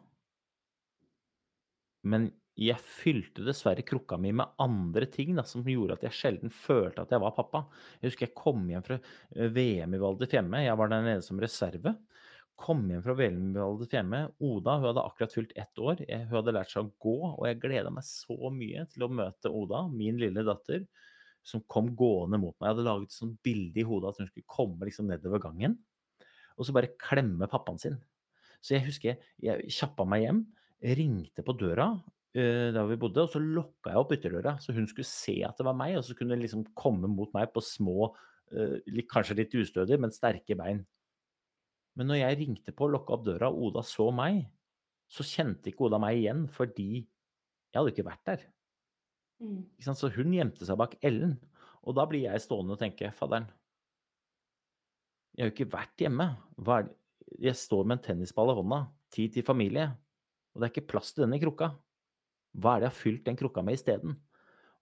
Men 2.11 2.31
jeg 2.61 2.81
fylte 2.83 3.45
dessverre 3.45 3.85
krukka 3.87 4.19
mi 4.21 4.33
med 4.37 4.57
andre 4.61 5.07
ting 5.13 5.33
da, 5.37 5.45
som 5.49 5.65
gjorde 5.65 5.97
at 5.97 6.07
jeg 6.09 6.17
sjelden 6.17 6.53
følte 6.53 7.05
at 7.05 7.13
jeg 7.15 7.23
var 7.23 7.37
pappa. 7.37 7.65
Jeg 8.01 8.11
husker 8.11 8.29
jeg 8.29 8.37
kom 8.37 8.67
hjem 8.69 8.85
fra 8.87 8.99
eh, 9.01 9.53
VM 9.53 9.97
i 9.97 10.01
Val 10.03 10.19
di 10.21 10.29
Fiemme. 10.31 10.65
Jeg 10.65 10.81
var 10.81 10.93
der 10.93 11.07
nede 11.07 11.25
som 11.25 11.41
reserve. 11.41 11.95
Kom 12.61 12.83
hjem 12.93 13.01
fra 13.03 13.15
di 13.17 13.87
Fiemme. 13.89 14.19
Oda 14.45 14.75
hun 14.77 14.91
hadde 14.91 15.05
akkurat 15.09 15.33
fylt 15.33 15.53
ett 15.57 15.81
år. 15.81 16.03
Hun 16.05 16.35
hadde 16.35 16.53
lært 16.53 16.73
seg 16.73 16.85
å 16.85 16.93
gå, 17.01 17.15
og 17.33 17.47
jeg 17.49 17.61
gleda 17.63 17.93
meg 17.95 18.05
så 18.05 18.37
mye 18.53 18.85
til 18.93 19.07
å 19.07 19.09
møte 19.09 19.49
Oda, 19.49 19.87
min 19.89 20.21
lille 20.21 20.45
datter, 20.45 20.85
som 21.41 21.65
kom 21.73 21.89
gående 21.97 22.37
mot 22.37 22.53
meg. 22.59 22.67
Jeg 22.67 22.75
hadde 22.75 22.85
laget 22.85 23.09
et 23.09 23.17
sånt 23.17 23.39
bilde 23.47 23.81
i 23.81 23.87
hodet 23.89 24.13
at 24.13 24.21
hun 24.21 24.29
skulle 24.29 24.53
komme 24.53 24.85
liksom 24.85 25.09
nedover 25.09 25.41
gangen, 25.41 25.79
og 26.61 26.69
så 26.69 26.77
bare 26.77 26.93
klemme 27.01 27.49
pappaen 27.49 27.81
sin. 27.81 27.97
Så 28.61 28.77
jeg 28.77 28.85
husker 28.91 29.17
jeg, 29.41 29.71
kjappa 29.73 30.05
meg 30.05 30.27
hjem, 30.27 30.45
ringte 31.01 31.45
på 31.47 31.57
døra 31.57 31.95
der 32.37 32.85
vi 32.87 33.01
bodde, 33.01 33.25
og 33.25 33.33
så 33.33 33.41
lokka 33.43 33.91
jeg 33.91 34.05
opp 34.05 34.13
ytterdøra, 34.15 34.53
så 34.63 34.77
hun 34.77 34.85
skulle 34.87 35.09
se 35.09 35.41
at 35.49 35.57
det 35.59 35.65
var 35.67 35.75
meg, 35.81 35.97
og 35.99 36.05
så 36.07 36.15
kunne 36.15 36.37
hun 36.37 36.45
liksom 36.45 36.69
komme 36.79 37.09
mot 37.11 37.33
meg 37.35 37.49
på 37.57 37.65
små, 37.65 38.13
kanskje 39.11 39.41
litt 39.41 39.57
ustødige, 39.59 39.99
men 39.99 40.13
sterke 40.15 40.55
bein. 40.61 40.85
Men 42.01 42.09
når 42.09 42.23
jeg 42.23 42.39
ringte 42.41 42.73
på 42.73 42.87
og 42.87 42.95
lukka 42.95 43.13
opp 43.13 43.27
døra, 43.27 43.51
og 43.53 43.67
Oda 43.69 43.85
så 43.85 44.07
meg, 44.15 44.47
så 45.11 45.27
kjente 45.27 45.69
ikke 45.69 45.85
Oda 45.85 45.99
meg 46.01 46.17
igjen, 46.17 46.47
fordi 46.49 47.03
jeg 47.03 47.77
hadde 47.77 47.93
ikke 47.93 48.07
vært 48.07 48.23
der. 48.31 48.47
Ikke 49.45 49.85
sant? 49.85 50.01
Så 50.01 50.09
hun 50.15 50.33
gjemte 50.33 50.65
seg 50.65 50.79
bak 50.81 50.97
Ellen. 51.05 51.35
Og 51.85 51.97
da 51.97 52.07
blir 52.09 52.25
jeg 52.25 52.41
stående 52.41 52.73
og 52.73 52.81
tenke, 52.81 53.13
fadderen, 53.17 53.51
jeg 55.37 55.45
har 55.45 55.51
jo 55.51 55.55
ikke 55.55 55.73
vært 55.77 56.03
hjemme. 56.03 56.27
Jeg 57.41 57.57
står 57.57 57.85
med 57.85 57.99
en 57.99 58.03
tennisball 58.09 58.51
i 58.53 58.57
hånda, 58.59 58.81
tid 59.15 59.37
til 59.37 59.47
familie, 59.47 59.87
og 60.51 60.61
det 60.61 60.67
er 60.67 60.73
ikke 60.75 60.91
plass 60.91 61.13
til 61.15 61.27
denne 61.27 61.39
krukka. 61.41 61.71
Hva 62.57 62.75
er 62.75 62.83
det 62.83 62.89
jeg 62.89 62.93
har 62.95 62.99
fylt 62.99 63.23
den 63.29 63.39
krukka 63.39 63.63
med 63.65 63.79
isteden? 63.79 64.17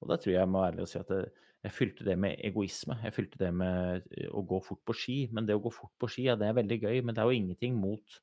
Og 0.00 0.11
da 0.11 0.16
tror 0.16 0.33
jeg 0.33 0.40
jeg 0.40 0.50
må 0.50 0.62
være 0.62 0.72
ærlig 0.72 0.87
og 0.87 0.90
si 0.90 0.98
at 1.02 1.11
det, 1.12 1.20
jeg 1.66 1.75
fylte 1.75 2.07
det 2.07 2.14
med 2.21 2.38
egoisme. 2.47 2.97
Jeg 3.03 3.14
fylte 3.16 3.40
det 3.40 3.51
med 3.57 4.05
eh, 4.14 4.31
å 4.31 4.44
gå 4.47 4.61
fort 4.62 4.81
på 4.87 4.94
ski. 4.94 5.18
Men 5.35 5.49
det 5.49 5.57
å 5.59 5.62
gå 5.64 5.73
fort 5.75 5.94
på 5.99 6.11
ski, 6.11 6.29
ja, 6.29 6.37
det 6.38 6.47
er 6.49 6.59
veldig 6.61 6.79
gøy, 6.85 7.01
men 7.03 7.16
det 7.16 7.23
er 7.23 7.31
jo 7.31 7.38
ingenting 7.38 7.79
mot 7.81 8.18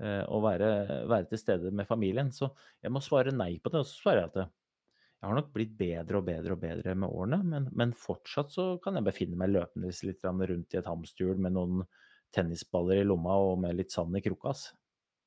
uh, 0.00 0.24
å 0.32 0.40
være, 0.44 0.70
være 1.10 1.28
til 1.28 1.42
stede 1.42 1.72
med 1.74 1.88
familien. 1.90 2.32
Så 2.32 2.48
jeg 2.80 2.94
må 2.94 3.02
svare 3.04 3.34
nei 3.36 3.58
på 3.60 3.72
det. 3.74 3.82
Og 3.84 3.90
så 3.90 4.00
svarer 4.00 4.24
jeg 4.24 4.32
at 4.32 4.40
jeg 4.40 5.26
har 5.26 5.34
nok 5.34 5.50
blitt 5.52 5.74
bedre 5.76 6.20
og 6.20 6.28
bedre 6.28 6.54
og 6.54 6.62
bedre 6.62 6.94
med 6.94 7.10
årene, 7.10 7.38
men, 7.42 7.64
men 7.74 7.92
fortsatt 7.98 8.52
så 8.54 8.66
kan 8.84 8.94
jeg 8.94 9.06
befinne 9.08 9.38
meg 9.40 9.50
løpende 9.50 9.90
litt 10.06 10.22
rundt 10.22 10.76
i 10.76 10.78
et 10.78 10.86
hamsterhjul 10.86 11.40
med 11.42 11.56
noen 11.56 11.82
tennisballer 12.30 13.00
i 13.00 13.06
lomma 13.08 13.34
og 13.42 13.56
med 13.64 13.74
litt 13.80 13.90
sand 13.90 14.14
i 14.14 14.22
krukka. 14.22 14.54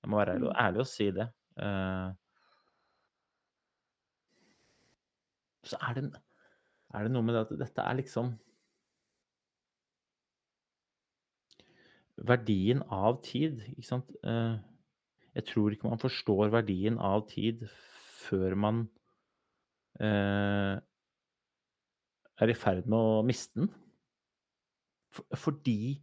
Jeg 0.01 0.09
må 0.09 0.21
være 0.21 0.37
ærlig, 0.37 0.53
ærlig 0.63 0.83
og 0.85 0.89
si 0.89 1.09
det. 1.11 1.27
Uh, 1.59 2.15
så 5.67 5.77
er 5.89 5.99
det, 5.99 6.05
er 6.93 7.05
det 7.07 7.13
noe 7.13 7.25
med 7.25 7.37
det 7.37 7.45
at 7.45 7.53
dette 7.65 7.85
er 7.87 7.99
liksom 7.99 8.33
Verdien 12.21 12.83
av 12.93 13.15
tid, 13.25 13.63
ikke 13.71 13.87
sant. 13.87 14.11
Eh, 14.27 14.57
jeg 15.33 15.45
tror 15.47 15.73
ikke 15.73 15.89
man 15.89 16.01
forstår 16.01 16.51
verdien 16.53 16.99
av 17.01 17.23
tid 17.31 17.63
før 18.27 18.53
man 18.59 18.83
eh, 19.97 20.75
er 22.41 22.51
i 22.51 22.57
ferd 22.57 22.85
med 22.85 22.97
å 22.99 23.23
miste 23.25 23.63
den. 23.63 23.71
Fordi, 25.11 25.97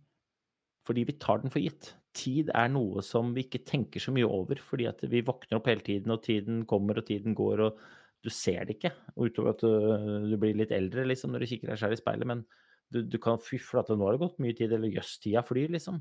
fordi 0.88 1.07
vi 1.09 1.16
tar 1.20 1.44
den 1.44 1.53
for 1.53 1.62
gitt. 1.62 1.92
Tid 2.16 2.51
er 2.57 2.72
noe 2.72 3.05
som 3.05 3.31
vi 3.37 3.46
ikke 3.46 3.62
tenker 3.68 4.03
så 4.03 4.12
mye 4.14 4.27
over, 4.27 4.61
fordi 4.64 4.88
at 4.90 5.05
vi 5.12 5.22
våkner 5.24 5.61
opp 5.61 5.70
hele 5.70 5.85
tiden, 5.85 6.12
og 6.14 6.24
tiden 6.24 6.64
kommer 6.68 6.98
og 7.01 7.09
tiden 7.09 7.37
går, 7.38 7.64
og 7.68 7.81
du 8.24 8.31
ser 8.35 8.64
det 8.66 8.78
ikke. 8.78 8.92
Utover 9.16 9.54
at 9.54 9.62
du, 9.62 10.31
du 10.33 10.37
blir 10.40 10.57
litt 10.59 10.74
eldre 10.74 11.07
liksom, 11.07 11.33
når 11.33 11.44
du 11.44 11.50
kikker 11.52 11.72
deg 11.72 11.81
selv 11.81 11.96
i 11.96 12.00
speilet, 12.00 12.28
men 12.28 12.44
du, 12.92 13.02
du 13.04 13.18
kan 13.22 13.40
fy 13.42 13.61
flate, 13.62 13.96
nå 13.96 14.07
har 14.09 14.16
det 14.16 14.22
gått 14.24 14.40
mye 14.42 14.57
tid, 14.57 14.72
eller 14.74 14.92
jøss, 14.92 15.18
tida 15.22 15.44
flyr, 15.46 15.70
liksom. 15.74 16.00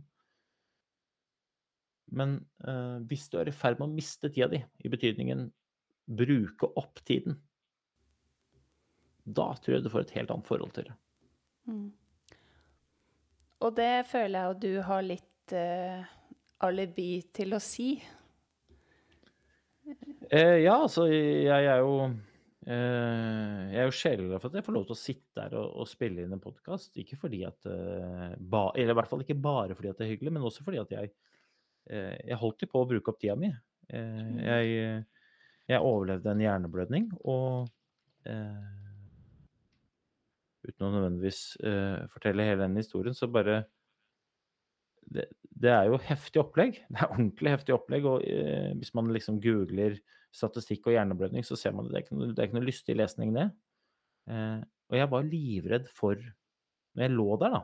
Men 2.17 2.38
eh, 2.63 2.97
hvis 3.10 3.27
du 3.32 3.38
er 3.41 3.51
i 3.51 3.56
ferd 3.56 3.82
med 3.82 3.89
å 3.89 3.95
miste 3.97 4.32
tida 4.32 4.47
di, 4.53 4.62
i 4.88 4.91
betydningen 4.91 5.49
bruke 6.08 6.69
opp 6.80 7.01
tiden, 7.08 7.36
da 9.27 9.49
tror 9.60 9.75
jeg 9.75 9.84
du 9.84 9.91
får 9.91 10.06
et 10.06 10.13
helt 10.21 10.32
annet 10.32 10.47
forhold 10.47 10.71
til 10.77 10.88
det. 10.88 10.95
Og 13.67 13.73
det 13.75 14.06
føler 14.08 14.39
jeg 14.39 14.56
at 14.56 14.62
du 14.63 14.73
har 14.88 15.03
litt 15.03 15.56
eh, 15.58 16.06
alibi 16.63 17.12
til 17.36 17.58
å 17.58 17.62
si. 17.63 17.97
Eh, 20.27 20.57
ja, 20.65 20.73
altså, 20.83 21.05
jeg 21.07 21.67
er 21.71 21.77
jo 21.79 21.91
eh, 22.67 23.59
Jeg 23.71 23.79
er 23.79 23.85
jo 23.87 23.95
sjeleglad 23.95 24.41
for 24.41 24.49
at 24.49 24.57
jeg 24.59 24.65
får 24.65 24.75
lov 24.75 24.87
til 24.89 24.95
å 24.95 24.99
sitte 24.99 25.43
her 25.43 25.53
og, 25.55 25.69
og 25.83 25.87
spille 25.87 26.25
inn 26.25 26.33
en 26.35 26.43
podkast. 26.43 26.91
Ikke 26.99 27.19
fordi 27.19 27.43
at 27.47 27.69
eh, 27.71 28.33
ba, 28.35 28.65
Eller 28.75 28.91
i 28.91 28.97
hvert 28.99 29.11
fall 29.11 29.23
ikke 29.23 29.37
bare 29.39 29.77
fordi 29.77 29.93
at 29.93 30.01
det 30.01 30.07
er 30.07 30.11
hyggelig, 30.15 30.33
men 30.35 30.47
også 30.49 30.65
fordi 30.65 30.81
at 30.81 30.91
jeg 30.97 31.13
eh, 31.91 32.17
Jeg 32.27 32.41
holdt 32.41 32.65
jo 32.65 32.71
på 32.73 32.83
å 32.83 32.89
bruke 32.89 33.13
opp 33.13 33.21
tida 33.21 33.37
mi. 33.39 33.53
Eh, 33.87 34.33
jeg, 34.43 34.99
jeg 35.71 35.79
overlevde 35.93 36.33
en 36.33 36.43
hjerneblødning, 36.43 37.07
og 37.23 37.69
eh, 38.27 38.67
uten 40.67 40.89
å 40.89 40.91
nødvendigvis 40.91 41.41
eh, 41.63 42.03
fortelle 42.11 42.49
hele 42.49 42.65
den 42.65 42.75
historien, 42.81 43.15
så 43.15 43.31
bare 43.31 43.61
det, 45.07 45.29
det 45.55 45.71
er 45.71 45.87
jo 45.87 46.03
heftig 46.03 46.43
opplegg. 46.43 46.83
Det 46.91 46.99
er 46.99 47.13
ordentlig 47.13 47.55
heftig 47.55 47.77
opplegg. 47.77 48.11
Og 48.11 48.27
hvis 48.75 48.91
man 48.97 49.15
liksom 49.15 49.39
googler 49.39 49.95
statistikk 50.33 50.89
og 50.89 50.95
hjerneblødning, 50.95 51.45
så 51.45 51.57
ser 51.59 51.73
man 51.75 51.87
det. 51.87 51.93
Det 51.93 51.99
er 51.99 52.05
ikke 52.05 52.19
noe, 52.19 52.33
er 52.33 52.49
ikke 52.49 52.59
noe 52.59 52.67
lystig 52.67 52.97
lesning, 52.97 53.33
det. 53.35 53.47
Eh, 54.31 54.59
og 54.87 54.99
jeg 54.99 55.09
var 55.11 55.27
livredd 55.27 55.89
for 55.95 56.19
Når 56.97 57.05
jeg 57.05 57.13
lå 57.13 57.27
der, 57.37 57.53
da, 57.53 57.59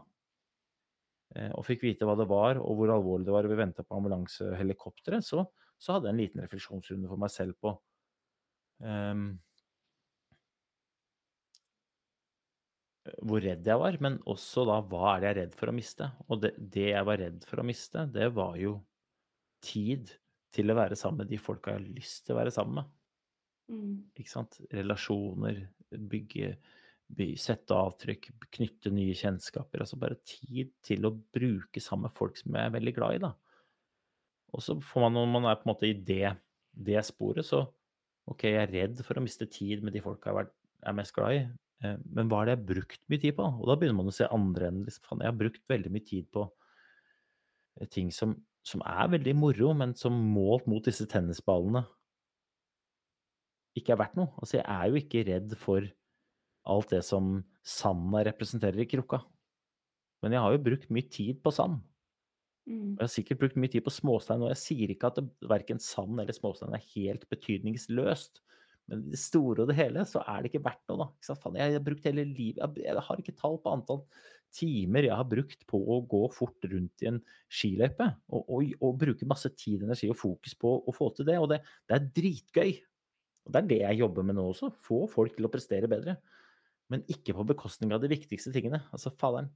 eh, 1.39 1.53
og 1.57 1.65
fikk 1.65 1.87
vite 1.87 2.05
hva 2.05 2.13
det 2.19 2.27
var, 2.29 2.59
og 2.61 2.77
hvor 2.77 2.91
alvorlig 2.93 3.25
det 3.25 3.33
var, 3.33 3.47
og 3.47 3.53
vi 3.53 3.57
venta 3.57 3.81
på 3.81 3.97
ambulansehelikopteret, 3.97 5.25
så, 5.25 5.47
så 5.81 5.95
hadde 5.95 6.11
jeg 6.11 6.13
en 6.13 6.21
liten 6.21 6.43
refleksjonsrunde 6.43 7.09
for 7.09 7.23
meg 7.23 7.33
selv 7.33 7.57
på 7.57 7.73
ehm, 8.85 9.25
hvor 13.25 13.41
redd 13.41 13.65
jeg 13.67 13.81
var, 13.81 13.97
men 14.05 14.19
også 14.29 14.67
da 14.69 14.77
hva 14.85 15.15
er 15.15 15.23
det 15.23 15.27
jeg 15.27 15.33
er 15.33 15.39
redd 15.41 15.57
for 15.59 15.71
å 15.71 15.75
miste? 15.75 16.11
Og 16.29 16.43
det, 16.45 16.53
det 16.77 16.87
jeg 16.91 17.07
var 17.09 17.19
redd 17.19 17.47
for 17.49 17.63
å 17.63 17.67
miste, 17.67 18.05
det 18.13 18.29
var 18.37 18.59
jo 18.61 18.77
tid 19.65 20.13
til 20.53 20.69
å 20.69 20.77
være 20.77 20.97
sammen 20.99 21.23
med 21.23 21.31
de 21.33 21.39
folka 21.41 21.73
jeg 21.73 21.81
har 21.81 21.95
lyst 21.97 22.25
til 22.25 22.35
å 22.35 22.39
være 22.39 22.53
sammen 22.53 22.79
med. 22.81 22.91
Ikke 24.19 24.33
sant? 24.33 24.59
Relasjoner, 24.73 25.63
bygge, 25.89 26.53
by 27.13 27.29
sette 27.39 27.75
avtrykk, 27.77 28.29
knytte 28.53 28.91
nye 28.93 29.15
kjennskaper. 29.17 29.83
Altså 29.83 29.99
bare 30.01 30.19
tid 30.27 30.71
til 30.85 31.05
å 31.05 31.13
bruke 31.13 31.81
sammen 31.83 32.07
med 32.07 32.17
folk 32.17 32.37
som 32.39 32.55
jeg 32.57 32.69
er 32.69 32.75
veldig 32.75 32.95
glad 32.97 33.17
i, 33.17 33.23
da. 33.23 33.33
Og 34.53 34.61
så 34.61 34.77
får 34.77 35.07
man, 35.07 35.17
når 35.17 35.31
man 35.33 35.49
er 35.49 35.57
på 35.57 35.65
en 35.65 35.73
måte 35.73 35.89
i 35.89 35.97
det, 35.97 36.35
det 36.73 37.01
sporet, 37.05 37.45
så 37.45 37.63
OK, 38.29 38.45
jeg 38.47 38.61
er 38.61 38.71
redd 38.71 39.01
for 39.03 39.19
å 39.19 39.23
miste 39.23 39.47
tid 39.51 39.83
med 39.83 39.95
de 39.95 40.01
folka 40.03 40.31
jeg 40.31 40.51
er 40.87 40.95
mest 40.95 41.15
glad 41.15 41.35
i. 41.35 41.43
Eh, 41.83 41.97
Men 42.15 42.29
hva 42.29 42.41
er 42.41 42.45
det 42.45 42.53
jeg 42.53 42.61
har 42.61 42.69
brukt 42.71 43.01
mye 43.11 43.23
tid 43.23 43.35
på? 43.39 43.47
Og 43.59 43.67
da 43.67 43.75
begynner 43.79 43.99
man 43.99 44.11
å 44.11 44.15
se 44.15 44.29
andre 44.31 44.69
enden. 44.69 44.85
Liksom, 44.87 45.05
faen, 45.09 45.23
jeg 45.25 45.33
har 45.33 45.39
brukt 45.41 45.63
veldig 45.73 45.91
mye 45.93 46.07
tid 46.07 46.29
på 46.33 46.45
eh, 47.79 47.89
ting 47.91 48.13
som, 48.15 48.37
som 48.63 48.83
er 48.87 49.11
veldig 49.11 49.33
moro, 49.35 49.73
men 49.75 49.91
som 49.99 50.15
målt 50.15 50.69
mot 50.71 50.85
disse 50.85 51.05
tennisballene 51.09 51.83
ikke 53.77 53.95
er 53.95 53.99
verdt 54.03 54.17
noe. 54.19 54.29
Altså, 54.37 54.59
jeg 54.59 54.65
er 54.69 54.89
jo 54.89 54.99
ikke 55.01 55.23
redd 55.27 55.55
for 55.59 55.87
alt 56.73 56.93
det 56.93 57.01
som 57.05 57.39
sanda 57.65 58.21
representerer 58.27 58.83
i 58.83 58.89
krukka. 58.89 59.19
Men 60.23 60.35
jeg 60.35 60.43
har 60.45 60.53
jo 60.53 60.63
brukt 60.69 60.93
mye 60.93 61.09
tid 61.11 61.41
på 61.43 61.51
sand. 61.51 61.81
Mm. 62.69 62.93
Og 62.93 63.01
jeg 63.01 63.03
har 63.03 63.11
sikkert 63.11 63.41
brukt 63.41 63.57
mye 63.59 63.73
tid 63.73 63.83
på 63.83 63.91
småstein, 63.91 64.43
og 64.45 64.53
jeg 64.53 64.61
sier 64.61 64.93
ikke 64.93 65.09
at 65.11 65.19
verken 65.49 65.81
sand 65.83 66.21
eller 66.21 66.35
småstein 66.35 66.75
er 66.77 66.85
helt 66.93 67.25
betydningsløst. 67.33 68.39
Men 68.91 69.05
i 69.07 69.13
det 69.13 69.19
store 69.21 69.63
og 69.63 69.69
det 69.69 69.77
hele 69.77 70.03
så 70.09 70.21
er 70.27 70.43
det 70.43 70.51
ikke 70.51 70.65
verdt 70.65 70.83
noe, 70.91 71.05
da. 71.05 71.35
Faen, 71.39 71.59
jeg 71.59 71.75
har 71.77 71.83
brukt 71.85 72.07
hele 72.09 72.25
livet 72.27 72.79
jeg, 72.83 73.03
har 73.07 73.21
ikke 73.21 73.35
tall 73.39 73.55
på 73.63 73.71
antall 73.71 74.01
timer 74.53 75.07
jeg 75.07 75.17
har 75.17 75.27
brukt 75.27 75.65
på 75.69 75.79
å 75.79 75.99
gå 76.09 76.21
fort 76.33 76.67
rundt 76.69 77.03
i 77.03 77.09
en 77.09 77.19
skiløype. 77.51 78.07
Og, 78.29 78.43
og, 78.43 78.73
og 78.85 78.97
bruke 79.01 79.27
masse 79.29 79.49
tid, 79.57 79.83
energi 79.85 80.09
og 80.11 80.19
fokus 80.19 80.55
på 80.59 80.75
å 80.83 80.95
få 80.95 81.09
til 81.17 81.27
det. 81.29 81.39
Og 81.41 81.49
det, 81.51 81.61
det 81.89 81.97
er 81.97 82.09
dritgøy. 82.19 82.73
Og 83.43 83.55
det 83.55 83.61
er 83.61 83.69
det 83.71 83.81
jeg 83.81 84.01
jobber 84.03 84.27
med 84.27 84.37
nå 84.37 84.47
også. 84.51 84.71
Få 84.85 85.03
folk 85.11 85.35
til 85.37 85.47
å 85.47 85.51
prestere 85.53 85.89
bedre. 85.91 86.17
Men 86.91 87.05
ikke 87.11 87.35
på 87.35 87.47
bekostning 87.49 87.93
av 87.95 88.03
de 88.03 88.11
viktigste 88.11 88.53
tingene. 88.53 88.83
Altså, 88.93 89.13
faderen. 89.19 89.49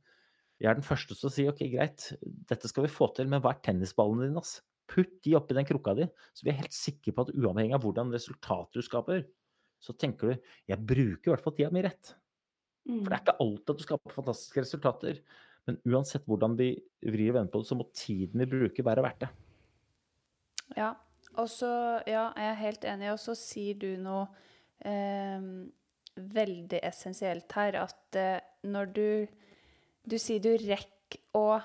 Jeg 0.57 0.71
er 0.71 0.79
den 0.79 0.87
første 0.87 1.13
til 1.13 1.29
å 1.29 1.33
si 1.33 1.45
ok, 1.45 1.59
greit, 1.69 2.07
dette 2.49 2.69
skal 2.69 2.87
vi 2.87 2.89
få 2.89 3.11
til, 3.13 3.27
men 3.29 3.43
hva 3.43 3.51
er 3.53 3.61
tennisballene 3.61 4.25
dine? 4.25 4.41
ass? 4.41 4.55
Putt 4.88 5.17
de 5.26 5.36
oppi 5.36 5.56
den 5.58 5.67
krukka 5.67 5.93
di, 5.97 6.08
så 6.34 6.45
vi 6.45 6.54
er 6.54 6.62
helt 6.62 6.76
sikre 6.76 7.13
på 7.15 7.26
at 7.26 7.34
uavhengig 7.36 7.76
av 7.76 7.84
hvordan 7.84 8.13
resultatet 8.15 8.80
du 8.80 8.86
skaper, 8.86 9.26
så 9.84 9.93
tenker 9.93 10.32
du 10.32 10.47
jeg 10.71 10.86
bruker 10.89 11.30
i 11.30 11.34
hvert 11.34 11.43
fall 11.43 11.56
tida 11.58 11.73
mi 11.76 11.84
rett. 11.86 12.13
Mm. 12.88 13.02
For 13.02 13.10
det 13.10 13.17
er 13.17 13.23
ikke 13.26 13.41
alltid 13.43 13.73
at 13.73 13.82
du 13.82 13.86
skaper 13.86 14.15
fantastiske 14.15 14.63
resultater. 14.63 15.19
Men 15.67 15.80
uansett 15.91 16.23
hvordan 16.30 16.56
vi 16.60 16.69
vrir 17.04 17.34
og 17.34 17.39
vender 17.41 17.52
på 17.52 17.62
det, 17.62 17.69
så 17.69 17.78
må 17.78 17.89
tiden 17.91 18.43
vi 18.43 18.50
bruker, 18.54 18.88
være 18.88 19.04
verdt 19.04 19.26
det. 19.26 19.32
Ja, 20.78 20.93
og 21.36 21.50
så 21.52 21.71
Ja, 22.08 22.30
jeg 22.36 22.52
er 22.52 22.62
helt 22.62 22.86
enig. 22.88 23.12
Og 23.12 23.19
så 23.19 23.36
sier 23.38 23.76
du 23.80 23.89
noe 24.00 24.28
eh, 24.88 25.43
veldig 26.15 26.80
essensielt 26.88 27.52
her, 27.60 27.82
at 27.84 28.15
eh, 28.19 28.39
når 28.63 28.93
du 28.95 29.10
Du 30.08 30.15
sier 30.15 30.39
du 30.39 30.54
rekker 30.56 31.19
å 31.36 31.60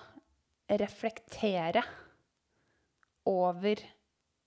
reflektere 0.67 1.85
over 3.29 3.81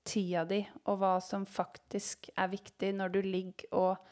tida 0.06 0.44
di 0.46 0.62
og 0.86 1.00
hva 1.02 1.16
som 1.24 1.46
faktisk 1.50 2.30
er 2.36 2.52
viktig 2.52 2.92
når 2.96 3.14
du 3.14 3.22
ligger 3.26 3.78
og 3.78 4.12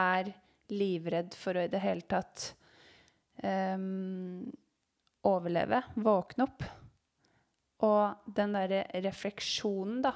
er 0.00 0.32
livredd 0.72 1.36
for 1.38 1.56
å 1.56 1.66
i 1.66 1.70
det 1.72 1.80
hele 1.82 2.06
tatt 2.08 2.48
um, 3.42 4.46
overleve, 5.26 5.82
våkne 5.94 6.46
opp. 6.46 6.64
Og 7.86 8.32
den 8.36 8.56
derre 8.56 8.86
refleksjonen, 9.04 10.00
da 10.06 10.14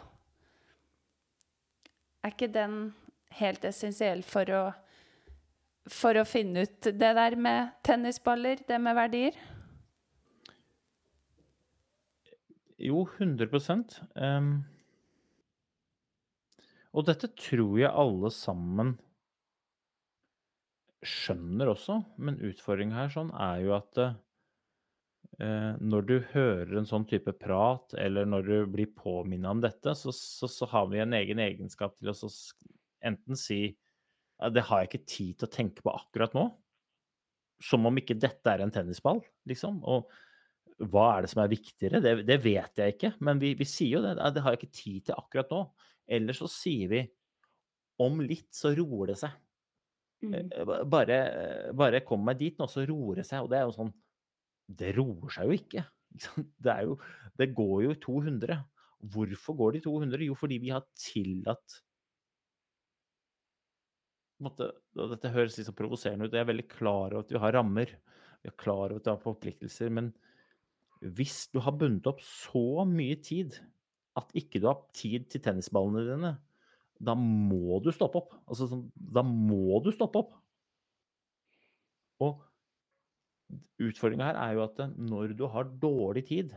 Er 2.24 2.32
ikke 2.32 2.48
den 2.52 2.94
helt 3.36 3.64
essensiell 3.68 4.22
for 4.24 4.48
å 4.52 4.62
For 5.90 6.16
å 6.16 6.24
finne 6.28 6.64
ut 6.64 6.88
det 6.92 7.12
der 7.16 7.36
med 7.36 7.70
tennisballer, 7.84 8.60
det 8.68 8.78
med 8.78 8.94
verdier? 8.94 9.36
Jo, 12.80 13.04
100% 13.18 14.00
Ehm, 14.16 14.64
Og 16.90 17.06
dette 17.06 17.28
tror 17.38 17.76
jeg 17.78 17.92
alle 17.92 18.30
sammen 18.34 18.96
skjønner 21.06 21.70
også, 21.70 22.00
men 22.20 22.40
utfordringen 22.44 22.96
her 22.96 23.12
sånn 23.12 23.30
er 23.30 23.60
jo 23.62 23.76
at 23.76 24.00
uh, 24.00 25.76
når 25.78 26.08
du 26.08 26.16
hører 26.32 26.74
en 26.80 26.88
sånn 26.88 27.06
type 27.08 27.32
prat, 27.40 27.94
eller 27.94 28.26
når 28.28 28.48
du 28.48 28.56
blir 28.74 28.90
påminnet 28.96 29.52
om 29.52 29.62
dette, 29.62 29.94
så, 29.96 30.12
så, 30.12 30.50
så 30.50 30.68
har 30.74 30.90
vi 30.90 31.00
en 31.04 31.14
egen 31.16 31.40
egenskap 31.40 31.94
til 32.00 32.10
å 32.10 32.16
enten 33.06 33.38
si 33.38 33.62
det 34.50 34.64
har 34.66 34.82
jeg 34.82 34.90
ikke 34.90 35.06
tid 35.06 35.38
til 35.38 35.46
å 35.46 35.52
tenke 35.52 35.84
på 35.84 35.92
akkurat 35.92 36.34
nå. 36.36 36.46
Som 37.60 37.86
om 37.86 37.98
ikke 38.00 38.16
dette 38.16 38.48
er 38.48 38.64
en 38.64 38.72
tennisball, 38.72 39.20
liksom. 39.48 39.82
Og 39.84 40.08
hva 40.80 41.06
er 41.12 41.24
det 41.24 41.30
som 41.32 41.42
er 41.42 41.52
viktigere? 41.52 42.00
Det, 42.00 42.14
det 42.28 42.38
vet 42.44 42.80
jeg 42.80 42.94
ikke, 42.94 43.12
men 43.26 43.40
vi, 43.42 43.52
vi 43.58 43.66
sier 43.68 43.98
jo 43.98 44.02
det. 44.04 44.14
Det 44.16 44.42
har 44.44 44.54
jeg 44.54 44.62
ikke 44.62 44.78
tid 44.78 45.06
til 45.08 45.18
akkurat 45.18 45.52
nå. 45.52 45.60
Eller 46.16 46.36
så 46.36 46.48
sier 46.50 46.90
vi 46.92 47.02
om 48.00 48.22
litt 48.24 48.48
så 48.56 48.72
roer 48.76 49.12
det 49.12 49.18
seg. 49.20 49.34
Mm. 50.24 50.50
Bare, 50.92 51.18
bare 51.76 52.02
kom 52.04 52.24
meg 52.24 52.40
dit 52.40 52.58
nå, 52.60 52.68
så 52.68 52.84
roer 52.88 53.20
det 53.20 53.26
seg. 53.28 53.44
Og 53.44 53.52
det 53.52 53.60
er 53.60 53.68
jo 53.68 53.76
sånn 53.76 53.92
Det 54.80 54.92
roer 54.96 55.36
seg 55.36 55.50
jo 55.50 55.58
ikke. 55.60 55.86
Det, 56.64 56.74
jo, 56.88 56.96
det 57.38 57.52
går 57.54 57.76
jo 57.84 57.94
200. 58.02 58.58
Hvorfor 59.12 59.56
går 59.60 59.76
de 59.76 59.84
200? 59.84 60.26
Jo, 60.26 60.34
fordi 60.36 60.58
vi 60.60 60.72
har 60.74 60.84
tillatt 60.98 61.80
måte, 64.44 64.70
Dette 64.96 65.32
høres 65.34 65.58
litt 65.58 65.68
så 65.68 65.76
provoserende 65.76 66.26
ut. 66.26 66.34
Jeg 66.34 66.44
er 66.44 66.50
veldig 66.50 66.68
klar 66.72 67.12
over 67.12 67.22
at 67.24 67.32
vi 67.32 67.40
har 67.42 67.54
rammer. 67.56 67.92
Vi 68.40 68.50
er 68.50 68.56
klar 68.60 68.88
over 68.88 68.98
at 69.00 69.08
vi 69.08 69.12
har 69.12 69.22
forpliktelser. 69.22 69.92
Men 69.92 70.10
hvis 71.00 71.48
du 71.52 71.60
har 71.64 71.76
bundet 71.80 72.08
opp 72.10 72.20
så 72.24 72.84
mye 72.88 73.16
tid 73.24 73.56
at 74.18 74.32
ikke 74.36 74.60
du 74.60 74.68
har 74.68 74.82
tid 74.96 75.28
til 75.32 75.42
tennisballene 75.44 76.04
dine, 76.04 76.32
da 77.00 77.14
må 77.16 77.78
du 77.80 77.88
stoppe 77.94 78.20
opp. 78.20 78.34
Altså, 78.44 78.68
sånn, 78.68 78.84
da 78.92 79.24
må 79.24 79.80
du 79.84 79.88
stoppe 79.94 80.20
opp. 80.20 80.34
Og 82.20 82.42
utfordringa 83.80 84.28
her 84.28 84.40
er 84.42 84.58
jo 84.58 84.66
at 84.66 84.82
når 84.98 85.32
du 85.38 85.46
har 85.50 85.72
dårlig 85.80 86.26
tid, 86.28 86.52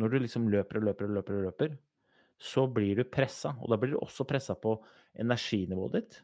når 0.00 0.10
du 0.10 0.18
liksom 0.24 0.48
løper 0.50 0.80
og 0.80 0.88
løper 0.88 1.06
og 1.06 1.16
løper, 1.18 1.38
og 1.38 1.46
løper, 1.50 1.78
så 2.42 2.66
blir 2.66 2.98
du 2.98 3.06
pressa. 3.06 3.54
Og 3.62 3.70
da 3.70 3.78
blir 3.78 3.94
du 3.94 4.00
også 4.00 4.26
pressa 4.26 4.56
på 4.58 4.74
energinivået 5.22 5.98
ditt. 6.00 6.18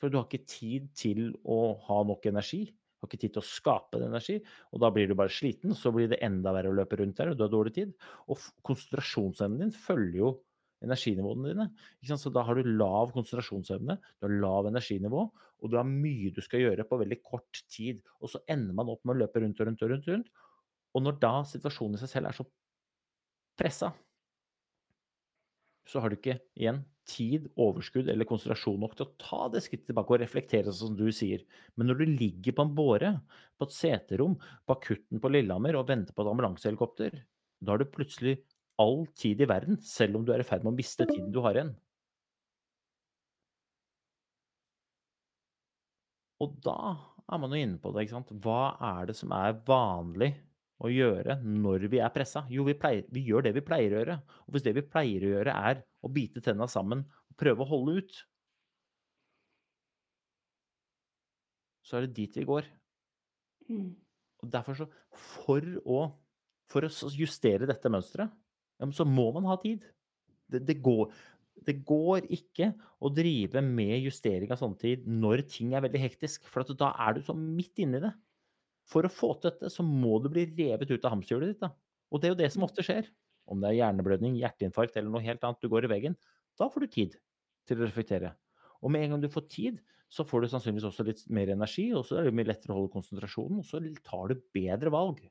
For 0.00 0.08
du 0.08 0.16
har 0.16 0.28
ikke 0.30 0.48
tid 0.48 0.88
til 0.96 1.34
å 1.44 1.74
ha 1.84 2.00
nok 2.08 2.30
energi. 2.30 2.62
Har 3.00 3.08
ikke 3.08 3.22
tid 3.22 3.34
til 3.36 3.42
å 3.42 3.48
skape 3.48 3.96
den 3.96 4.10
energi. 4.10 4.36
Og 4.74 4.82
da 4.82 4.90
blir 4.92 5.08
du 5.08 5.16
bare 5.16 5.32
sliten, 5.32 5.72
så 5.76 5.92
blir 5.94 6.10
det 6.10 6.20
enda 6.24 6.52
verre 6.52 6.72
å 6.72 6.76
løpe 6.76 7.00
rundt 7.00 7.16
der, 7.16 7.32
og 7.32 7.38
du 7.38 7.46
har 7.46 7.52
dårlig 7.52 7.74
tid. 7.78 7.94
Og 8.28 8.42
konsentrasjonsevnen 8.66 9.64
din 9.64 9.72
følger 9.74 10.18
jo 10.20 10.32
energinivåene 10.84 11.52
dine. 11.52 11.66
Så 12.16 12.32
da 12.32 12.44
har 12.46 12.56
du 12.56 12.68
lav 12.68 13.14
konsentrasjonsevne, 13.16 13.96
du 13.96 14.26
har 14.26 14.36
lav 14.44 14.68
energinivå, 14.70 15.24
og 15.60 15.72
du 15.72 15.76
har 15.76 15.88
mye 15.88 16.32
du 16.32 16.40
skal 16.44 16.64
gjøre 16.64 16.86
på 16.88 17.00
veldig 17.00 17.20
kort 17.24 17.64
tid. 17.72 18.00
Og 18.20 18.32
så 18.32 18.40
ender 18.48 18.76
man 18.76 18.92
opp 18.92 19.04
med 19.04 19.16
å 19.16 19.24
løpe 19.24 19.42
rundt 19.44 19.60
og 19.60 19.68
rundt 19.68 19.84
og 19.84 19.92
rundt. 19.92 20.08
og 20.08 20.14
rundt. 20.16 20.30
Og 20.96 21.04
når 21.04 21.18
da 21.22 21.34
situasjonen 21.46 21.98
i 21.98 22.02
seg 22.02 22.14
selv 22.14 22.30
er 22.30 22.36
så 22.36 22.46
pressa, 23.60 23.92
så 25.86 26.00
har 26.02 26.10
du 26.10 26.18
ikke 26.18 26.40
igjen 26.58 26.80
tid, 27.08 27.48
overskudd 27.60 28.08
eller 28.10 28.28
konsentrasjon 28.28 28.80
nok 28.82 28.94
til 28.96 29.06
å 29.06 29.14
ta 29.20 29.48
det 29.52 29.62
skrittet 29.64 29.88
tilbake 29.90 30.14
og 30.14 30.22
reflektere, 30.22 30.72
sånn 30.72 30.92
som 30.92 30.98
du 30.98 31.10
sier. 31.14 31.42
Men 31.76 31.90
når 31.90 32.02
du 32.02 32.06
ligger 32.12 32.56
på 32.56 32.66
en 32.66 32.74
båre, 32.76 33.12
på 33.58 33.68
et 33.68 33.76
seterom, 33.76 34.36
på 34.66 34.76
akutten 34.76 35.22
på 35.22 35.32
Lillehammer 35.32 35.78
og 35.80 35.88
venter 35.90 36.16
på 36.16 36.24
et 36.24 36.32
ambulansehelikopter, 36.32 37.20
da 37.60 37.74
har 37.74 37.82
du 37.82 37.90
plutselig 37.92 38.38
all 38.80 39.04
tid 39.18 39.42
i 39.44 39.48
verden, 39.50 39.80
selv 39.84 40.20
om 40.20 40.26
du 40.26 40.32
er 40.34 40.42
i 40.42 40.48
ferd 40.48 40.64
med 40.64 40.72
å 40.74 40.78
miste 40.78 41.06
tiden 41.10 41.32
du 41.34 41.42
har 41.44 41.58
igjen. 41.58 41.74
Og 46.40 46.54
da 46.64 46.78
er 47.30 47.40
man 47.40 47.52
jo 47.52 47.60
inne 47.60 47.80
på 47.80 47.92
det, 47.92 48.06
ikke 48.06 48.16
sant. 48.16 48.32
Hva 48.44 48.76
er 48.94 49.10
det 49.10 49.16
som 49.18 49.32
er 49.36 49.58
vanlig 49.68 50.32
å 50.80 50.90
gjøre 50.90 51.36
når 51.44 51.86
vi 51.92 52.00
er 52.00 52.12
pressa? 52.14 52.44
Jo, 52.52 52.64
vi, 52.68 52.74
pleier, 52.78 53.04
vi 53.12 53.22
gjør 53.28 53.46
det 53.46 53.54
vi 53.58 53.64
pleier 53.64 53.94
å 53.94 54.00
gjøre. 54.00 54.18
Og 54.46 54.54
hvis 54.54 54.66
det 54.66 54.74
vi 54.78 54.86
pleier 54.86 55.26
å 55.26 55.32
gjøre 55.34 55.56
er 55.70 55.82
å 56.00 56.12
bite 56.12 56.42
tenna 56.44 56.68
sammen 56.70 57.04
og 57.04 57.38
prøve 57.40 57.64
å 57.64 57.70
holde 57.70 58.00
ut, 58.00 58.20
så 61.84 61.98
er 61.98 62.06
det 62.06 62.16
dit 62.20 62.38
vi 62.40 62.46
går. 62.48 62.68
Og 64.40 64.50
derfor 64.50 64.78
så 64.78 64.86
For 65.10 65.64
å, 65.84 66.04
for 66.70 66.86
å 66.86 67.10
justere 67.12 67.68
dette 67.68 67.90
mønsteret, 67.92 68.30
så 68.96 69.04
må 69.04 69.28
man 69.34 69.48
ha 69.50 69.58
tid. 69.60 69.84
Det, 70.50 70.62
det, 70.66 70.78
går, 70.82 71.10
det 71.66 71.76
går 71.86 72.24
ikke 72.32 72.70
å 73.02 73.10
drive 73.12 73.62
med 73.64 74.06
justering 74.06 74.50
av 74.50 74.60
sånn 74.62 74.78
tid 74.80 75.04
når 75.06 75.44
ting 75.50 75.74
er 75.74 75.84
veldig 75.84 76.02
hektisk, 76.06 76.46
for 76.48 76.64
da 76.72 76.92
er 77.06 77.18
du 77.18 77.24
så 77.26 77.36
midt 77.36 77.82
inni 77.82 78.00
det. 78.02 78.12
For 78.90 79.06
å 79.06 79.12
få 79.12 79.34
til 79.38 79.52
dette, 79.52 79.70
så 79.70 79.84
må 79.86 80.18
du 80.22 80.28
bli 80.32 80.48
revet 80.50 80.90
ut 80.90 81.04
av 81.06 81.14
hamsterhjulet 81.14 81.52
ditt. 81.52 81.62
Da. 81.62 81.70
Og 82.10 82.20
det 82.20 82.28
er 82.28 82.34
jo 82.34 82.40
det 82.42 82.50
som 82.54 82.66
ofte 82.66 82.84
skjer. 82.86 83.08
Om 83.50 83.62
det 83.62 83.70
er 83.70 83.78
hjerneblødning, 83.80 84.36
hjerteinfarkt 84.40 84.98
eller 84.98 85.12
noe 85.12 85.24
helt 85.24 85.44
annet, 85.46 85.62
du 85.62 85.70
går 85.70 85.86
i 85.86 85.92
veggen. 85.92 86.16
Da 86.58 86.68
får 86.70 86.86
du 86.86 86.94
tid 86.94 87.16
til 87.70 87.78
å 87.80 87.86
reflektere. 87.86 88.34
Og 88.80 88.92
med 88.92 89.04
en 89.04 89.14
gang 89.14 89.22
du 89.22 89.30
får 89.30 89.46
tid, 89.52 89.80
så 90.10 90.26
får 90.26 90.42
du 90.42 90.50
sannsynligvis 90.50 90.88
også 90.88 91.06
litt 91.06 91.22
mer 91.30 91.52
energi, 91.54 91.86
og 91.94 92.02
så 92.06 92.18
er 92.18 92.26
det 92.26 92.34
mye 92.34 92.48
lettere 92.48 92.74
å 92.74 92.80
holde 92.80 92.94
konsentrasjonen, 92.96 93.60
og 93.62 93.68
så 93.68 93.78
tar 94.06 94.32
du 94.32 94.42
bedre 94.56 94.90
valg. 94.92 95.22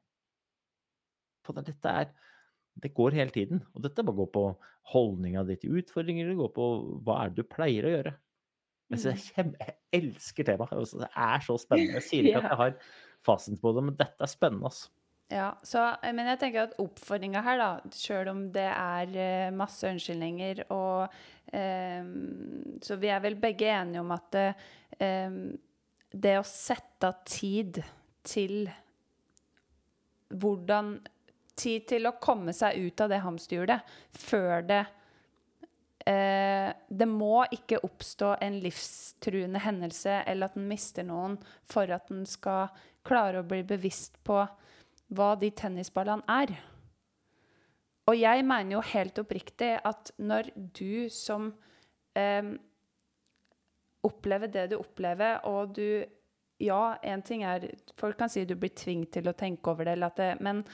For 1.45 1.59
dette 1.59 1.95
er 2.03 2.11
Det 2.79 2.93
går 2.95 3.11
hele 3.11 3.33
tiden. 3.33 3.59
Og 3.75 3.81
dette 3.83 4.03
bare 4.05 4.15
går 4.15 4.27
på 4.31 4.43
holdninga 4.93 5.41
di 5.43 5.57
til 5.59 5.81
utfordringer, 5.81 6.29
det 6.29 6.37
går 6.39 6.51
på 6.55 6.67
hva 7.03 7.17
er 7.25 7.33
det 7.33 7.43
du 7.43 7.49
pleier 7.51 7.83
å 7.83 7.91
gjøre. 7.91 8.13
Jeg, 8.93 9.17
jeg, 9.35 9.51
jeg 9.59 9.75
elsker 9.99 10.47
temaet. 10.47 10.71
Altså, 10.77 11.01
det 11.01 11.09
er 11.11 11.43
så 11.43 11.57
spennende. 11.65 11.97
Jeg 11.99 12.07
sier 12.07 12.29
ikke 12.29 12.39
at 12.39 12.47
jeg 12.47 12.59
har 12.61 12.77
fasiten 13.25 13.59
på 13.61 13.73
det, 13.75 13.83
men 13.85 13.99
dette 13.99 14.25
er 14.25 14.31
spennende. 14.31 14.71
altså. 14.71 14.89
Ja, 15.29 15.51
så, 15.61 15.83
men 16.01 16.25
jeg 16.25 16.39
tenker 16.41 16.63
at 16.65 16.77
oppfordringa 16.81 17.43
her, 17.45 17.59
da, 17.61 17.93
sjøl 17.93 18.31
om 18.31 18.47
det 18.53 18.65
er 18.65 19.11
eh, 19.13 19.51
masse 19.53 19.85
unnskyldninger 19.85 20.63
og 20.73 21.13
um, 21.53 22.79
Så 22.81 22.97
vi 22.97 23.11
er 23.13 23.21
vel 23.21 23.37
begge 23.37 23.69
enige 23.69 24.01
om 24.01 24.15
at 24.15 24.39
um, 24.97 25.37
det 26.09 26.33
å 26.39 26.47
sette 26.47 27.11
av 27.11 27.21
tid 27.29 27.77
til 28.25 28.71
hvordan 30.33 30.97
Tid 31.59 31.89
til 31.91 32.07
å 32.07 32.15
komme 32.23 32.53
seg 32.55 32.77
ut 32.79 33.01
av 33.03 33.09
det 33.11 33.17
hamsterhjulet 33.19 33.95
før 34.15 34.61
det 34.63 34.83
eh, 36.07 36.69
Det 36.87 37.07
må 37.11 37.41
ikke 37.51 37.81
oppstå 37.83 38.29
en 38.45 38.61
livstruende 38.63 39.59
hendelse 39.65 40.21
eller 40.23 40.47
at 40.47 40.55
en 40.55 40.69
mister 40.69 41.03
noen 41.03 41.35
for 41.67 41.91
at 41.91 42.07
en 42.15 42.23
skal 42.29 42.71
klare 43.05 43.41
å 43.41 43.47
bli 43.47 43.63
bevisst 43.67 44.19
på 44.23 44.41
hva 45.15 45.29
de 45.39 45.49
tennisballene 45.55 46.25
er. 46.29 46.53
Og 48.09 48.17
jeg 48.17 48.45
mener 48.45 48.77
jo 48.77 48.85
helt 48.93 49.19
oppriktig 49.21 49.75
at 49.85 50.11
når 50.17 50.49
du 50.55 51.09
som 51.13 51.51
eh, 52.17 52.55
opplever 54.05 54.49
det 54.51 54.69
du 54.71 54.79
opplever, 54.79 55.45
og 55.49 55.75
du 55.75 56.05
Ja, 56.59 56.97
én 57.03 57.21
ting 57.23 57.45
er 57.47 57.69
Folk 57.95 58.17
kan 58.19 58.29
si 58.29 58.41
du 58.45 58.55
blir 58.59 58.73
tvunget 58.75 59.13
til 59.13 59.29
å 59.29 59.33
tenke 59.33 59.71
over 59.71 59.85
det, 59.85 60.09
det, 60.17 60.41
men 60.41 60.65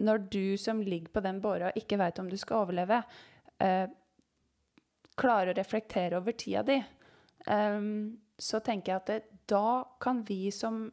når 0.00 0.18
du 0.32 0.56
som 0.56 0.80
ligger 0.80 1.12
på 1.12 1.20
den 1.20 1.40
båra, 1.40 1.72
ikke 1.76 1.98
veit 1.98 2.18
om 2.18 2.30
du 2.30 2.36
skal 2.36 2.62
overleve, 2.62 3.02
eh, 3.60 3.88
klarer 5.16 5.52
å 5.52 5.58
reflektere 5.58 6.16
over 6.16 6.32
tida 6.32 6.62
di, 6.62 6.78
eh, 7.46 7.80
så 8.38 8.60
tenker 8.60 8.92
jeg 8.92 8.96
at 8.96 9.06
det, 9.06 9.22
da 9.46 9.84
kan 10.00 10.22
vi 10.24 10.50
som 10.50 10.86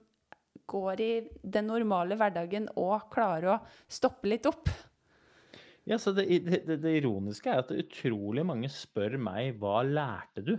går 0.69 1.01
i 1.01 1.11
den 1.41 1.69
normale 1.69 2.17
hverdagen 2.19 2.67
og 2.79 3.07
klarer 3.13 3.55
å 3.55 3.61
stoppe 3.91 4.29
litt 4.31 4.47
opp. 4.49 4.69
Ja, 5.85 5.99
så 6.01 6.15
det, 6.17 6.25
det, 6.47 6.79
det, 6.81 6.95
ironiske 6.97 7.51
er 7.51 7.61
at 7.61 7.73
utrolig 7.75 8.45
mange 8.47 8.71
spør 8.73 9.19
meg 9.21 9.59
hva 9.61 9.83
lærte 9.85 10.41
du 10.41 10.55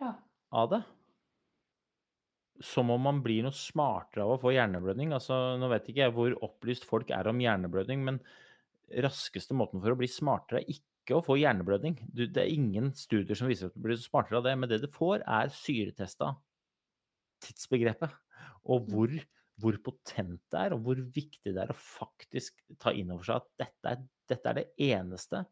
ja. 0.00 0.10
av 0.50 0.72
det? 0.72 0.80
Som 2.66 2.90
om 2.90 3.04
man 3.06 3.20
blir 3.22 3.46
noe 3.46 3.54
smartere 3.54 4.24
av 4.24 4.34
å 4.34 4.40
få 4.42 4.50
hjerneblødning. 4.56 5.12
Altså, 5.14 5.38
nå 5.60 5.70
vet 5.70 5.86
ikke 5.92 6.02
jeg 6.02 6.16
hvor 6.16 6.34
opplyst 6.42 6.88
folk 6.88 7.12
er 7.14 7.30
om 7.30 7.42
hjerneblødning, 7.42 8.02
men 8.08 8.20
raskeste 9.06 9.54
måten 9.54 9.82
for 9.82 9.94
å 9.94 9.98
bli 9.98 10.10
smartere 10.10 10.64
er 10.64 10.74
ikke 10.74 11.20
å 11.20 11.22
få 11.22 11.36
hjerneblødning. 11.38 12.00
Du, 12.10 12.24
det 12.26 12.42
er 12.42 12.50
ingen 12.50 12.90
studier 12.98 13.38
som 13.38 13.46
viser 13.50 13.70
at 13.70 13.76
du 13.76 13.84
blir 13.86 14.00
smartere 14.02 14.40
av 14.40 14.48
det, 14.48 14.56
men 14.58 14.72
det 14.72 14.80
du 14.82 14.90
får, 14.90 15.22
er 15.22 15.54
syretesta 15.54 16.34
tidsbegrepet. 17.44 18.10
Og 18.66 18.84
mm. 18.84 18.90
hvor, 18.92 19.14
hvor, 19.62 19.78
potent 19.84 20.42
det 20.52 20.64
er, 20.64 20.76
og 20.76 20.84
hvor 20.86 21.00
viktig 21.00 21.52
det 21.52 21.62
er 21.62 21.72
å 21.72 21.78
faktisk 21.78 22.60
ta 22.82 22.94
inn 22.94 23.12
over 23.14 23.28
seg 23.28 23.40
at 23.40 23.48
dette 23.64 23.94
er, 23.94 24.04
dette 24.26 24.52
er 24.52 24.60
det 24.60 24.66
eneste 24.88 25.44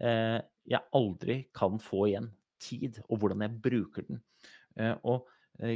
eh, 0.00 0.40
jeg 0.70 0.96
aldri 0.96 1.42
kan 1.56 1.78
få 1.82 2.08
igjen. 2.10 2.32
Tid, 2.64 3.02
og 3.10 3.18
hvordan 3.20 3.42
jeg 3.44 3.60
bruker 3.60 4.06
den. 4.08 4.20
Eh, 4.80 4.94
og 5.04 5.26
eh, 5.60 5.74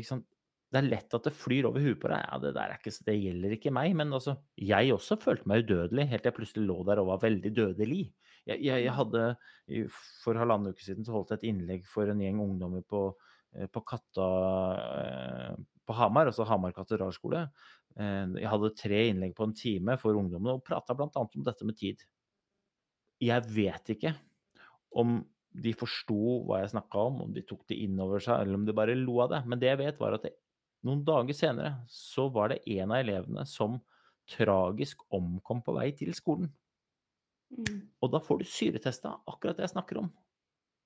det 0.68 0.80
er 0.82 0.88
lett 0.88 1.14
at 1.16 1.24
det 1.24 1.32
flyr 1.36 1.68
over 1.68 1.84
huet 1.84 2.00
på 2.00 2.10
deg. 2.12 2.22
Ja, 2.24 2.38
det, 2.42 2.52
der 2.56 2.74
ikke, 2.74 2.92
det 3.06 3.14
gjelder 3.16 3.54
ikke 3.56 3.72
meg. 3.72 3.94
Men 3.96 4.12
altså, 4.16 4.36
jeg 4.60 4.92
også 4.92 5.18
følte 5.20 5.48
meg 5.48 5.64
udødelig 5.64 6.08
helt 6.10 6.24
til 6.24 6.30
jeg 6.30 6.36
plutselig 6.38 6.68
lå 6.68 6.78
der 6.88 7.00
og 7.02 7.10
var 7.12 7.22
veldig 7.24 7.52
dødelig. 7.56 8.02
Jeg, 8.48 8.60
jeg, 8.64 8.84
jeg 8.84 8.92
mm. 8.92 8.98
hadde, 8.98 9.24
For 10.24 10.40
halvannen 10.40 10.72
uke 10.72 10.84
siden 10.84 11.04
så 11.06 11.16
holdt 11.16 11.34
jeg 11.34 11.42
et 11.42 11.48
innlegg 11.50 11.88
for 11.88 12.08
en 12.08 12.20
gjeng 12.24 12.42
ungdommer 12.44 12.84
på, 12.88 13.02
eh, 13.56 13.68
på 13.72 13.84
Katta 13.88 14.28
på 15.88 15.96
Hamar, 15.96 16.28
altså 16.28 16.46
Hamar 16.48 16.74
katedralskole. 16.76 17.46
Eh, 17.96 18.36
jeg 18.42 18.52
hadde 18.52 18.74
tre 18.76 19.02
innlegg 19.08 19.34
på 19.38 19.48
en 19.48 19.56
time 19.56 19.96
for 20.00 20.18
ungdommene 20.18 20.58
og 20.58 20.64
prata 20.66 20.96
bl.a. 20.96 21.08
om 21.24 21.46
dette 21.46 21.68
med 21.68 21.78
tid. 21.78 22.04
Jeg 23.24 23.44
vet 23.50 23.94
ikke 23.96 24.14
om 24.98 25.18
de 25.58 25.72
forsto 25.74 26.18
hva 26.46 26.60
jeg 26.62 26.74
snakka 26.74 27.06
om, 27.08 27.22
om 27.24 27.32
de 27.34 27.42
tok 27.46 27.64
det 27.70 27.80
inn 27.82 27.98
over 28.02 28.22
seg, 28.22 28.44
eller 28.44 28.60
om 28.60 28.66
de 28.68 28.76
bare 28.76 28.94
lo 28.98 29.18
av 29.24 29.32
det. 29.32 29.42
Men 29.48 29.60
det 29.60 29.72
jeg 29.72 29.80
vet, 29.80 29.98
var 30.00 30.18
at 30.18 30.26
det, 30.28 30.36
noen 30.86 31.02
dager 31.06 31.34
senere 31.34 31.72
så 31.90 32.28
var 32.30 32.52
det 32.52 32.62
en 32.76 32.92
av 32.92 33.00
elevene 33.00 33.44
som 33.48 33.80
tragisk 34.28 35.02
omkom 35.14 35.64
på 35.64 35.74
vei 35.74 35.88
til 35.96 36.12
skolen. 36.14 36.52
Mm. 37.56 37.88
Og 38.04 38.12
da 38.12 38.20
får 38.22 38.42
du 38.42 38.48
syretesta 38.48 39.16
akkurat 39.26 39.56
det 39.58 39.64
jeg 39.66 39.74
snakker 39.74 40.02
om. 40.04 40.10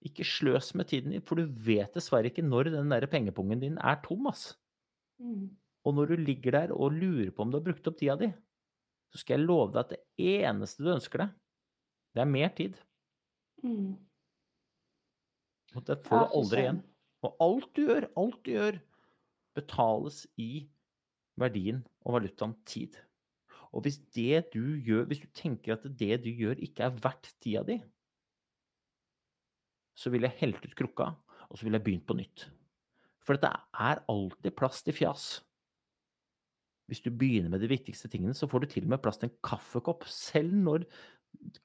Ikke 0.07 0.27
sløs 0.27 0.73
med 0.79 0.89
tiden 0.91 1.15
din, 1.15 1.25
for 1.27 1.39
du 1.39 1.51
vet 1.67 1.93
dessverre 1.95 2.31
ikke 2.31 2.45
når 2.47 2.73
den 2.73 2.91
der 2.95 3.07
pengepungen 3.11 3.61
din 3.63 3.79
er 3.79 4.01
tom. 4.07 4.31
ass. 4.31 4.53
Mm. 5.23 5.51
Og 5.83 5.97
når 5.97 6.13
du 6.13 6.23
ligger 6.23 6.57
der 6.57 6.73
og 6.75 6.95
lurer 6.95 7.31
på 7.35 7.45
om 7.45 7.53
du 7.53 7.59
har 7.59 7.67
brukt 7.67 7.87
opp 7.91 7.99
tida 7.99 8.17
di, 8.21 8.31
så 9.13 9.21
skal 9.21 9.39
jeg 9.39 9.47
love 9.49 9.73
deg 9.75 9.83
at 9.83 9.93
det 9.93 10.33
eneste 10.43 10.85
du 10.85 10.93
ønsker 10.95 11.25
deg, 11.25 11.35
det 12.13 12.23
er 12.23 12.33
mer 12.33 12.53
tid. 12.57 12.79
Mm. 13.63 13.93
Og 15.77 15.85
det 15.89 15.99
får 16.07 16.25
du 16.25 16.37
aldri 16.39 16.65
igjen. 16.65 16.83
Og 17.23 17.45
alt 17.45 17.71
du 17.77 17.83
gjør, 17.87 18.09
alt 18.19 18.41
du 18.45 18.51
gjør, 18.53 18.79
betales 19.57 20.23
i 20.41 20.51
verdien 21.41 21.83
og 22.05 22.17
valutaen 22.19 22.55
tid. 22.69 22.97
Og 23.73 23.87
hvis 23.87 24.01
det 24.13 24.53
du 24.53 24.77
gjør, 24.85 25.07
hvis 25.09 25.23
du 25.23 25.29
tenker 25.37 25.77
at 25.77 25.85
det 25.87 26.23
du 26.25 26.31
gjør 26.31 26.61
ikke 26.61 26.89
er 26.89 26.99
verdt 27.05 27.31
tida 27.41 27.63
di, 27.69 27.79
så 29.97 30.13
vil 30.13 30.27
jeg 30.27 30.39
helt 30.41 30.65
ut 30.65 30.77
krukka, 30.77 31.13
og 31.49 31.59
så 31.59 31.67
vil 31.67 31.77
jeg 31.77 31.85
begynt 31.85 32.09
på 32.09 32.17
nytt. 32.17 32.47
For 33.27 33.39
det 33.39 33.51
er 33.51 34.03
alltid 34.11 34.55
plass 34.59 34.83
til 34.83 34.97
fjas. 34.97 35.27
Hvis 36.91 37.03
du 37.05 37.13
begynner 37.15 37.53
med 37.53 37.63
de 37.63 37.71
viktigste 37.71 38.11
tingene, 38.11 38.35
så 38.35 38.49
får 38.51 38.65
du 38.65 38.73
til 38.73 38.87
og 38.89 38.95
med 38.95 39.03
plass 39.03 39.21
til 39.21 39.31
en 39.31 39.37
kaffekopp, 39.47 40.05
selv 40.11 40.53
når 40.67 40.87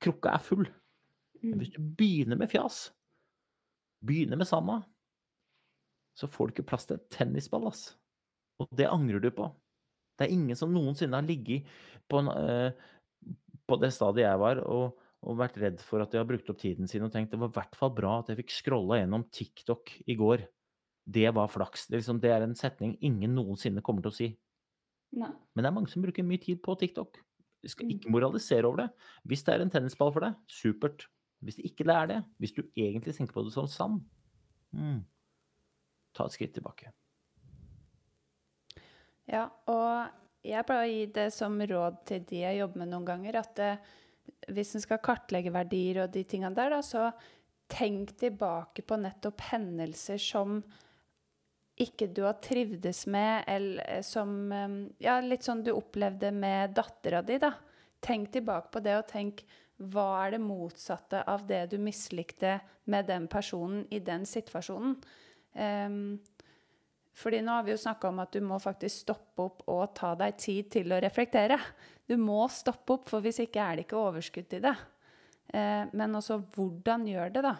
krukka 0.03 0.35
er 0.35 0.43
full. 0.43 0.67
Men 1.41 1.61
hvis 1.61 1.73
mm. 1.73 1.77
du 1.77 1.95
begynner 1.97 2.39
med 2.39 2.51
fjas, 2.51 2.87
begynner 4.05 4.39
med 4.39 4.49
sanda, 4.49 4.81
så 6.17 6.29
får 6.29 6.47
du 6.47 6.55
ikke 6.55 6.69
plass 6.71 6.87
til 6.89 6.97
en 6.97 7.09
tennisball, 7.13 7.67
ass. 7.69 7.91
Og 8.61 8.69
det 8.77 8.89
angrer 8.89 9.21
du 9.21 9.29
på. 9.33 9.49
Det 10.17 10.25
er 10.25 10.33
ingen 10.33 10.57
som 10.57 10.71
noensinne 10.73 11.19
har 11.19 11.25
ligget 11.25 11.67
på, 12.09 12.23
en, 12.23 12.31
uh, 12.31 13.33
på 13.69 13.77
det 13.81 13.91
stadiet 13.93 14.25
jeg 14.25 14.41
var, 14.41 14.63
og, 14.65 14.97
og, 15.21 15.37
vært 15.37 15.59
redd 15.61 15.83
for 15.85 16.01
at 16.01 16.13
de 16.13 16.21
har 16.21 16.29
brukt 16.29 16.49
opp 16.49 16.61
tiden 16.61 16.89
sin 16.89 17.05
og 17.05 17.13
tenkt 17.13 17.35
det 17.35 17.41
var 17.41 17.51
i 17.51 17.57
hvert 17.59 17.77
fall 17.77 17.93
bra 17.93 18.15
at 18.21 18.31
jeg 18.31 18.41
fikk 18.41 18.55
scrolla 18.55 19.01
gjennom 19.01 19.27
TikTok 19.29 19.93
i 20.09 20.17
går. 20.17 20.47
Det 21.07 21.29
var 21.35 21.47
flaks. 21.47 21.87
Det 21.87 21.95
er, 21.95 22.01
liksom, 22.01 22.19
det 22.23 22.31
er, 22.33 22.43
en 22.43 22.57
setning 22.57 22.97
ingen 23.05 23.35
noensinne 23.37 23.83
kommer 23.85 24.03
til 24.03 24.11
å 24.11 24.17
si. 24.17 24.27
Nei. 25.15 25.31
Men 25.55 25.63
det 25.63 25.69
er 25.69 25.75
mange 25.77 25.91
som 25.91 26.03
bruker 26.03 26.25
mye 26.27 26.41
tid 26.43 26.59
på 26.63 26.75
TikTok. 26.79 27.21
Vi 27.63 27.71
skal 27.71 27.93
ikke 27.93 28.09
mm. 28.09 28.13
moralisere 28.13 28.67
over 28.67 28.83
det. 28.83 28.87
Hvis 29.27 29.45
det 29.47 29.55
er 29.55 29.63
en 29.63 29.71
tennisball 29.71 30.11
for 30.15 30.27
deg, 30.27 30.35
supert. 30.51 31.07
Hvis 31.43 31.59
det 31.59 31.69
ikke 31.69 31.87
er 31.93 32.09
det, 32.09 32.21
hvis 32.41 32.55
du 32.57 32.63
egentlig 32.75 33.13
tenker 33.15 33.35
på 33.35 33.45
det 33.45 33.53
som 33.53 33.67
sand, 33.69 33.99
mm, 34.73 35.03
ta 36.17 36.25
et 36.25 36.33
skritt 36.33 36.55
tilbake. 36.57 36.89
Ja, 39.29 39.45
og 39.69 40.47
jeg 40.47 40.65
pleier 40.65 40.87
å 40.87 40.91
gi 40.91 41.05
det 41.13 41.27
som 41.35 41.59
råd 41.59 42.01
til 42.09 42.25
de 42.29 42.41
jeg 42.41 42.59
jobber 42.61 42.83
med 42.83 42.91
noen 42.93 43.07
ganger, 43.07 43.39
at 43.43 43.55
det, 43.59 43.71
eh, 43.77 44.51
hvis 44.51 44.73
en 44.75 44.83
skal 44.83 44.99
kartlegge 45.03 45.53
verdier 45.55 46.01
og 46.03 46.11
de 46.11 46.23
tingene 46.27 46.55
der, 46.55 46.73
da, 46.73 46.81
så 46.83 47.11
tenk 47.71 48.15
tilbake 48.19 48.83
på 48.87 48.97
nettopp 48.99 49.43
hendelser 49.51 50.19
som 50.21 50.61
ikke 51.77 52.09
du 52.09 52.23
har 52.25 52.39
trivdes 52.41 53.05
med, 53.11 53.43
eller 53.47 53.83
eh, 53.85 54.03
som 54.05 54.51
eh, 54.51 54.75
Ja, 55.03 55.19
litt 55.21 55.45
sånn 55.45 55.63
du 55.65 55.73
opplevde 55.75 56.31
med 56.33 56.75
dattera 56.77 57.21
di, 57.25 57.37
da. 57.41 57.53
Tenk 58.03 58.31
tilbake 58.33 58.71
på 58.73 58.81
det, 58.85 58.97
og 58.97 59.07
tenk 59.09 59.45
hva 59.77 60.07
er 60.23 60.33
det 60.33 60.41
motsatte 60.41 61.21
av 61.29 61.45
det 61.49 61.67
du 61.71 61.77
mislikte 61.81 62.57
med 62.89 63.05
den 63.09 63.27
personen 63.29 63.83
i 63.93 63.99
den 64.01 64.25
situasjonen? 64.25 64.95
Um, 65.53 66.17
fordi 67.17 67.43
nå 67.45 67.53
har 67.53 67.65
vi 67.65 67.73
jo 67.75 67.81
snakka 67.81 68.09
om 68.09 68.21
at 68.21 68.33
du 68.33 68.41
må 68.45 68.57
faktisk 68.61 69.03
stoppe 69.05 69.45
opp 69.45 69.63
og 69.73 69.93
ta 69.97 70.15
deg 70.17 70.37
tid 70.41 70.71
til 70.73 70.93
å 70.93 70.99
reflektere. 71.01 71.59
Du 72.09 72.15
må 72.21 72.43
stoppe 72.53 72.97
opp, 72.97 73.09
for 73.09 73.25
hvis 73.25 73.41
ikke 73.45 73.61
er 73.61 73.77
det 73.77 73.85
ikke 73.85 74.01
overskudd 74.01 74.49
til 74.49 74.65
det. 74.65 74.73
Uh, 75.53 75.85
men 75.93 76.17
også 76.17 76.39
hvordan 76.55 77.05
gjør 77.09 77.37
det, 77.37 77.45
da? 77.45 77.55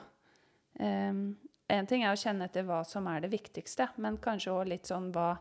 Um, 0.82 1.22
en 1.74 1.88
ting 1.90 2.04
er 2.04 2.14
å 2.14 2.20
kjenne 2.20 2.48
etter 2.48 2.66
hva 2.68 2.82
som 2.88 3.08
er 3.12 3.24
det 3.24 3.32
viktigste, 3.34 3.90
men 4.04 4.20
kanskje 4.24 4.54
òg 4.54 4.70
litt 4.72 4.90
sånn 4.90 5.10
hva, 5.16 5.34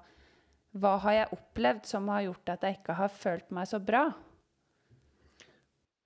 hva 0.76 0.94
har 1.04 1.18
jeg 1.20 1.34
opplevd 1.38 1.86
som 1.88 2.08
har 2.12 2.26
gjort 2.26 2.54
at 2.56 2.66
jeg 2.66 2.80
ikke 2.80 2.96
har 3.00 3.12
følt 3.12 3.52
meg 3.54 3.68
så 3.70 3.80
bra? 3.82 4.06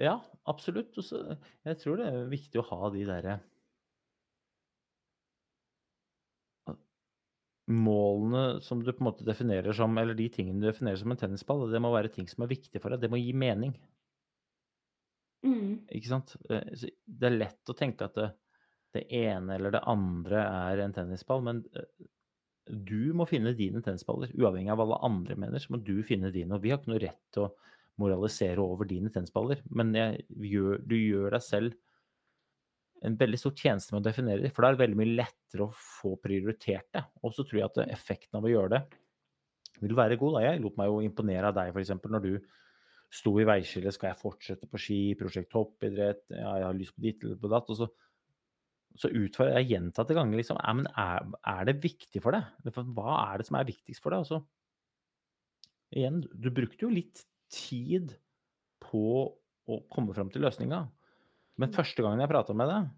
Ja, 0.01 0.19
absolutt. 0.49 0.97
Også, 1.01 1.37
jeg 1.69 1.81
tror 1.81 2.01
det 2.01 2.09
er 2.09 2.29
viktig 2.33 2.61
å 2.61 2.69
ha 2.71 2.93
de 2.95 3.07
derre 3.09 3.41
målene 7.71 8.61
som 8.65 8.81
du 8.83 8.91
på 8.91 9.05
en 9.05 9.09
måte 9.11 9.27
definerer 9.27 9.75
som 9.77 9.97
Eller 9.99 10.17
de 10.19 10.27
tingene 10.33 10.59
du 10.59 10.67
definerer 10.67 10.99
som 10.99 11.13
en 11.13 11.21
tennisball, 11.21 11.69
det 11.71 11.81
må 11.83 11.93
være 11.95 12.11
ting 12.13 12.29
som 12.29 12.43
er 12.45 12.51
viktige 12.51 12.83
for 12.83 12.91
deg. 12.91 13.05
Det 13.05 13.11
må 13.13 13.21
gi 13.21 13.33
mening. 13.37 13.75
Mm. 15.47 15.87
Ikke 15.97 16.11
sant? 16.11 16.35
Eh, 16.51 16.89
Det 17.07 17.29
er 17.29 17.37
lett 17.37 17.71
å 17.71 17.77
tenke 17.77 18.11
at 18.11 18.19
det, 18.97 19.05
ene 19.15 19.57
eller 19.57 19.75
det 19.75 19.83
andre 19.89 20.45
er 20.45 20.85
en 20.85 20.95
tennisball, 20.97 21.45
men 21.47 21.63
eh, 21.77 22.07
du 22.71 23.13
må 23.17 23.27
finne 23.27 23.55
dine 23.59 23.83
tennisballer. 23.83 24.33
Uavhengig 24.39 24.71
av 24.73 24.79
hva 24.79 24.87
alle 24.87 25.01
andre 25.09 25.37
mener, 25.41 25.63
så 25.63 25.75
må 25.75 25.81
du 25.83 25.97
finne 26.07 26.31
dine. 26.35 26.55
Og 26.55 26.63
vi 26.63 26.73
har 26.73 26.81
ikke 26.81 26.93
noe 26.93 27.03
rett 27.03 27.23
til 27.35 27.49
å 27.49 27.53
moralisere 28.01 28.63
over 28.63 28.89
dine 28.89 29.11
tennisballer, 29.13 29.63
men 29.77 29.93
jeg, 29.97 30.25
gjør, 30.31 30.83
du 30.89 30.97
gjør 30.97 31.37
deg 31.37 31.45
selv 31.45 31.79
en 33.05 33.17
veldig 33.17 33.39
stor 33.41 33.53
tjeneste 33.57 33.95
med 33.95 34.03
å 34.03 34.09
definere 34.11 34.45
dem, 34.45 34.53
for 34.53 34.63
da 34.63 34.71
er 34.71 34.77
det 34.77 34.83
veldig 34.83 34.99
mye 35.01 35.19
lettere 35.23 35.67
å 35.67 35.73
få 35.73 36.15
prioritert 36.21 36.89
det. 36.97 37.03
Og 37.25 37.33
så 37.33 37.47
tror 37.49 37.61
jeg 37.63 37.69
at 37.71 37.81
effekten 37.97 38.39
av 38.39 38.47
å 38.47 38.53
gjøre 38.53 38.73
det 38.75 38.83
vil 39.81 39.97
være 39.97 40.19
god. 40.21 40.37
Da. 40.37 40.43
Jeg 40.45 40.63
lot 40.65 40.77
meg 40.77 40.91
jo 40.91 41.01
imponere 41.05 41.49
av 41.49 41.57
deg, 41.57 41.73
f.eks. 41.73 41.95
når 42.13 42.25
du 42.27 42.33
sto 43.21 43.33
i 43.41 43.47
veiskillet. 43.49 43.97
Skal 43.97 44.13
jeg 44.13 44.21
fortsette 44.21 44.69
på 44.71 44.81
ski, 44.81 45.01
prosjekt 45.19 45.51
toppidrett, 45.55 46.27
ja, 46.35 46.53
jeg 46.61 46.69
har 46.69 46.77
lyst 46.77 46.97
på 46.97 47.07
ditt 47.07 47.25
eller 47.25 47.41
på 47.41 47.53
datt. 47.53 47.73
Og 47.73 47.81
så, 47.81 47.89
så 48.99 49.11
utfordrer 49.13 49.61
jeg 49.61 49.71
gjentatte 49.75 50.17
ganger 50.17 50.41
liksom, 50.41 50.59
er, 50.61 50.77
men 50.79 50.89
er, 50.99 51.27
er, 51.53 51.67
det 51.69 51.77
viktig 51.83 52.23
for 52.25 52.37
deg? 52.37 52.71
Hva 52.97 53.19
er 53.23 53.41
det 53.41 53.47
som 53.49 53.59
er 53.61 53.69
viktigst 53.69 54.03
for 54.03 54.15
deg? 54.15 54.25
Altså, 54.25 54.41
igjen, 55.95 56.23
du 56.31 56.51
brukte 56.55 56.87
jo 56.87 56.93
litt 56.93 57.23
tid 57.53 58.15
på 58.83 59.05
å 59.71 59.79
komme 59.93 60.15
fram 60.17 60.31
til 60.33 60.45
løsninga. 60.45 60.83
Men 61.61 61.75
første 61.75 62.03
gangen 62.03 62.23
jeg 62.23 62.33
prata 62.33 62.57
med 62.57 62.71
deg, 62.71 62.89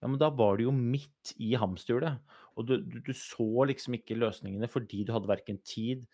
ja, 0.00 0.08
men 0.08 0.20
da 0.20 0.30
var 0.32 0.56
du 0.56 0.64
jo 0.64 0.72
midt 0.74 1.34
i 1.42 1.52
hamsterhjulet. 1.60 2.20
Og 2.56 2.66
du, 2.68 2.78
du, 2.80 2.98
du, 3.04 3.12
så 3.16 3.66
liksom 3.68 3.98
ikke 3.98 4.18
løsningene 4.18 4.68
fordi 4.70 5.04
du 5.04 5.12
hadde 5.14 5.30
verken 5.30 5.60
tid, 5.66 6.06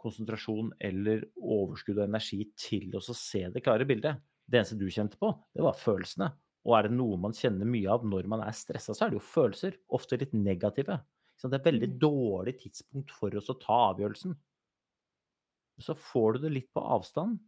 konsentrasjon 0.00 0.72
eller 0.84 1.26
overskudd 1.40 2.00
og 2.00 2.06
energi 2.08 2.42
til 2.60 2.90
å 2.96 3.02
se 3.04 3.46
det 3.52 3.62
klare 3.64 3.86
bildet. 3.88 4.20
Det 4.44 4.60
eneste 4.60 4.76
du 4.80 4.88
kjente 4.92 5.20
på, 5.20 5.30
det 5.56 5.64
var 5.64 5.78
følelsene. 5.80 6.30
Og 6.64 6.76
er 6.78 6.88
det 6.88 6.96
noe 6.96 7.20
man 7.20 7.36
kjenner 7.36 7.68
mye 7.68 7.92
av 7.92 8.06
når 8.08 8.28
man 8.30 8.42
er 8.44 8.56
stressa, 8.56 8.94
så 8.96 9.06
er 9.06 9.12
det 9.12 9.20
jo 9.20 9.26
følelser. 9.26 9.76
Ofte 9.96 10.18
litt 10.20 10.32
negative. 10.36 10.98
Så 11.36 11.50
det 11.50 11.58
er 11.58 11.64
et 11.64 11.70
veldig 11.72 11.90
mm. 11.92 11.96
dårlig 12.00 12.54
tidspunkt 12.62 13.12
for 13.12 13.36
oss 13.36 13.50
å 13.52 13.58
ta 13.60 13.80
avgjørelsen. 13.90 14.36
Så 15.82 15.96
får 15.98 16.36
du 16.36 16.44
det 16.44 16.54
litt 16.54 16.70
på 16.72 16.84
avstand. 16.96 17.40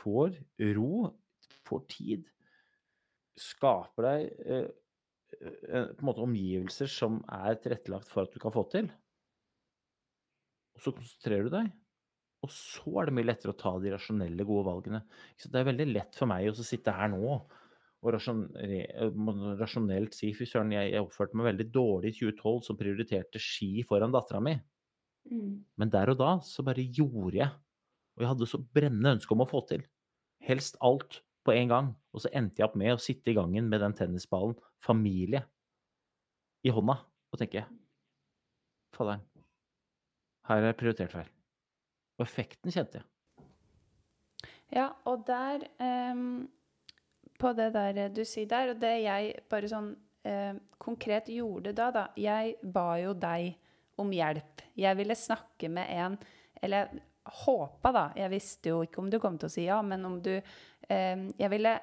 Får 0.00 0.36
ro, 0.76 1.06
får 1.68 1.86
tid 1.94 2.26
skaper 3.38 4.06
deg 4.06 4.46
eh, 4.46 4.68
eh, 5.40 5.90
på 5.92 6.02
en 6.02 6.08
måte 6.08 6.24
omgivelser 6.24 6.90
som 6.90 7.20
er 7.30 7.58
tilrettelagt 7.62 8.10
for 8.10 8.26
at 8.26 8.34
du 8.34 8.40
kan 8.42 8.54
få 8.54 8.64
til. 8.72 8.90
Og 10.76 10.84
så 10.84 10.94
konsentrerer 10.94 11.46
du 11.46 11.54
deg, 11.54 11.70
og 12.46 12.52
så 12.54 12.92
er 13.00 13.08
det 13.08 13.16
mye 13.18 13.26
lettere 13.26 13.54
å 13.54 13.58
ta 13.58 13.74
de 13.82 13.94
rasjonelle, 13.94 14.46
gode 14.46 14.68
valgene. 14.68 15.02
Så 15.38 15.50
det 15.50 15.60
er 15.60 15.70
veldig 15.72 15.88
lett 15.90 16.18
for 16.18 16.30
meg 16.30 16.50
å 16.50 16.66
sitte 16.66 16.94
her 16.94 17.10
nå 17.10 17.38
og 17.98 18.14
rasjonelt 19.58 20.14
si 20.14 20.30
fy 20.36 20.46
søren, 20.46 20.70
jeg, 20.74 20.92
jeg, 20.94 21.02
oppførte 21.02 21.38
meg 21.38 21.50
veldig 21.50 21.68
dårlig 21.74 22.12
i 22.12 22.18
2012 22.20 22.60
som 22.68 22.78
prioriterte 22.78 23.40
ski 23.42 23.82
foran 23.88 24.14
dattera 24.14 24.40
mi. 24.44 24.54
Mm. 25.28 25.56
Men 25.80 25.92
der 25.92 26.12
og 26.12 26.20
da 26.20 26.36
så 26.46 26.62
bare 26.66 26.84
gjorde 26.84 27.40
jeg. 27.40 27.50
Og 28.16 28.24
jeg 28.24 28.32
hadde 28.32 28.50
så 28.50 28.60
brennende 28.62 29.16
ønske 29.16 29.34
om 29.34 29.42
å 29.42 29.48
få 29.50 29.64
til. 29.70 29.82
Helst 30.46 30.78
alt 30.84 31.20
på 31.46 31.54
en 31.54 31.72
gang. 31.72 31.90
Og 32.14 32.22
så 32.22 32.30
endte 32.38 32.62
jeg 32.62 32.68
opp 32.68 32.78
med 32.78 32.94
å 32.94 33.02
sitte 33.02 33.32
i 33.32 33.36
gangen 33.36 33.68
med 33.70 33.82
den 33.82 33.96
tennisballen, 33.98 34.56
familie, 34.84 35.42
i 36.66 36.72
hånda, 36.74 36.96
og 37.30 37.38
tenke 37.38 37.62
Fadder'n, 38.96 39.20
her 40.48 40.64
er 40.64 40.76
prioritert 40.78 41.12
feil. 41.14 41.28
Og 42.18 42.24
effekten 42.24 42.72
kjente 42.74 42.98
jeg. 42.98 43.06
Ja, 44.74 44.88
og 45.08 45.22
der 45.28 45.62
um, 46.12 46.48
På 47.38 47.52
det 47.54 47.70
der 47.76 48.08
du 48.10 48.24
sier 48.26 48.48
der, 48.50 48.72
og 48.72 48.80
det 48.82 48.94
jeg 49.04 49.34
bare 49.50 49.70
sånn 49.70 49.92
eh, 50.26 50.54
konkret 50.78 51.30
gjorde 51.30 51.74
da, 51.76 51.90
da 51.94 52.06
Jeg 52.18 52.56
ba 52.62 52.96
jo 53.00 53.14
deg 53.14 53.54
om 53.98 54.10
hjelp. 54.14 54.64
Jeg 54.78 54.98
ville 54.98 55.18
snakke 55.18 55.70
med 55.70 55.90
en 55.90 56.18
Eller 56.62 56.90
håpa, 57.44 57.92
da 57.92 58.04
Jeg 58.16 58.32
visste 58.32 58.72
jo 58.72 58.82
ikke 58.86 59.02
om 59.02 59.10
du 59.10 59.18
kom 59.22 59.38
til 59.38 59.50
å 59.50 59.52
si 59.52 59.68
ja, 59.68 59.78
men 59.82 60.04
om 60.06 60.18
du 60.22 60.34
eh, 60.34 61.28
Jeg 61.38 61.50
ville 61.54 61.78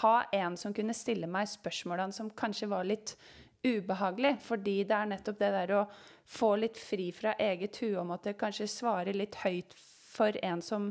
ha 0.00 0.14
en 0.32 0.56
som 0.56 0.72
kunne 0.72 0.96
stille 0.96 1.28
meg 1.28 1.48
spørsmålene 1.50 2.16
som 2.16 2.30
kanskje 2.32 2.70
var 2.70 2.86
litt 2.88 3.16
ubehagelig. 3.64 4.36
Fordi 4.44 4.78
det 4.88 4.96
er 4.96 5.10
nettopp 5.10 5.40
det 5.40 5.50
der 5.52 5.72
å 5.76 5.82
få 6.24 6.54
litt 6.60 6.80
fri 6.80 7.10
fra 7.12 7.34
eget 7.40 7.76
hue 7.82 7.98
og 8.00 8.08
måtte 8.08 8.36
kanskje 8.38 8.70
svare 8.70 9.12
litt 9.16 9.36
høyt 9.42 9.76
for 10.14 10.36
en 10.44 10.62
som 10.64 10.88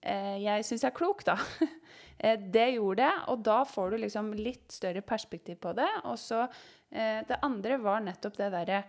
eh, 0.00 0.36
jeg 0.44 0.64
syns 0.68 0.86
er 0.86 0.94
klok, 0.96 1.24
da. 1.26 1.36
eh, 2.18 2.38
det 2.38 2.68
gjorde 2.76 3.02
det, 3.02 3.12
og 3.32 3.42
da 3.46 3.60
får 3.68 3.90
du 3.90 3.98
liksom 4.04 4.32
litt 4.38 4.72
større 4.72 5.02
perspektiv 5.06 5.60
på 5.62 5.74
det. 5.76 5.90
Og 6.04 6.18
så 6.20 6.44
eh, 6.44 7.22
Det 7.28 7.42
andre 7.42 7.78
var 7.82 8.04
nettopp 8.04 8.38
det 8.38 8.50
derre 8.54 8.82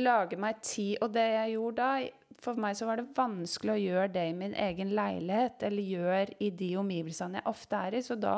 lage 0.00 0.38
meg 0.40 0.60
tid. 0.64 0.98
Og 1.02 1.12
det 1.14 1.26
jeg 1.36 1.56
gjorde 1.56 1.80
da 1.80 2.20
For 2.44 2.58
meg 2.60 2.76
så 2.76 2.84
var 2.88 2.98
det 2.98 3.14
vanskelig 3.16 3.72
å 3.72 3.80
gjøre 3.80 4.10
det 4.12 4.24
i 4.28 4.36
min 4.36 4.54
egen 4.58 4.90
leilighet, 4.92 5.62
eller 5.64 5.94
gjøre 5.94 6.34
i 6.44 6.50
de 6.52 6.74
omgivelsene 6.76 7.40
jeg 7.40 7.48
ofte 7.48 7.78
er 7.78 7.96
i. 7.96 8.02
Så 8.04 8.18
da 8.20 8.34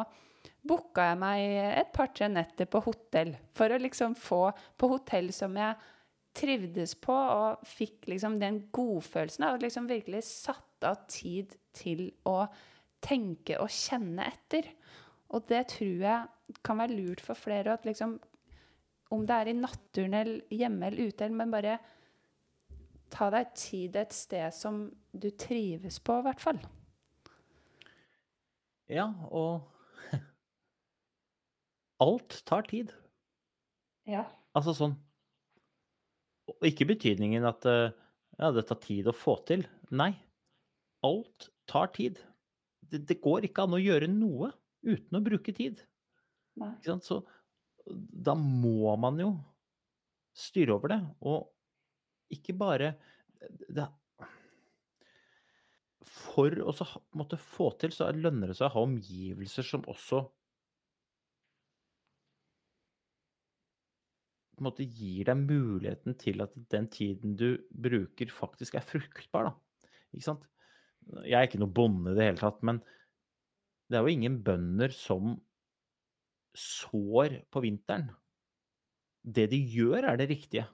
booka 0.67 1.09
jeg 1.09 1.19
meg 1.19 1.41
et 1.81 1.91
par-tre 1.97 2.29
netter 2.31 2.69
på 2.71 2.85
hotell. 2.85 3.33
For 3.57 3.73
å 3.73 3.81
liksom 3.83 4.15
få 4.19 4.45
på 4.79 4.91
hotell 4.93 5.33
som 5.35 5.57
jeg 5.59 5.75
trivdes 6.37 6.95
på, 7.03 7.17
og 7.17 7.67
fikk 7.67 8.11
liksom 8.13 8.39
den 8.39 8.61
godfølelsen 8.75 9.49
av 9.49 9.61
liksom 9.63 9.89
virkelig 9.91 10.23
satt 10.29 10.87
av 10.87 11.07
tid 11.11 11.57
til 11.77 12.11
å 12.29 12.43
tenke 13.05 13.59
og 13.63 13.73
kjenne 13.73 14.27
etter. 14.31 14.69
Og 15.35 15.47
det 15.51 15.67
tror 15.75 16.07
jeg 16.07 16.57
kan 16.65 16.79
være 16.79 16.97
lurt 16.97 17.23
for 17.25 17.39
flere. 17.39 17.75
At 17.75 17.87
liksom 17.89 18.17
om 19.15 19.27
det 19.27 19.37
er 19.37 19.51
i 19.51 19.55
naturen 19.55 20.17
eller 20.19 20.55
hjemme 20.55 20.89
eller 20.89 21.11
ute, 21.13 21.29
men 21.31 21.53
bare 21.55 21.77
ta 23.13 23.29
deg 23.31 23.53
tid 23.59 23.97
et 24.01 24.15
sted 24.15 24.55
som 24.55 24.87
du 25.13 25.29
trives 25.39 26.01
på, 26.03 26.19
i 26.19 26.27
hvert 26.27 26.43
fall. 26.43 26.59
Ja, 28.91 29.07
og 29.31 29.67
alt 32.07 32.41
tar 32.47 32.67
tid. 32.71 32.93
Ja. 34.07 34.23
Altså 34.55 34.71
sånn 34.77 34.93
Ikke 36.63 36.87
betydningen 36.87 37.43
at 37.49 37.65
eh, 37.67 37.91
ja, 38.39 38.53
det 38.55 38.69
tar 38.69 38.79
tid 38.83 39.09
å 39.11 39.15
få 39.17 39.35
til. 39.49 39.65
Nei. 39.91 40.13
Alt 41.07 41.49
tar 41.71 41.91
tid. 41.97 42.21
Det, 42.91 43.03
det 43.09 43.19
går 43.25 43.49
ikke 43.49 43.67
an 43.67 43.77
å 43.77 43.83
gjøre 43.83 44.09
noe 44.11 44.53
uten 44.87 45.19
å 45.19 45.25
bruke 45.25 45.55
tid. 45.57 45.83
Nei. 46.61 46.73
Så 47.05 47.21
da 47.87 48.35
må 48.39 48.95
man 49.01 49.21
jo 49.21 49.31
styre 50.37 50.77
over 50.77 50.95
det. 50.95 51.01
Og 51.27 51.47
ikke 52.35 52.57
bare 52.57 52.95
det, 53.69 53.87
For 56.07 56.53
å 56.63 56.73
måtte 57.19 57.39
få 57.41 57.71
til, 57.81 57.93
så 57.95 58.09
lønner 58.15 58.51
det 58.51 58.59
seg 58.59 58.71
å 58.71 58.75
ha 58.77 58.87
omgivelser 58.87 59.67
som 59.67 59.85
også 59.91 60.25
på 64.57 64.63
en 64.63 64.69
måte 64.71 64.87
gir 64.89 65.27
deg 65.29 65.41
muligheten 65.43 66.17
til 66.17 66.41
at 66.41 66.55
den 66.73 66.87
tiden 66.89 67.35
du 67.37 67.59
bruker, 67.69 68.31
faktisk 68.33 68.79
er 68.79 68.87
fruktbar. 68.89 69.51
Da. 69.51 69.91
Ikke 70.17 70.29
sant? 70.31 70.47
Jeg 71.25 71.39
er 71.39 71.49
ikke 71.49 71.61
noe 71.63 71.73
bonde 71.73 72.13
i 72.13 72.19
det 72.19 72.29
hele 72.31 72.41
tatt, 72.41 72.63
men 72.67 72.81
det 73.87 73.99
er 73.99 74.07
jo 74.07 74.15
ingen 74.17 74.41
bønder 74.47 74.95
som 74.95 75.37
sår 76.57 77.43
på 77.53 77.63
vinteren. 77.63 78.09
Det 79.27 79.49
de 79.53 79.59
gjør, 79.59 80.07
er 80.11 80.19
det 80.19 80.31
riktige. 80.31 80.67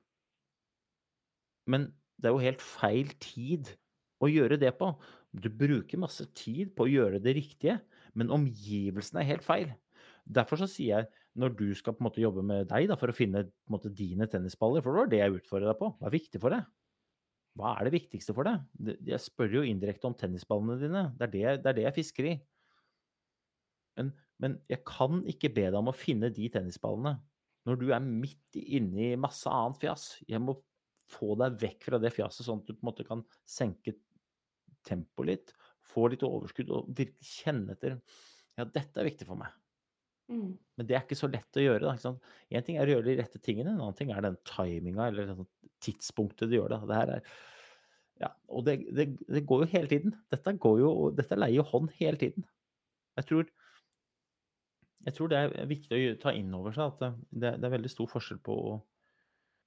Men 1.68 1.90
det 2.20 2.30
er 2.30 2.36
jo 2.36 2.44
helt 2.44 2.64
feil 2.64 3.12
tid 3.22 3.72
å 4.22 4.30
gjøre 4.30 4.58
det 4.60 4.72
på. 4.78 4.92
Du 5.32 5.48
bruker 5.48 6.00
masse 6.00 6.26
tid 6.36 6.72
på 6.76 6.86
å 6.86 6.92
gjøre 6.92 7.20
det 7.24 7.34
riktige, 7.38 7.78
men 8.18 8.32
omgivelsene 8.34 9.22
er 9.22 9.30
helt 9.34 9.46
feil. 9.46 9.72
Derfor 10.28 10.60
så 10.60 10.68
sier 10.70 11.02
jeg, 11.02 11.10
når 11.40 11.54
du 11.56 11.66
skal 11.74 11.96
på 11.96 12.04
en 12.04 12.08
måte 12.10 12.22
jobbe 12.22 12.44
med 12.44 12.68
deg 12.70 12.90
da, 12.90 12.98
for 13.00 13.10
å 13.10 13.16
finne 13.16 13.46
på 13.48 13.72
en 13.72 13.76
måte, 13.76 13.92
dine 13.96 14.28
tennisballer, 14.30 14.84
for 14.84 14.92
det 14.92 15.00
var 15.00 15.12
det 15.12 15.22
jeg 15.22 15.38
utfordret 15.40 15.72
deg 15.72 15.80
på, 15.80 15.90
hva 15.98 16.08
er 16.08 16.14
viktig 16.14 16.42
for 16.42 16.54
deg? 16.54 16.68
Hva 17.58 17.74
er 17.76 17.88
det 17.88 17.96
viktigste 17.98 18.34
for 18.36 18.48
deg? 18.48 18.62
Jeg 19.04 19.20
spør 19.20 19.58
jo 19.58 19.62
indirekte 19.68 20.08
om 20.08 20.16
tennisballene 20.16 20.78
dine. 20.80 21.06
Det 21.18 21.26
er 21.28 21.32
det, 21.32 21.46
det, 21.62 21.70
er 21.70 21.78
det 21.78 21.86
jeg 21.88 21.96
fisker 21.98 22.28
i. 22.30 22.34
Men 24.00 24.12
men 24.42 24.58
jeg 24.70 24.82
kan 24.88 25.22
ikke 25.30 25.52
be 25.54 25.68
deg 25.68 25.78
om 25.78 25.92
å 25.92 25.96
finne 25.96 26.32
de 26.34 26.48
tennisballene 26.50 27.14
når 27.68 27.78
du 27.78 27.88
er 27.94 28.02
midt 28.02 28.58
inne 28.58 29.12
i 29.12 29.20
masse 29.20 29.46
annet 29.46 29.78
fjas. 29.84 30.06
Jeg 30.26 30.42
må 30.42 30.56
få 31.12 31.36
deg 31.38 31.60
vekk 31.62 31.86
fra 31.86 32.00
det 32.02 32.10
fjaset, 32.14 32.42
sånn 32.46 32.62
at 32.62 32.66
du 32.66 32.74
på 32.74 32.82
en 32.82 32.88
måte 32.90 33.06
kan 33.06 33.22
senke 33.46 33.94
tempoet 34.88 35.28
litt, 35.28 35.52
få 35.92 36.08
litt 36.10 36.24
overskudd 36.26 36.72
og 36.74 36.90
virkelig 36.90 37.42
kjenne 37.44 37.76
etter 37.76 38.00
Ja, 38.58 38.66
dette 38.66 38.98
er 39.00 39.06
viktig 39.06 39.28
for 39.28 39.38
meg. 39.38 39.54
Mm. 40.30 40.52
Men 40.78 40.88
det 40.88 40.96
er 40.96 41.02
ikke 41.04 41.18
så 41.18 41.30
lett 41.30 41.58
å 41.58 41.64
gjøre. 41.64 41.94
da, 41.94 42.12
Én 42.52 42.66
ting 42.66 42.78
er 42.78 42.88
å 42.88 42.94
gjøre 42.96 43.08
de 43.08 43.16
rette 43.18 43.40
tingene, 43.42 43.74
en 43.74 43.82
annen 43.82 43.96
ting 43.98 44.12
er 44.14 44.24
den 44.24 44.38
timinga 44.48 45.08
eller 45.10 45.32
sånn 45.32 45.48
tidspunktet 45.82 46.50
du 46.50 46.56
gjør 46.56 46.76
det. 46.76 46.80
det 46.88 47.00
her 47.00 47.12
er, 47.16 47.32
ja, 48.22 48.30
og 48.54 48.64
det, 48.68 48.76
det, 48.94 49.08
det, 49.26 49.42
går 49.48 49.64
jo 49.64 49.72
hele 49.72 49.90
tiden. 49.90 50.14
Dette, 50.30 50.54
går 50.62 50.78
jo, 50.82 50.92
dette 51.16 51.38
leier 51.38 51.58
jo 51.58 51.66
hånd 51.72 51.90
hele 51.98 52.20
tiden. 52.20 52.46
Jeg 53.18 53.28
tror, 53.28 53.50
jeg 55.02 55.16
tror 55.16 55.32
det 55.32 55.40
er 55.42 55.70
viktig 55.70 55.98
å 55.98 56.16
ta 56.22 56.34
inn 56.36 56.52
over 56.54 56.74
seg 56.76 56.92
at 56.92 57.18
det, 57.30 57.56
det 57.58 57.66
er 57.66 57.74
veldig 57.74 57.90
stor 57.90 58.10
forskjell 58.12 58.40
på 58.46 58.58
å 58.70 58.76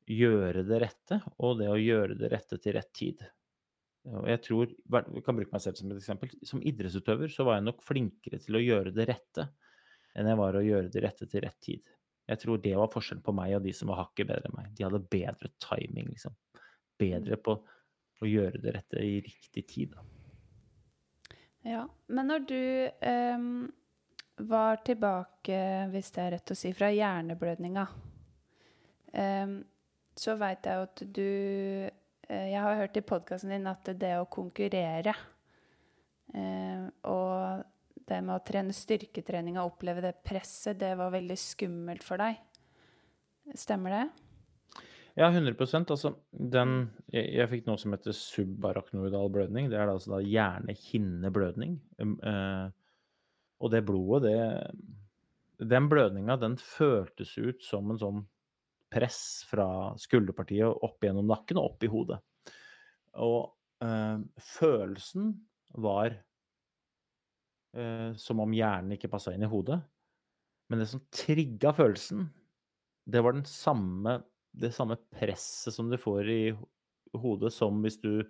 gjøre 0.06 0.62
det 0.68 0.80
rette 0.84 1.18
og 1.44 1.58
det 1.60 1.68
å 1.72 1.82
gjøre 1.82 2.16
det 2.20 2.30
rette 2.32 2.60
til 2.62 2.78
rett 2.78 2.94
tid. 2.96 3.26
Og 4.06 4.28
jeg 4.30 4.42
tror, 4.46 4.70
jeg 4.70 5.24
kan 5.26 5.38
bruke 5.38 5.52
meg 5.52 5.64
selv 5.64 5.80
som 5.80 5.92
et 5.92 6.00
eksempel. 6.00 6.34
Som 6.46 6.62
idrettsutøver 6.62 7.32
så 7.34 7.46
var 7.48 7.58
jeg 7.58 7.66
nok 7.66 7.82
flinkere 7.84 8.40
til 8.42 8.58
å 8.60 8.62
gjøre 8.62 8.94
det 8.94 9.08
rette 9.10 9.48
enn 10.16 10.32
jeg 10.32 10.40
var 10.40 10.58
å 10.58 10.64
gjøre 10.64 10.92
det 10.92 11.04
rette 11.04 11.28
til 11.30 11.44
rett 11.46 11.60
tid. 11.64 11.96
Jeg 12.26 12.42
tror 12.42 12.62
det 12.62 12.74
var 12.78 12.90
forskjellen 12.90 13.24
på 13.26 13.34
meg 13.38 13.54
og 13.58 13.66
de 13.66 13.74
som 13.76 13.92
var 13.92 14.02
hakket 14.02 14.30
bedre 14.32 14.50
enn 14.50 14.58
meg. 14.58 14.72
De 14.78 14.86
hadde 14.88 15.04
bedre 15.12 15.52
timing, 15.62 16.10
liksom. 16.14 16.34
Bedre 16.98 17.38
på 17.38 17.58
å 18.24 18.30
gjøre 18.30 18.62
det 18.64 18.74
rette 18.78 19.04
i 19.04 19.20
riktig 19.22 19.66
tid. 19.70 19.96
Da. 19.96 20.06
Ja, 21.66 21.84
men 22.08 22.30
når 22.30 22.48
du 22.50 22.62
um, 23.10 23.68
var 24.50 24.82
tilbake, 24.86 25.60
hvis 25.92 26.12
det 26.16 26.24
er 26.24 26.34
rett 26.38 26.54
å 26.54 26.58
si, 26.58 26.72
fra 26.78 26.92
hjerneblødninga, 26.94 27.86
um, 29.14 29.56
så 30.16 30.36
veit 30.40 30.66
jeg 30.66 30.80
jo 30.80 30.86
at 30.88 31.02
du 31.12 31.30
uh, 31.90 32.46
Jeg 32.48 32.62
har 32.64 32.78
hørt 32.80 32.98
i 32.98 33.06
podkasten 33.06 33.52
din 33.54 33.68
at 33.70 33.90
det 34.00 34.14
å 34.20 34.30
konkurrere 34.32 35.16
uh, 36.34 36.86
og 37.12 37.25
det 38.10 38.20
med 38.26 38.36
å 38.38 38.44
trene 38.46 38.76
styrketrening 38.76 39.58
og 39.60 39.74
oppleve 39.74 40.04
det 40.06 40.14
presset, 40.26 40.78
det 40.80 40.94
var 41.00 41.14
veldig 41.14 41.38
skummelt 41.40 42.06
for 42.06 42.22
deg. 42.22 42.38
Stemmer 43.58 43.94
det? 43.94 44.06
Ja, 45.16 45.30
100% 45.30 45.92
Altså, 45.94 46.12
den 46.32 46.90
Jeg, 47.14 47.30
jeg 47.38 47.52
fikk 47.52 47.68
noe 47.70 47.80
som 47.80 47.94
heter 47.96 48.16
subarachnoidal 48.18 49.30
blødning. 49.32 49.70
Det 49.72 49.80
er 49.80 49.88
da 49.88 49.96
altså 49.96 50.18
da 50.18 50.22
hjernehinneblødning. 50.26 51.78
Um, 52.02 52.18
eh, 52.20 52.68
og 53.64 53.72
det 53.72 53.86
blodet, 53.88 54.34
det 55.60 55.70
Den 55.72 55.88
blødninga, 55.88 56.36
den 56.36 56.58
føltes 56.60 57.38
ut 57.38 57.64
som 57.64 57.92
en 57.92 58.02
sånn 58.02 58.26
press 58.92 59.46
fra 59.48 59.96
skulderpartiet 60.00 60.84
opp 60.84 61.04
gjennom 61.04 61.28
nakken 61.30 61.60
og 61.60 61.72
opp 61.72 61.86
i 61.86 61.90
hodet. 61.92 62.20
Og 63.24 63.56
eh, 63.84 64.20
følelsen 64.52 65.32
var 65.80 66.18
som 68.16 68.40
om 68.40 68.54
hjernen 68.56 68.96
ikke 68.96 69.12
passa 69.12 69.34
inn 69.36 69.44
i 69.44 69.52
hodet. 69.52 69.80
Men 70.72 70.82
det 70.82 70.88
som 70.90 71.04
trigga 71.14 71.74
følelsen, 71.76 72.26
det 73.06 73.22
var 73.22 73.38
samme, 73.50 74.18
det 74.56 74.72
samme 74.74 74.98
presset 75.14 75.76
som 75.76 75.92
du 75.92 75.98
får 76.02 76.32
i 76.32 76.42
hodet 77.22 77.52
som 77.54 77.78
hvis 77.84 78.00
du 78.02 78.24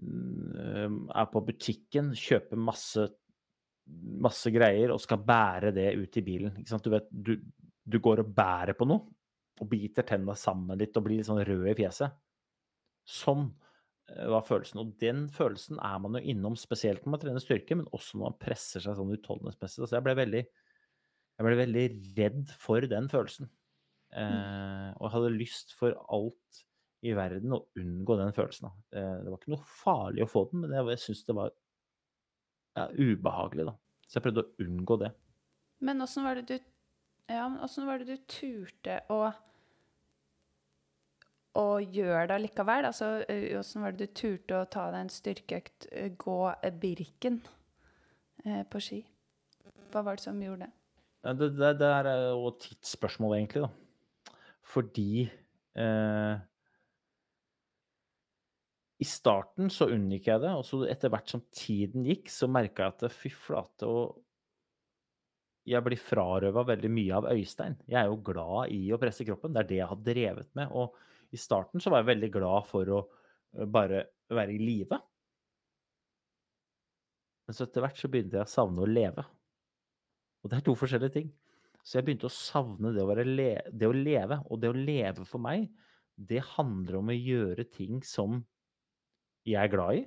mm, 0.00 1.10
er 1.12 1.28
på 1.32 1.42
butikken, 1.50 2.14
kjøper 2.16 2.60
masse, 2.60 3.04
masse 4.22 4.50
greier 4.54 4.94
og 4.94 5.02
skal 5.02 5.26
bære 5.26 5.74
det 5.76 5.90
ut 5.98 6.16
i 6.16 6.24
bilen. 6.24 6.56
Du, 6.62 6.90
vet, 6.94 7.10
du, 7.10 7.36
du 7.84 8.00
går 8.02 8.24
og 8.24 8.32
bærer 8.36 8.78
på 8.78 8.88
noe 8.88 9.12
og 9.56 9.68
biter 9.70 10.04
tenna 10.04 10.34
sammen 10.36 10.76
litt 10.76 10.96
og 10.98 11.06
blir 11.06 11.20
litt 11.20 11.28
sånn 11.28 11.44
rød 11.44 11.70
i 11.72 11.76
fjeset. 11.78 12.16
Sånn 13.06 13.46
Eh, 13.48 13.65
var 14.06 14.44
følelsen. 14.46 14.80
Og 14.82 14.94
den 15.02 15.26
følelsen 15.32 15.80
er 15.82 15.98
man 16.02 16.18
jo 16.18 16.32
innom, 16.32 16.56
spesielt 16.58 17.04
når 17.04 17.14
man 17.14 17.22
trener 17.24 17.42
styrke, 17.42 17.78
men 17.78 17.88
også 17.96 18.18
når 18.18 18.30
man 18.30 18.38
presser 18.42 18.84
seg 18.84 18.98
sånn 18.98 19.12
utholdenhetsmessig. 19.16 19.82
Så 19.82 19.98
jeg 19.98 20.06
ble 20.06 20.16
veldig, 20.18 20.42
jeg 21.36 21.48
ble 21.48 21.56
veldig 21.62 21.86
redd 22.18 22.54
for 22.62 22.86
den 22.90 23.10
følelsen. 23.12 23.50
Mm. 24.14 24.22
Eh, 24.22 24.90
og 25.00 25.12
hadde 25.12 25.34
lyst 25.34 25.74
for 25.76 25.96
alt 26.14 26.62
i 27.06 27.12
verden 27.16 27.54
å 27.54 27.64
unngå 27.78 28.16
den 28.20 28.32
følelsen. 28.36 28.70
Eh, 28.94 29.16
det 29.22 29.32
var 29.32 29.40
ikke 29.40 29.54
noe 29.56 29.68
farlig 29.82 30.24
å 30.24 30.30
få 30.30 30.46
den, 30.52 30.62
men 30.64 30.76
jeg, 30.76 30.88
jeg 30.94 31.04
syntes 31.04 31.26
det 31.26 31.36
var 31.40 31.52
ja, 32.76 32.86
ubehagelig, 32.92 33.68
da. 33.68 33.76
Så 34.06 34.18
jeg 34.18 34.26
prøvde 34.28 34.46
å 34.46 34.64
unngå 34.64 34.98
det. 35.02 35.12
Men 35.86 36.00
åssen 36.04 36.24
var 36.24 36.38
det 36.38 36.46
du 36.48 36.72
ja, 37.26 37.48
var 37.50 37.98
det 37.98 38.06
du 38.06 38.26
turte 38.30 39.00
å 39.10 39.24
og 41.56 41.94
gjør 41.94 42.28
det 42.30 42.40
likevel? 42.44 42.88
Altså, 42.88 43.10
Åssen 43.58 43.84
var 43.84 43.94
det 43.94 44.08
du 44.10 44.18
turte 44.20 44.60
å 44.60 44.68
ta 44.70 44.88
deg 44.92 45.06
en 45.06 45.12
styrkeøkt, 45.12 45.88
gå 46.20 46.40
Birken 46.80 47.40
eh, 48.44 48.62
på 48.68 48.82
ski? 48.82 49.00
Hva 49.92 50.02
var 50.04 50.18
det 50.18 50.26
som 50.26 50.42
gjorde 50.42 50.66
det? 50.66 50.72
Det, 51.26 51.48
det, 51.58 51.72
det 51.80 51.88
er 51.90 52.10
jo 52.28 52.50
et 52.52 52.60
tidsspørsmål, 52.66 53.38
egentlig. 53.38 53.66
da. 53.66 54.36
Fordi 54.66 55.24
eh, 55.78 56.36
I 59.02 59.08
starten 59.08 59.72
så 59.72 59.88
unngikk 59.94 60.30
jeg 60.30 60.44
det, 60.44 60.52
og 60.52 60.66
så 60.66 60.84
etter 60.90 61.12
hvert 61.12 61.32
som 61.32 61.42
tiden 61.54 62.06
gikk, 62.06 62.30
så 62.32 62.50
merka 62.50 62.86
jeg 62.86 62.96
at 62.96 63.16
fy 63.16 63.32
flate 63.32 63.90
og 63.90 64.22
jeg 65.66 65.82
blir 65.82 65.98
frarøva 65.98 66.62
veldig 66.68 66.90
mye 66.94 67.16
av 67.16 67.26
Øystein. 67.32 67.74
Jeg 67.90 67.98
er 67.98 68.10
jo 68.10 68.20
glad 68.22 68.70
i 68.70 68.84
å 68.94 68.98
presse 69.02 69.24
kroppen. 69.26 69.54
Det 69.54 69.64
er 69.64 69.70
det 69.70 69.78
jeg 69.80 69.90
har 69.90 70.04
drevet 70.06 70.50
med. 70.54 70.70
Og 70.70 70.94
i 71.36 71.40
starten 71.40 71.82
så 71.82 71.92
var 71.92 72.02
jeg 72.02 72.10
veldig 72.14 72.32
glad 72.34 72.66
for 72.70 72.92
å 72.96 73.00
eh, 73.04 73.68
bare 73.68 74.06
være 74.32 74.56
i 74.56 74.60
live. 74.62 74.98
Men 77.46 77.56
så 77.56 77.66
etter 77.66 77.84
hvert 77.84 78.00
så 78.00 78.10
begynte 78.10 78.40
jeg 78.40 78.48
å 78.48 78.54
savne 78.56 78.82
å 78.82 78.90
leve. 78.90 79.22
Og 80.42 80.50
det 80.50 80.58
er 80.58 80.66
to 80.66 80.74
forskjellige 80.78 81.14
ting. 81.14 81.30
Så 81.86 82.00
jeg 82.00 82.08
begynte 82.08 82.26
å 82.26 82.34
savne 82.34 82.90
det 82.94 83.04
å, 83.04 83.14
det 83.14 83.86
å 83.86 83.94
leve. 83.94 84.40
Og 84.50 84.60
det 84.62 84.72
å 84.72 84.76
leve 84.76 85.26
for 85.28 85.42
meg, 85.42 85.68
det 86.16 86.42
handler 86.56 87.00
om 87.00 87.12
å 87.12 87.16
gjøre 87.16 87.68
ting 87.70 88.00
som 88.06 88.40
jeg 89.46 89.60
er 89.62 89.70
glad 89.70 90.00
i. 90.00 90.04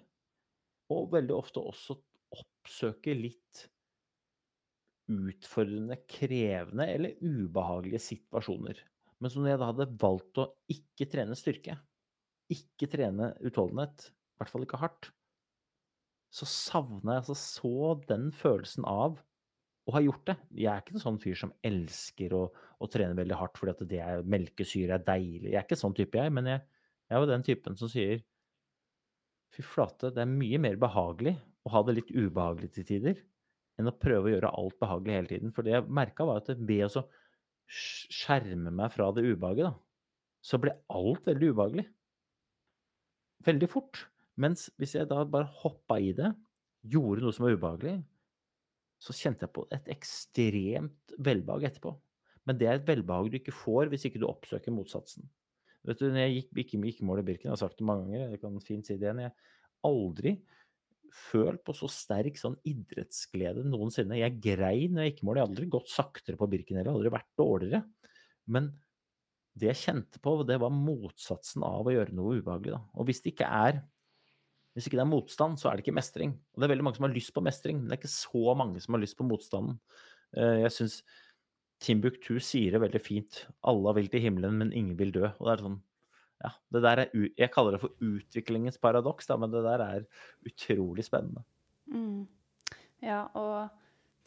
Og 0.92 1.12
veldig 1.14 1.36
ofte 1.38 1.64
også 1.64 1.96
oppsøke 2.36 3.16
litt 3.16 3.68
utfordrende, 5.10 5.98
krevende 6.10 6.86
eller 6.92 7.16
ubehagelige 7.24 8.02
situasjoner. 8.04 8.82
Men 9.20 9.34
som 9.34 9.48
jeg 9.48 9.60
da 9.60 9.70
hadde 9.72 9.90
valgt 10.00 10.40
å 10.40 10.48
ikke 10.72 11.08
trene 11.12 11.36
styrke, 11.38 11.76
ikke 12.50 12.88
trene 12.90 13.34
utholdenhet, 13.46 14.10
i 14.10 14.42
hvert 14.42 14.54
fall 14.54 14.66
ikke 14.66 14.80
hardt, 14.82 15.10
så 16.34 16.46
savna 16.48 17.16
jeg 17.18 17.24
altså 17.24 17.36
så 17.40 17.96
den 18.10 18.30
følelsen 18.36 18.86
av 18.88 19.18
å 19.90 19.94
ha 19.96 20.02
gjort 20.06 20.28
det. 20.30 20.36
Jeg 20.62 20.70
er 20.72 20.84
ikke 20.84 20.96
en 20.98 21.04
sånn 21.04 21.22
fyr 21.22 21.38
som 21.40 21.54
elsker 21.66 22.36
å, 22.38 22.44
å 22.54 22.90
trene 22.92 23.18
veldig 23.18 23.38
hardt 23.40 23.58
fordi 23.58 23.74
at 23.74 23.86
det 23.90 24.02
er 24.06 24.28
melkesyre 24.30 25.00
er 25.00 25.06
deilig. 25.06 25.50
Jeg 25.50 25.58
er 25.58 25.66
ikke 25.66 25.80
sånn 25.80 25.98
type, 25.98 26.20
jeg. 26.22 26.34
Men 26.36 26.52
jeg, 26.52 26.62
jeg 27.10 27.18
er 27.18 27.24
jo 27.24 27.32
den 27.32 27.46
typen 27.48 27.80
som 27.80 27.90
sier 27.92 28.22
fy 29.56 29.66
flate, 29.66 30.14
det 30.14 30.22
er 30.22 30.30
mye 30.30 30.60
mer 30.62 30.78
behagelig 30.80 31.34
å 31.66 31.74
ha 31.74 31.82
det 31.88 31.98
litt 31.98 32.14
ubehagelig 32.14 32.70
til 32.76 32.86
tider 32.88 33.18
enn 33.80 33.90
å 33.90 33.96
prøve 33.96 34.28
å 34.28 34.34
gjøre 34.36 34.54
alt 34.60 34.78
behagelig 34.82 35.16
hele 35.16 35.32
tiden. 35.32 35.54
For 35.56 35.66
det 35.66 35.74
jeg 35.74 35.90
merka, 36.00 36.28
var 36.28 36.44
at 36.44 36.52
ved 36.54 36.86
å 36.86 37.04
skjerme 37.70 38.74
meg 38.74 38.94
fra 38.94 39.10
det 39.16 39.26
ubehaget, 39.28 39.70
da, 39.70 39.74
så 40.42 40.60
ble 40.62 40.74
alt 40.96 41.26
veldig 41.28 41.52
ubehagelig. 41.54 41.86
Veldig 43.46 43.70
fort. 43.72 44.06
Mens 44.40 44.68
hvis 44.80 44.96
jeg 44.96 45.10
da 45.10 45.24
bare 45.28 45.50
hoppa 45.62 46.00
i 46.02 46.14
det, 46.16 46.32
gjorde 46.90 47.24
noe 47.26 47.36
som 47.36 47.46
var 47.46 47.58
ubehagelig, 47.58 47.98
så 49.00 49.16
kjente 49.16 49.46
jeg 49.46 49.56
på 49.56 49.66
et 49.76 49.90
ekstremt 49.94 51.14
velbehag 51.24 51.70
etterpå. 51.70 51.94
Men 52.48 52.58
det 52.60 52.68
er 52.68 52.80
et 52.80 52.88
velbehag 52.88 53.30
du 53.32 53.38
ikke 53.40 53.56
får 53.56 53.92
hvis 53.92 54.08
ikke 54.10 54.22
du 54.22 54.28
oppsøker 54.28 54.74
motsatsen. 54.76 55.28
Vet 55.88 56.02
du, 56.02 56.10
når 56.10 56.26
jeg 56.26 56.36
gikk, 56.36 56.50
gikk, 56.58 56.74
gikk 56.90 57.04
mål 57.08 57.22
i 57.22 57.28
Birken, 57.30 57.48
jeg 57.48 57.56
har 57.56 57.62
sagt 57.62 57.80
det 57.80 57.88
mange 57.88 58.08
ganger, 58.08 58.34
jeg 58.34 58.42
kan 58.42 58.58
fint 58.64 58.88
si 58.88 58.98
det 59.00 59.08
igjen, 59.08 59.22
jeg 59.24 59.36
aldri 59.88 60.34
følt 61.14 61.62
på 61.66 61.76
så 61.78 61.90
sterk 61.92 62.38
sånn 62.40 62.58
idrettsglede 62.68 63.66
noensinne. 63.68 64.20
Jeg 64.20 64.40
grein 64.44 64.96
når 64.96 65.06
jeg 65.06 65.14
gikk 65.14 65.24
i 65.24 65.28
mål. 65.28 65.40
Jeg 65.40 65.46
har 65.46 65.52
aldri 65.52 65.70
gått 65.76 65.92
saktere 65.92 66.40
på 66.40 66.50
Birken 66.52 66.80
heller, 66.80 66.96
aldri 66.96 67.14
vært 67.14 67.30
dårligere. 67.40 67.84
Men 68.50 68.72
det 69.60 69.72
jeg 69.72 69.82
kjente 69.84 70.22
på, 70.24 70.36
det 70.48 70.60
var 70.62 70.74
motsatsen 70.74 71.66
av 71.68 71.88
å 71.88 71.94
gjøre 71.94 72.16
noe 72.16 72.40
ubehagelig. 72.40 72.78
Da. 72.78 72.82
Og 72.96 73.10
hvis 73.10 73.24
det 73.26 73.34
ikke 73.34 73.50
er 73.50 73.82
hvis 74.78 74.86
ikke 74.88 75.00
det 75.00 75.04
er 75.04 75.10
motstand, 75.10 75.58
så 75.60 75.68
er 75.68 75.76
det 75.76 75.84
ikke 75.84 75.98
mestring. 75.98 76.36
Og 76.54 76.62
det 76.62 76.68
er 76.68 76.72
veldig 76.72 76.86
mange 76.86 77.00
som 77.00 77.08
har 77.08 77.16
lyst 77.16 77.34
på 77.36 77.44
mestring, 77.44 77.82
men 77.82 77.90
det 77.90 77.98
er 77.98 78.02
ikke 78.04 78.14
så 78.14 78.54
mange 78.56 78.80
som 78.80 78.96
har 78.96 79.02
lyst 79.02 79.18
på 79.20 79.26
motstanden. 79.28 79.80
Eh, 80.38 80.62
jeg 80.62 80.76
syns 80.76 81.02
Timbuktu 81.84 82.38
sier 82.44 82.76
det 82.76 82.82
veldig 82.84 83.02
fint. 83.02 83.42
Alle 83.68 83.94
vil 83.98 84.10
til 84.12 84.24
himmelen, 84.24 84.58
men 84.60 84.74
ingen 84.76 84.98
vil 85.00 85.14
dø. 85.16 85.26
Og 85.32 85.48
det 85.48 85.54
er 85.54 85.64
sånn 85.66 85.78
ja, 86.40 86.52
det 86.72 86.82
der 86.86 87.04
er, 87.04 87.14
Jeg 87.38 87.52
kaller 87.52 87.76
det 87.76 87.82
for 87.84 87.96
utviklingens 88.00 88.80
paradoks, 88.80 89.28
da, 89.28 89.38
men 89.38 89.52
det 89.52 89.64
der 89.66 89.84
er 89.84 90.06
utrolig 90.48 91.04
spennende. 91.08 91.44
Mm. 91.92 92.28
Ja, 93.04 93.26
og 93.40 93.70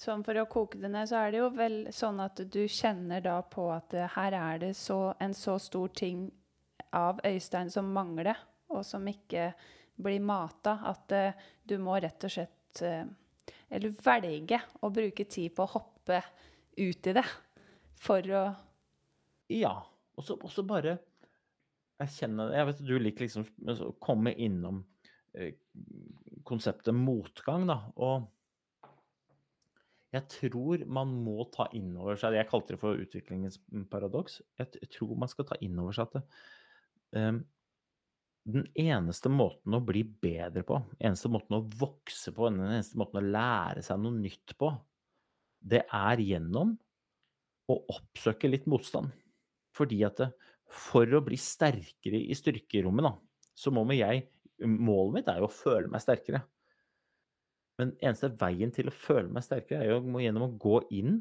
sånn 0.00 0.24
for 0.26 0.36
å 0.40 0.48
koke 0.50 0.80
det 0.80 0.90
ned, 0.92 1.08
så 1.08 1.22
er 1.22 1.32
det 1.32 1.40
jo 1.40 1.50
vel 1.56 1.76
sånn 1.94 2.20
at 2.24 2.42
du 2.52 2.62
kjenner 2.68 3.22
da 3.24 3.38
på 3.46 3.68
at 3.72 3.94
her 4.16 4.36
er 4.36 4.62
det 4.64 4.72
så, 4.76 5.14
en 5.22 5.34
så 5.36 5.58
stor 5.62 5.92
ting 5.96 6.26
av 6.92 7.20
Øystein 7.24 7.70
som 7.72 7.88
mangler, 7.92 8.36
og 8.72 8.84
som 8.84 9.06
ikke 9.08 9.52
blir 10.02 10.20
mata. 10.24 10.78
At 10.88 11.14
uh, 11.16 11.48
du 11.64 11.78
må 11.80 11.96
rett 12.00 12.28
og 12.28 12.32
slett 12.32 12.82
uh, 12.84 13.04
Eller 13.72 13.94
velge 14.04 14.58
å 14.84 14.90
bruke 14.92 15.24
tid 15.24 15.54
på 15.56 15.64
å 15.64 15.72
hoppe 15.78 16.20
ut 16.76 17.08
i 17.08 17.14
det 17.16 17.24
for 18.02 18.36
å 18.36 18.44
Ja. 19.52 19.78
Og 20.12 20.50
så 20.52 20.62
bare 20.68 20.98
erkjenne 22.02 22.48
det. 22.48 22.58
Jeg 22.58 22.68
vet 22.68 22.84
du 22.86 22.94
liker 22.98 23.26
liksom 23.26 23.46
å 23.72 23.92
komme 24.02 24.34
innom 24.34 24.82
eh, 25.38 25.54
konseptet 26.48 26.96
motgang, 26.96 27.66
da. 27.70 27.78
Og 28.02 28.28
jeg 30.12 30.28
tror 30.28 30.84
man 30.92 31.14
må 31.24 31.46
ta 31.54 31.70
inn 31.76 31.94
over 31.96 32.18
seg 32.20 32.36
Jeg 32.36 32.50
kalte 32.50 32.74
det 32.74 32.82
for 32.82 33.00
utviklingens 33.00 33.58
paradoks. 33.92 34.42
Jeg 34.60 34.90
tror 34.92 35.16
man 35.16 35.30
skal 35.30 35.48
ta 35.48 35.56
inn 35.64 35.78
over 35.80 35.96
seg 35.96 36.10
at 36.10 36.18
det, 36.18 37.22
um, 37.22 37.42
den 38.52 38.66
eneste 38.74 39.30
måten 39.30 39.76
å 39.76 39.82
bli 39.86 40.02
bedre 40.02 40.64
på, 40.66 40.80
eneste 40.98 41.30
måten 41.30 41.60
å 41.60 41.66
vokse 41.78 42.32
på, 42.34 42.48
den 42.50 42.64
eneste 42.66 42.98
måten 42.98 43.20
å 43.20 43.28
lære 43.36 43.84
seg 43.86 44.00
noe 44.02 44.18
nytt 44.18 44.56
på, 44.58 44.72
det 45.62 45.84
er 45.86 46.22
gjennom 46.26 46.74
å 47.70 47.76
oppsøke 47.94 48.50
litt 48.50 48.66
motstand. 48.70 49.12
Fordi 49.72 50.00
at 50.08 50.18
det, 50.18 50.28
for 50.72 51.08
å 51.12 51.20
bli 51.24 51.36
sterkere 51.40 52.20
i 52.20 52.36
styrkerommet, 52.36 53.04
da, 53.04 53.12
så 53.54 53.74
må 53.74 53.84
jeg 53.96 54.28
Målet 54.62 55.16
mitt 55.16 55.28
er 55.32 55.40
jo 55.40 55.48
å 55.48 55.50
føle 55.50 55.88
meg 55.90 56.02
sterkere. 56.04 56.38
Men 57.80 57.96
eneste 57.98 58.28
veien 58.38 58.70
til 58.70 58.86
å 58.86 58.94
føle 58.94 59.26
meg 59.32 59.42
sterkere, 59.42 59.80
er 59.82 59.90
jo 59.90 60.20
gjennom 60.22 60.44
å 60.46 60.52
gå 60.60 60.76
inn 60.94 61.16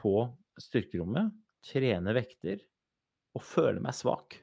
på 0.00 0.14
styrkerommet, 0.58 1.30
trene 1.62 2.14
vekter 2.16 2.64
og 3.38 3.44
føle 3.46 3.84
meg 3.84 3.94
svak. 3.94 4.40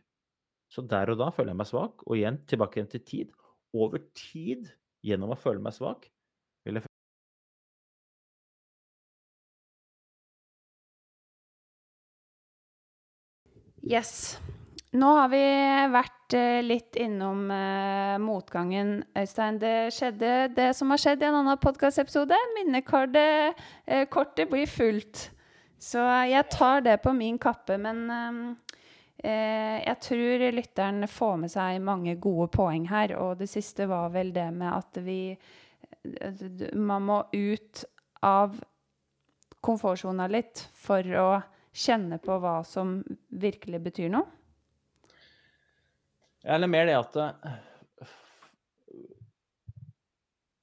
Så 0.71 0.85
der 0.87 1.11
og 1.11 1.19
da 1.19 1.27
føler 1.35 1.51
jeg 1.51 1.59
meg 1.59 1.69
svak, 1.73 2.05
og 2.07 2.15
igjen 2.15 2.39
tilbake 2.47 2.79
igjen 2.79 2.93
til 2.93 3.03
tid. 3.11 3.35
Over 3.75 4.05
tid, 4.15 4.69
gjennom 5.03 5.33
å 5.35 5.39
føle 5.39 5.63
meg 5.63 5.75
svak, 5.75 6.07
Yes. 13.87 14.35
Nå 14.99 15.07
har 15.15 15.29
vi 15.31 15.39
vært 15.93 16.33
eh, 16.35 16.59
litt 16.65 16.97
innom 16.99 17.45
uh, 17.47 18.17
motgangen, 18.19 18.97
Øystein. 19.15 19.59
Det 19.61 19.93
skjedde 19.95 20.31
det 20.57 20.65
som 20.75 20.91
har 20.91 20.99
skjedd 20.99 21.23
i 21.23 21.27
en 21.29 21.37
annen 21.39 21.59
podkastepisode. 21.61 22.35
Minnekortet 22.57 23.55
uh, 23.87 24.43
blir 24.51 24.67
fullt. 24.67 25.29
Så 25.79 26.03
jeg 26.27 26.49
tar 26.51 26.83
det 26.83 26.97
på 27.05 27.15
min 27.15 27.39
kappe. 27.39 27.79
Men 27.79 28.03
uh, 28.11 28.51
jeg 29.23 29.97
tror 30.03 30.47
lytteren 30.59 31.07
får 31.07 31.35
med 31.45 31.55
seg 31.55 31.79
mange 31.79 32.19
gode 32.19 32.51
poeng 32.59 32.89
her. 32.91 33.15
Og 33.21 33.37
det 33.39 33.47
siste 33.47 33.87
var 33.87 34.11
vel 34.11 34.35
det 34.35 34.49
med 34.51 34.71
at 34.73 34.99
vi 35.03 35.37
Man 36.75 37.03
må 37.07 37.23
ut 37.31 37.85
av 38.23 38.59
komfortsona 39.63 40.27
litt 40.31 40.67
for 40.75 41.15
å 41.19 41.29
kjenne 41.77 42.17
på 42.23 42.37
hva 42.41 42.59
som 42.65 42.99
virkelig 43.29 43.81
betyr 43.85 44.11
noe? 44.13 44.25
Eller 46.47 46.69
mer 46.69 46.87
det 46.87 46.95
at 46.97 47.17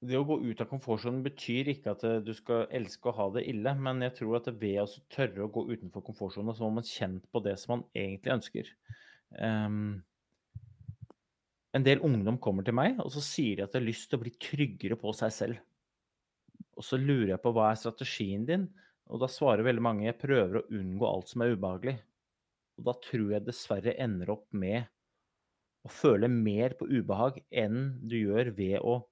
det 0.05 0.19
å 0.19 0.27
gå 0.27 0.37
ut 0.45 0.61
av 0.61 0.69
komfortsonen 0.69 1.23
betyr 1.25 1.71
ikke 1.73 1.95
at 1.95 2.05
du 2.25 2.33
skal 2.37 2.67
elske 2.75 3.09
å 3.09 3.17
ha 3.17 3.29
det 3.37 3.45
ille, 3.51 3.73
men 3.81 4.03
jeg 4.05 4.17
tror 4.19 4.39
at 4.39 4.51
ved 4.61 4.81
å 4.83 4.89
tørre 5.13 5.47
å 5.47 5.53
gå 5.53 5.67
utenfor 5.71 6.05
komfortsonen, 6.05 6.55
så 6.57 6.67
må 6.67 6.79
man 6.79 6.89
kjent 6.89 7.25
på 7.33 7.43
det 7.45 7.57
som 7.61 7.77
man 7.77 7.85
egentlig 7.97 8.35
ønsker. 8.35 8.73
Um, 9.39 10.03
en 11.75 11.87
del 11.87 12.05
ungdom 12.07 12.39
kommer 12.43 12.67
til 12.67 12.77
meg, 12.77 13.01
og 13.03 13.11
så 13.15 13.23
sier 13.25 13.59
de 13.59 13.67
at 13.67 13.73
de 13.73 13.81
har 13.81 13.89
lyst 13.89 14.11
til 14.11 14.21
å 14.21 14.25
bli 14.25 14.35
tryggere 14.39 14.99
på 15.01 15.15
seg 15.17 15.33
selv. 15.35 15.63
Og 16.75 16.87
så 16.87 16.99
lurer 17.01 17.35
jeg 17.35 17.43
på 17.43 17.55
hva 17.55 17.71
er 17.71 17.81
strategien 17.81 18.45
din? 18.47 18.69
Og 19.13 19.21
da 19.21 19.29
svarer 19.31 19.67
veldig 19.67 19.85
mange 19.85 20.07
jeg 20.07 20.21
prøver 20.21 20.61
å 20.61 20.67
unngå 20.73 21.09
alt 21.09 21.33
som 21.33 21.45
er 21.45 21.55
ubehagelig. 21.55 21.97
Og 22.79 22.87
da 22.89 22.95
tror 23.05 23.33
jeg 23.35 23.47
dessverre 23.47 23.97
ender 24.03 24.33
opp 24.35 24.47
med 24.57 24.89
å 25.85 25.91
føle 25.93 26.31
mer 26.33 26.75
på 26.79 26.89
ubehag 26.89 27.43
enn 27.53 27.99
du 28.09 28.17
gjør 28.23 28.55
ved 28.57 28.79
å 28.81 29.03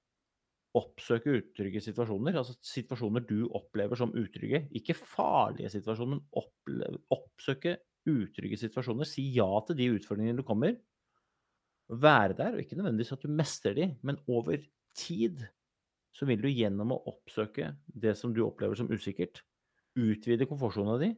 oppsøke 0.79 1.35
utrygge 1.37 1.83
situasjoner. 1.85 2.39
Altså 2.41 2.57
situasjoner 2.65 3.25
du 3.29 3.45
opplever 3.53 3.99
som 4.01 4.15
utrygge. 4.17 4.65
Ikke 4.79 4.97
farlige 4.97 5.73
situasjoner, 5.75 6.17
men 6.17 6.41
oppleve, 6.41 7.03
oppsøke 7.13 7.77
utrygge 8.09 8.59
situasjoner. 8.65 9.09
Si 9.09 9.27
ja 9.37 9.51
til 9.69 9.79
de 9.79 9.91
utfordringene 9.99 10.41
du 10.41 10.47
kommer. 10.49 10.79
Være 11.93 12.39
der, 12.39 12.55
og 12.57 12.63
ikke 12.63 12.79
nødvendigvis 12.79 13.13
at 13.13 13.25
du 13.27 13.35
mestrer 13.37 13.77
de, 13.77 13.91
men 14.01 14.17
over 14.33 14.63
tid 14.97 15.45
så 16.17 16.29
vil 16.29 16.41
du 16.41 16.49
gjennom 16.49 16.95
å 16.95 17.03
oppsøke 17.09 17.75
det 17.87 18.15
som 18.17 18.33
du 18.33 18.43
opplever 18.45 18.77
som 18.79 18.89
usikkert, 18.93 19.43
utvide 19.99 20.49
komfortsona 20.49 20.97
di 21.01 21.13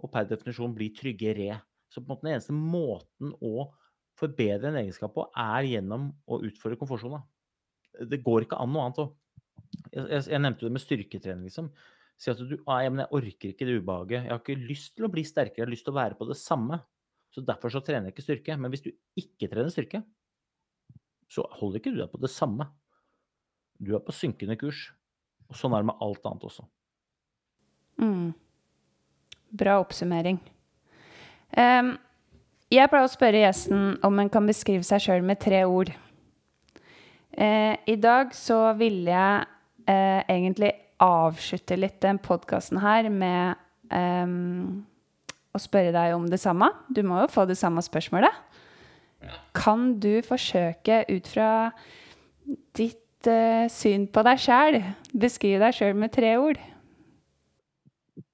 og 0.00 0.10
per 0.12 0.26
definisjon 0.28 0.74
bli 0.76 0.90
tryggere. 0.96 1.58
Så 1.90 2.00
på 2.00 2.06
en 2.06 2.12
måte 2.14 2.26
den 2.26 2.34
eneste 2.36 2.56
måten 2.56 3.32
å 3.44 3.70
forbedre 4.20 4.70
en 4.70 4.78
egenskap 4.80 5.14
på, 5.16 5.26
er 5.36 5.66
gjennom 5.68 6.10
å 6.28 6.40
utfordre 6.46 6.78
komfortsona. 6.80 7.20
Det 8.08 8.20
går 8.24 8.46
ikke 8.46 8.60
an 8.60 8.72
noe 8.72 8.86
annet 8.86 9.00
òg. 9.02 9.16
Jeg, 9.90 10.22
jeg, 10.30 10.40
nevnte 10.40 10.66
det 10.66 10.72
med 10.74 10.82
styrketrening, 10.82 11.48
liksom. 11.48 11.70
Si 12.20 12.30
at 12.32 12.40
du 12.40 12.56
ah, 12.68 12.82
ja, 12.84 12.92
men 12.92 13.04
jeg 13.04 13.16
orker 13.16 13.52
ikke 13.52 13.66
det 13.68 13.78
ubehaget. 13.80 14.26
Jeg 14.26 14.32
har 14.32 14.42
ikke 14.42 14.68
lyst 14.68 14.94
til 14.96 15.06
å 15.06 15.12
bli 15.12 15.24
sterkere, 15.24 15.62
jeg 15.62 15.66
har 15.66 15.72
lyst 15.72 15.86
til 15.88 15.94
å 15.94 16.00
være 16.00 16.18
på 16.18 16.28
det 16.28 16.36
samme. 16.40 16.80
Så 17.32 17.44
derfor 17.46 17.72
så 17.72 17.82
trener 17.84 18.10
jeg 18.10 18.16
ikke 18.16 18.26
styrke. 18.26 18.56
Men 18.60 18.72
hvis 18.72 18.84
du 18.84 18.90
ikke 19.20 19.48
trener 19.48 19.72
styrke, 19.72 20.02
så 21.30 21.46
holder 21.60 21.80
ikke 21.80 21.94
du 21.94 22.00
deg 22.02 22.10
på 22.12 22.20
det 22.20 22.32
samme. 22.32 22.66
Du 23.80 23.94
er 23.96 24.04
på 24.04 24.14
synkende 24.14 24.58
kurs. 24.60 24.88
Og 25.48 25.56
sånn 25.58 25.74
er 25.74 25.82
det 25.82 25.90
med 25.92 26.04
alt 26.04 26.26
annet 26.28 26.46
også. 26.50 26.66
Mm. 28.00 28.32
Bra 29.50 29.78
oppsummering. 29.82 30.38
Um, 31.56 31.96
jeg 32.70 32.86
pleier 32.90 33.06
å 33.06 33.10
spørre 33.10 33.42
gjesten 33.42 33.96
om 34.06 34.20
en 34.22 34.30
kan 34.30 34.46
beskrive 34.46 34.86
seg 34.86 35.02
sjøl 35.02 35.24
med 35.26 35.40
tre 35.42 35.64
ord. 35.66 35.90
Uh, 37.34 37.74
I 37.86 37.96
dag 37.98 38.30
så 38.36 38.62
ville 38.78 39.10
jeg 39.10 39.48
uh, 39.90 40.20
egentlig 40.30 40.72
avslutte 41.00 41.78
litt 41.78 41.98
den 42.04 42.20
podkasten 42.22 42.80
her 42.82 43.08
med 43.10 43.58
um, 43.90 44.84
å 45.50 45.60
spørre 45.60 45.94
deg 45.94 46.14
om 46.14 46.28
det 46.30 46.40
samme. 46.42 46.70
Du 46.88 47.02
må 47.06 47.22
jo 47.24 47.30
få 47.32 47.46
det 47.50 47.58
samme 47.58 47.82
spørsmålet. 47.82 48.34
Kan 49.56 49.96
du 50.00 50.20
forsøke, 50.24 51.02
ut 51.10 51.26
fra 51.28 51.50
ditt 52.78 53.28
uh, 53.28 53.66
syn 53.72 54.06
på 54.06 54.24
deg 54.30 54.40
sjæl, 54.46 54.82
beskrive 55.10 55.64
deg 55.64 55.76
sjøl 55.76 55.98
med 55.98 56.14
tre 56.14 56.36
ord? 56.38 56.60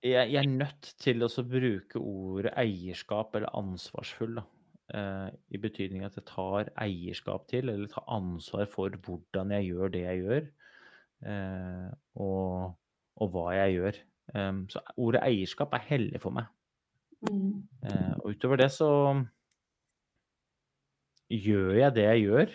Jeg, 0.03 0.33
jeg, 0.33 0.41
er 0.43 0.51
nødt 0.51 0.91
til 1.03 1.25
å 1.27 1.29
bruke 1.47 2.01
ordet 2.01 2.53
eierskap 2.59 3.37
eller 3.37 3.53
ansvarsfull. 3.59 4.41
Da. 4.41 4.47
Uh, 4.95 5.29
I 5.51 5.59
betydning 5.59 6.05
at 6.07 6.15
jeg 6.19 6.27
tar 6.29 6.71
eierskap 6.79 7.49
til, 7.51 7.71
eller 7.73 7.91
tar 7.91 8.07
ansvar 8.15 8.69
for 8.71 8.95
hvordan 9.07 9.55
jeg 9.57 9.73
gjør 9.73 9.95
det 9.95 10.05
jeg 10.07 10.25
gjør. 10.25 10.51
uh, 11.27 11.89
og, 12.15 12.77
og, 13.17 13.33
hva 13.33 13.49
jeg 13.57 13.79
gjør. 13.79 14.03
Um, 14.35 14.65
så 14.71 14.83
ordet 14.97 15.25
eierskap 15.27 15.75
er 15.75 15.89
hellig 15.91 16.21
for 16.23 16.35
meg. 16.35 16.51
Eh, 17.27 18.15
og 18.21 18.35
utover 18.35 18.61
det 18.61 18.69
så 18.75 18.91
gjør 21.33 21.73
jeg 21.81 21.95
det 21.97 22.05
jeg 22.07 22.25
gjør 22.27 22.53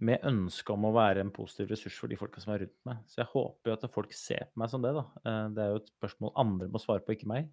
med 0.00 0.24
ønske 0.24 0.72
om 0.72 0.86
å 0.88 0.94
være 0.96 1.20
en 1.24 1.32
positiv 1.34 1.74
ressurs 1.74 1.96
for 2.00 2.10
de 2.10 2.16
folka 2.18 2.40
som 2.40 2.54
er 2.54 2.64
rundt 2.64 2.76
meg. 2.88 3.00
Så 3.10 3.20
jeg 3.20 3.30
håper 3.34 3.70
jo 3.70 3.76
at 3.76 3.86
folk 3.92 4.14
ser 4.16 4.48
på 4.48 4.62
meg 4.62 4.72
som 4.72 4.84
det, 4.84 4.94
da. 4.96 5.04
Eh, 5.24 5.46
det 5.56 5.64
er 5.64 5.74
jo 5.74 5.80
et 5.82 5.92
spørsmål 5.92 6.32
andre 6.40 6.68
må 6.72 6.80
svare 6.80 7.04
på, 7.04 7.16
ikke 7.16 7.28
meg. 7.30 7.50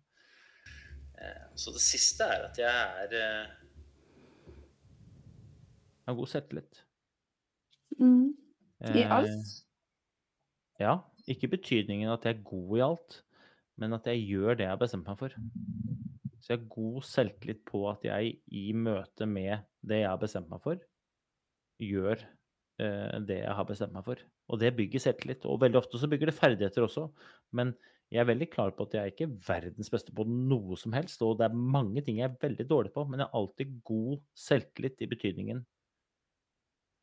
Eh, 1.20 1.46
så 1.60 1.74
det 1.76 1.84
siste 1.84 2.28
er 2.28 2.48
at 2.48 2.62
jeg 2.62 2.72
er 2.72 3.16
Jeg 3.18 3.44
eh, 3.44 4.56
har 6.08 6.20
god 6.22 6.32
selvtillit. 6.32 6.84
Mm. 8.00 8.32
I 8.96 9.04
alt? 9.12 9.56
Ja. 10.80 11.00
Ikke 11.28 11.50
betydningen 11.52 12.14
at 12.14 12.24
jeg 12.24 12.38
er 12.38 12.46
god 12.48 12.78
i 12.78 12.84
alt, 12.86 13.22
men 13.76 13.98
at 13.98 14.06
jeg 14.08 14.24
gjør 14.30 14.56
det 14.56 14.64
jeg 14.64 14.72
har 14.72 14.80
bestemt 14.80 15.10
meg 15.10 15.20
for. 15.20 15.34
Så 16.40 16.54
jeg 16.54 16.62
har 16.62 16.70
god 16.72 17.04
selvtillit 17.04 17.66
på 17.68 17.84
at 17.92 18.06
jeg 18.08 18.38
i 18.48 18.70
møte 18.72 19.28
med 19.28 19.66
det 19.84 20.06
jeg 20.06 20.08
har 20.14 20.22
bestemt 20.22 20.48
meg 20.48 20.64
for, 20.64 20.80
gjør 21.84 22.24
det 22.78 23.40
jeg 23.40 23.54
har 23.58 23.66
bestemt 23.66 23.96
meg 23.96 24.06
for. 24.06 24.20
Og 24.54 24.60
det 24.62 24.76
bygger 24.78 25.02
selvtillit. 25.02 25.46
Og 25.50 25.62
veldig 25.64 25.80
ofte 25.80 25.98
så 25.98 26.10
bygger 26.12 26.30
det 26.30 26.38
ferdigheter 26.38 26.86
også. 26.86 27.08
Men 27.58 27.72
jeg 28.14 28.22
er 28.22 28.30
veldig 28.30 28.48
klar 28.54 28.76
på 28.76 28.86
at 28.86 28.94
jeg 28.94 29.02
er 29.02 29.14
ikke 29.16 29.32
verdens 29.48 29.90
beste 29.92 30.14
på 30.16 30.26
noe 30.30 30.78
som 30.80 30.94
helst. 30.94 31.24
Og 31.26 31.40
det 31.40 31.48
er 31.48 31.58
mange 31.78 32.04
ting 32.06 32.22
jeg 32.22 32.30
er 32.30 32.38
veldig 32.44 32.68
dårlig 32.70 32.94
på, 32.94 33.08
men 33.10 33.24
jeg 33.24 33.30
har 33.30 33.42
alltid 33.42 33.74
god 33.90 34.22
selvtillit 34.48 35.02
i 35.02 35.10
betydningen 35.12 35.66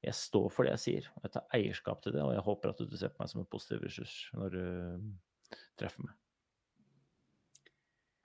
jeg 0.04 0.16
står 0.18 0.50
for 0.52 0.66
det 0.66 0.74
jeg 0.74 0.82
sier. 0.84 1.08
og 1.14 1.26
Jeg 1.26 1.34
tar 1.36 1.56
eierskap 1.56 2.02
til 2.04 2.14
det, 2.16 2.22
og 2.24 2.34
jeg 2.34 2.44
håper 2.44 2.72
at 2.72 2.82
du 2.82 2.96
ser 2.98 3.12
på 3.12 3.22
meg 3.22 3.32
som 3.32 3.42
en 3.42 3.50
positiv 3.50 3.82
ressurs 3.84 4.14
når 4.36 4.54
du 4.54 4.62
treffer 5.80 6.06
meg. 6.06 6.14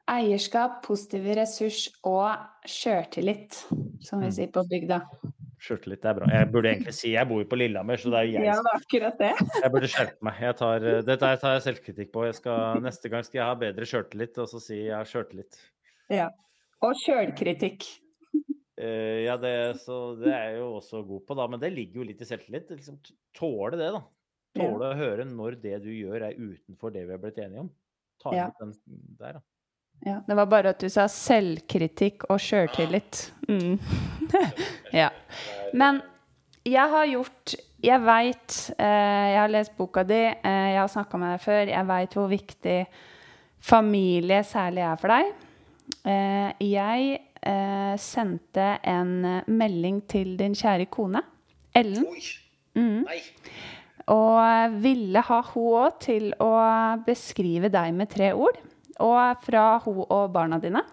Eierskap, 0.10 0.80
positiv 0.88 1.28
ressurs 1.38 1.84
og 2.08 2.32
sjøltillit, 2.66 3.60
som 4.02 4.24
vi 4.24 4.32
mm. 4.32 4.36
sier 4.39 4.50
på 4.54 4.64
bygda. 4.72 5.04
Sjøltillit 5.60 6.05
er 6.07 6.16
bra. 6.16 6.28
Jeg 6.32 6.47
burde 6.53 6.70
egentlig 6.72 6.93
si 6.95 7.10
jeg 7.12 7.28
bor 7.28 7.41
jo 7.43 7.47
på 7.51 7.57
Lillehammer, 7.60 7.99
så 7.99 8.12
det 8.14 8.20
er 8.20 8.28
jo 8.30 8.36
jeg 8.38 8.47
Ja, 8.47 8.57
det 8.64 8.72
er 8.72 8.78
akkurat 8.80 9.18
det. 9.20 9.32
Jeg 9.64 9.72
burde 9.74 9.89
skjerpe 9.91 10.28
meg. 10.30 10.38
Jeg 10.45 10.57
tar, 10.62 10.86
eh, 10.88 10.99
dette 11.03 11.32
tar 11.41 11.55
jeg 11.57 11.66
selvkritikk 11.66 12.14
på. 12.16 12.24
Jeg 12.30 12.38
skal, 12.38 12.80
neste 12.86 13.12
gang 13.12 13.26
skal 13.28 13.41
jeg 13.41 13.49
ha 13.49 13.57
bedre 13.60 13.88
sjøltillit, 13.91 14.39
og 14.39 14.47
så 14.51 14.62
si 14.64 14.78
jeg 14.86 14.95
har 14.95 15.10
sjøltillit. 15.10 15.60
Ja. 16.16 16.30
Og 16.86 16.95
sjølkritikk. 17.03 17.84
Uh, 18.80 19.20
ja, 19.26 19.36
det, 19.36 19.53
så 19.84 20.16
det 20.16 20.32
er 20.32 20.53
jeg 20.53 20.62
jo 20.62 20.70
også 20.78 21.03
god 21.03 21.26
på, 21.28 21.36
da. 21.36 21.49
Men 21.51 21.60
det 21.60 21.74
ligger 21.76 21.99
jo 21.99 22.07
litt 22.07 22.24
i 22.24 22.30
selvtillit. 22.30 22.72
Liksom, 22.72 23.01
tåle 23.36 23.76
det, 23.76 23.91
da. 23.97 24.03
Ja. 24.55 24.64
Tåle 24.64 24.93
å 24.93 24.97
høre 24.97 25.28
når 25.28 25.60
det 25.60 25.76
du 25.84 25.91
gjør, 25.91 26.30
er 26.32 26.39
utenfor 26.39 26.95
det 26.95 27.03
vi 27.03 27.18
har 27.18 27.20
blitt 27.22 27.43
enige 27.43 27.68
om. 27.68 27.74
Ta 28.24 28.32
Ja. 28.36 28.47
den 28.64 28.72
der, 29.20 29.41
da. 29.41 29.45
Ja, 30.05 30.22
det 30.28 30.36
var 30.36 30.45
bare 30.47 30.72
at 30.72 30.80
du 30.80 30.88
sa 30.88 31.10
selvkritikk 31.12 32.24
og 32.32 32.39
sjøltillit. 32.39 33.34
Mm. 33.49 33.76
ja. 34.95 35.09
Men 35.78 36.01
jeg 36.67 36.91
har 36.91 37.05
gjort 37.07 37.55
Jeg 37.84 38.03
veit 38.03 38.57
eh, 38.76 39.28
Jeg 39.34 39.39
har 39.39 39.53
lest 39.53 39.76
boka 39.78 40.03
di, 40.03 40.20
eh, 40.28 40.67
jeg 40.74 40.82
har 40.82 40.91
snakka 40.91 41.20
med 41.22 41.34
deg 41.36 41.43
før. 41.45 41.72
Jeg 41.72 41.89
veit 41.93 42.17
hvor 42.17 42.30
viktig 42.32 42.80
familie 43.59 44.43
særlig 44.47 44.84
er 44.88 44.99
for 44.99 45.13
deg. 45.13 45.32
Eh, 46.07 46.65
jeg 46.70 47.20
eh, 47.43 47.95
sendte 47.99 48.67
en 48.88 49.13
melding 49.47 50.01
til 50.11 50.36
din 50.39 50.55
kjære 50.55 50.89
kone, 50.91 51.24
Ellen. 51.76 52.07
Mm. 52.76 53.03
Og 54.09 54.78
ville 54.82 55.24
ha 55.28 55.39
hun 55.51 55.74
òg 55.84 55.99
til 56.03 56.32
å 56.41 56.51
beskrive 57.05 57.72
deg 57.72 57.93
med 57.95 58.11
tre 58.11 58.32
ord. 58.34 58.57
Og 58.99 59.43
fra 59.45 59.65
hun 59.86 60.01
og 60.03 60.32
barna 60.34 60.59
dine. 60.59 60.84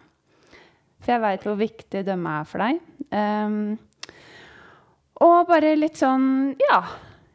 For 1.03 1.15
jeg 1.15 1.23
veit 1.23 1.47
hvor 1.47 1.59
viktig 1.59 2.03
de 2.07 2.15
er 2.17 2.47
for 2.49 2.63
deg. 2.63 2.81
Ehm, 3.15 3.77
og 5.25 5.49
bare 5.49 5.75
litt 5.79 5.99
sånn 6.01 6.57
Ja, 6.61 6.81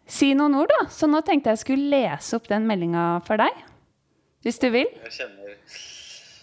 si 0.10 0.34
noen 0.38 0.58
ord, 0.60 0.72
da. 0.74 0.88
Så 0.92 1.10
nå 1.10 1.22
tenkte 1.26 1.54
jeg 1.54 1.64
skulle 1.64 1.92
lese 1.94 2.38
opp 2.38 2.50
den 2.52 2.68
meldinga 2.70 3.06
for 3.26 3.42
deg. 3.42 3.64
Hvis 4.46 4.60
du 4.62 4.70
vil. 4.74 4.90
Jeg 5.06 5.16
kjenner 5.20 5.56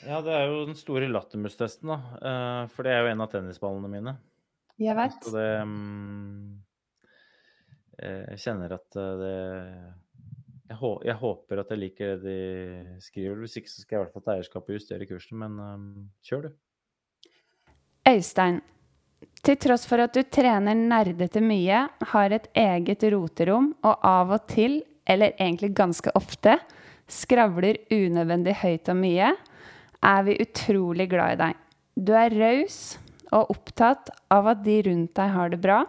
Ja, 0.09 0.21
det 0.23 0.35
er 0.35 0.45
jo 0.47 0.65
den 0.69 0.79
store 0.79 1.11
lattermustesten, 1.11 1.91
da. 1.91 1.99
Eh, 2.31 2.65
for 2.75 2.87
det 2.87 2.95
er 2.95 3.03
jo 3.03 3.13
en 3.13 3.25
av 3.25 3.31
tennisballene 3.33 3.91
mine. 3.91 4.15
Jeg 4.79 4.95
vet. 4.95 5.17
Så 5.27 5.35
det 5.35 5.49
mm, 5.67 6.53
eh, 7.99 8.23
Jeg 8.35 8.45
kjenner 8.47 8.77
at 8.79 9.01
eh, 9.03 9.17
det 9.23 9.35
jeg, 10.69 10.77
hå, 10.83 10.91
jeg 11.09 11.17
håper 11.17 11.63
at 11.63 11.71
jeg 11.73 11.81
liker 11.81 12.17
det 12.21 12.23
de 12.23 12.97
skriver. 13.01 13.39
Hvis 13.41 13.57
ikke 13.57 13.73
så 13.73 13.83
skal 13.83 13.97
jeg 13.97 14.01
i 14.01 14.05
hvert 14.05 14.17
fall 14.17 14.25
ta 14.27 14.35
eierskap 14.35 14.67
og 14.69 14.77
justere 14.77 15.07
kursen, 15.09 15.41
men 15.41 15.55
kjør, 16.29 16.51
du. 16.51 17.31
Øystein, 18.09 18.61
til 19.45 19.59
tross 19.61 19.87
for 19.89 20.03
at 20.03 20.15
du 20.15 20.23
trener 20.25 20.77
nerdete 20.77 21.43
mye, 21.45 21.85
har 22.13 22.35
et 22.35 22.49
eget 22.59 23.05
roterom 23.13 23.73
og 23.87 24.07
av 24.07 24.35
og 24.37 24.47
til, 24.51 24.81
eller 25.09 25.37
egentlig 25.39 25.73
ganske 25.77 26.13
ofte, 26.19 26.59
skravler 27.09 27.81
unødvendig 27.93 28.57
høyt 28.61 28.91
og 28.93 28.99
mye, 29.01 29.33
er 30.05 30.25
vi 30.27 30.39
utrolig 30.43 31.09
glad 31.11 31.37
i 31.37 31.41
deg. 31.43 31.63
Du 31.99 32.13
er 32.15 32.35
raus 32.39 32.99
og 33.35 33.51
opptatt 33.55 34.13
av 34.33 34.53
at 34.53 34.61
de 34.65 34.79
rundt 34.87 35.15
deg 35.17 35.33
har 35.35 35.51
det 35.53 35.61
bra. 35.63 35.83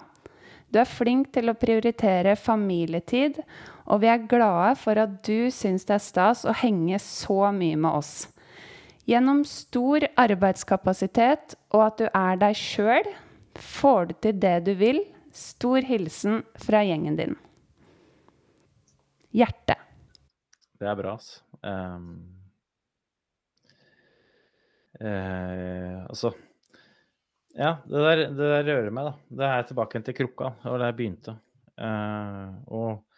Du 0.70 0.80
er 0.82 0.90
flink 0.90 1.32
til 1.34 1.50
å 1.50 1.58
prioritere 1.58 2.36
familietid, 2.38 3.40
og 3.90 4.04
vi 4.04 4.10
er 4.12 4.28
glade 4.30 4.76
for 4.78 5.00
at 5.02 5.16
du 5.26 5.50
syns 5.54 5.88
det 5.90 5.96
er 5.98 6.04
stas 6.04 6.46
å 6.46 6.54
henge 6.54 7.00
så 7.02 7.50
mye 7.56 7.78
med 7.80 7.90
oss. 8.02 8.14
Gjennom 9.10 9.42
stor 9.48 10.06
arbeidskapasitet 10.22 11.56
og 11.74 11.86
at 11.88 11.98
du 11.98 12.06
er 12.12 12.38
deg 12.44 12.58
sjøl, 12.58 13.08
får 13.62 14.10
du 14.10 14.14
til 14.26 14.40
det 14.42 14.58
du 14.68 14.74
vil. 14.80 15.04
Stor 15.36 15.86
hilsen 15.86 16.42
fra 16.60 16.82
gjengen 16.88 17.18
din. 17.20 17.36
Hjerte. 19.36 19.76
Det 20.80 20.88
er 20.88 20.98
bra, 20.98 21.16
altså. 21.18 21.44
Um, 21.60 22.06
uh, 25.02 26.06
altså 26.08 26.32
Ja, 27.52 27.74
det 27.84 28.04
der, 28.06 28.22
det 28.32 28.48
der 28.48 28.70
rører 28.70 28.94
meg, 28.96 29.10
da. 29.10 29.36
Det 29.42 29.50
er 29.50 29.68
tilbake 29.68 30.02
til 30.08 30.16
krukka, 30.22 30.54
og 30.64 30.80
der 30.80 30.88
jeg 30.88 30.98
begynte. 31.02 31.36
Uh, 31.76 32.56
og 32.72 33.09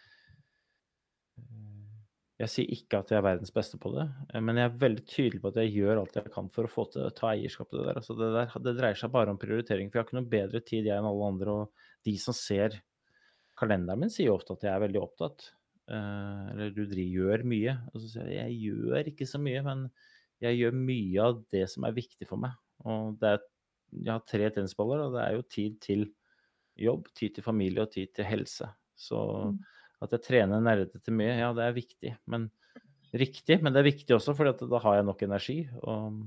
jeg 2.42 2.50
sier 2.50 2.72
ikke 2.74 3.02
at 3.02 3.12
jeg 3.14 3.20
er 3.20 3.26
verdens 3.26 3.54
beste 3.54 3.78
på 3.82 3.92
det, 3.94 4.08
eh, 4.34 4.42
men 4.44 4.58
jeg 4.58 4.70
er 4.70 4.78
veldig 4.82 5.04
tydelig 5.06 5.42
på 5.44 5.52
at 5.52 5.60
jeg 5.62 5.74
gjør 5.76 6.02
alt 6.02 6.18
jeg 6.18 6.34
kan 6.34 6.50
for 6.54 6.68
å 6.68 6.72
få 6.72 6.86
til 6.94 7.10
ta 7.18 7.32
eierskap 7.36 7.70
til 7.70 7.82
det 7.82 7.88
der. 7.90 8.00
Altså 8.02 8.18
det, 8.18 8.30
der 8.36 8.68
det 8.68 8.76
dreier 8.80 9.02
seg 9.02 9.14
bare 9.14 9.34
om 9.34 9.40
prioritering, 9.42 9.92
for 9.92 10.00
jeg 10.00 10.04
har 10.04 10.10
ikke 10.10 10.20
noe 10.20 10.32
bedre 10.32 10.62
tid 10.66 10.90
jeg 10.90 10.98
enn 10.98 11.10
alle 11.10 11.32
andre. 11.36 11.58
Og 11.64 11.90
de 12.08 12.16
som 12.22 12.38
ser 12.38 12.80
kalenderen 13.62 14.02
min, 14.02 14.14
sier 14.14 14.34
ofte 14.34 14.56
at 14.58 14.66
jeg 14.66 14.74
er 14.74 14.86
veldig 14.86 15.02
opptatt. 15.04 15.52
Eh, 15.92 16.46
eller 16.54 16.74
du 16.74 16.86
gjør 16.88 17.46
mye. 17.52 17.76
Og 17.92 18.02
så 18.02 18.14
sier 18.16 18.32
jeg 18.32 18.56
jeg 18.56 18.72
gjør 18.72 19.12
ikke 19.14 19.30
så 19.30 19.42
mye, 19.42 19.62
men 19.68 19.86
jeg 20.42 20.58
gjør 20.58 20.78
mye 20.78 21.28
av 21.28 21.44
det 21.54 21.68
som 21.70 21.86
er 21.86 21.98
viktig 21.98 22.30
for 22.30 22.42
meg. 22.42 22.58
Og 22.90 23.22
er, 23.28 23.44
jeg 23.94 24.14
har 24.14 24.26
tre 24.26 24.50
tennisballer, 24.56 25.06
og 25.06 25.18
det 25.18 25.26
er 25.28 25.38
jo 25.38 25.46
tid 25.58 25.78
til 25.84 26.08
jobb, 26.82 27.12
tid 27.18 27.36
til 27.38 27.46
familie 27.46 27.86
og 27.86 27.94
tid 27.94 28.16
til 28.16 28.26
helse. 28.26 28.72
Så 28.98 29.20
Mm. 29.52 29.60
At 30.02 30.16
jeg 30.16 30.26
trener 30.26 30.64
nerdete 30.64 31.14
mye, 31.14 31.36
ja, 31.40 31.50
det 31.56 31.66
er 31.66 31.76
viktig. 31.78 32.14
Men 32.32 32.48
riktig, 33.14 33.60
men 33.62 33.74
det 33.74 33.82
er 33.82 33.90
viktig 33.92 34.16
også, 34.16 34.36
for 34.38 34.50
da 34.50 34.82
har 34.86 35.00
jeg 35.00 35.08
nok 35.08 35.26
energi. 35.28 35.58
Og 35.82 36.22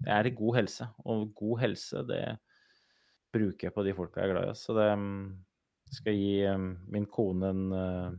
jeg 0.00 0.14
er 0.16 0.30
i 0.30 0.34
god 0.38 0.58
helse. 0.60 0.88
Og 1.04 1.28
god 1.38 1.62
helse, 1.64 2.02
det 2.08 2.24
bruker 3.30 3.68
jeg 3.68 3.76
på 3.76 3.86
de 3.86 3.94
folka 3.94 4.24
jeg 4.24 4.30
er 4.30 4.34
glad 4.34 4.50
i. 4.50 4.58
Så 4.58 4.74
det 4.78 4.88
skal 4.90 6.00
skal 6.00 6.18
gi 6.18 6.34
mm, 6.46 6.70
min 6.94 7.06
kone 7.10 7.50
en 7.50 7.62
eh, 7.74 8.10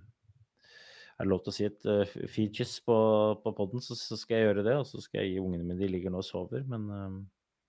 er 1.21 1.27
det 1.27 1.31
lov 1.31 1.43
til 1.45 1.51
å 1.51 1.53
si 1.53 1.65
et 1.67 1.83
uh, 1.85 2.13
features 2.33 2.79
på, 2.81 2.95
på 3.43 3.51
poden, 3.53 3.81
så, 3.83 3.93
så 3.93 4.17
skal 4.17 4.39
jeg 4.39 4.47
gjøre 4.47 4.63
det. 4.65 4.73
Og 4.79 4.87
så 4.89 5.01
skal 5.03 5.21
jeg 5.21 5.35
gi 5.35 5.43
ungene 5.43 5.67
mine 5.67 5.77
De 5.77 5.89
ligger 5.91 6.09
nå 6.09 6.23
og 6.23 6.25
sover. 6.25 6.63
Men 6.65 6.87
um, 6.89 7.19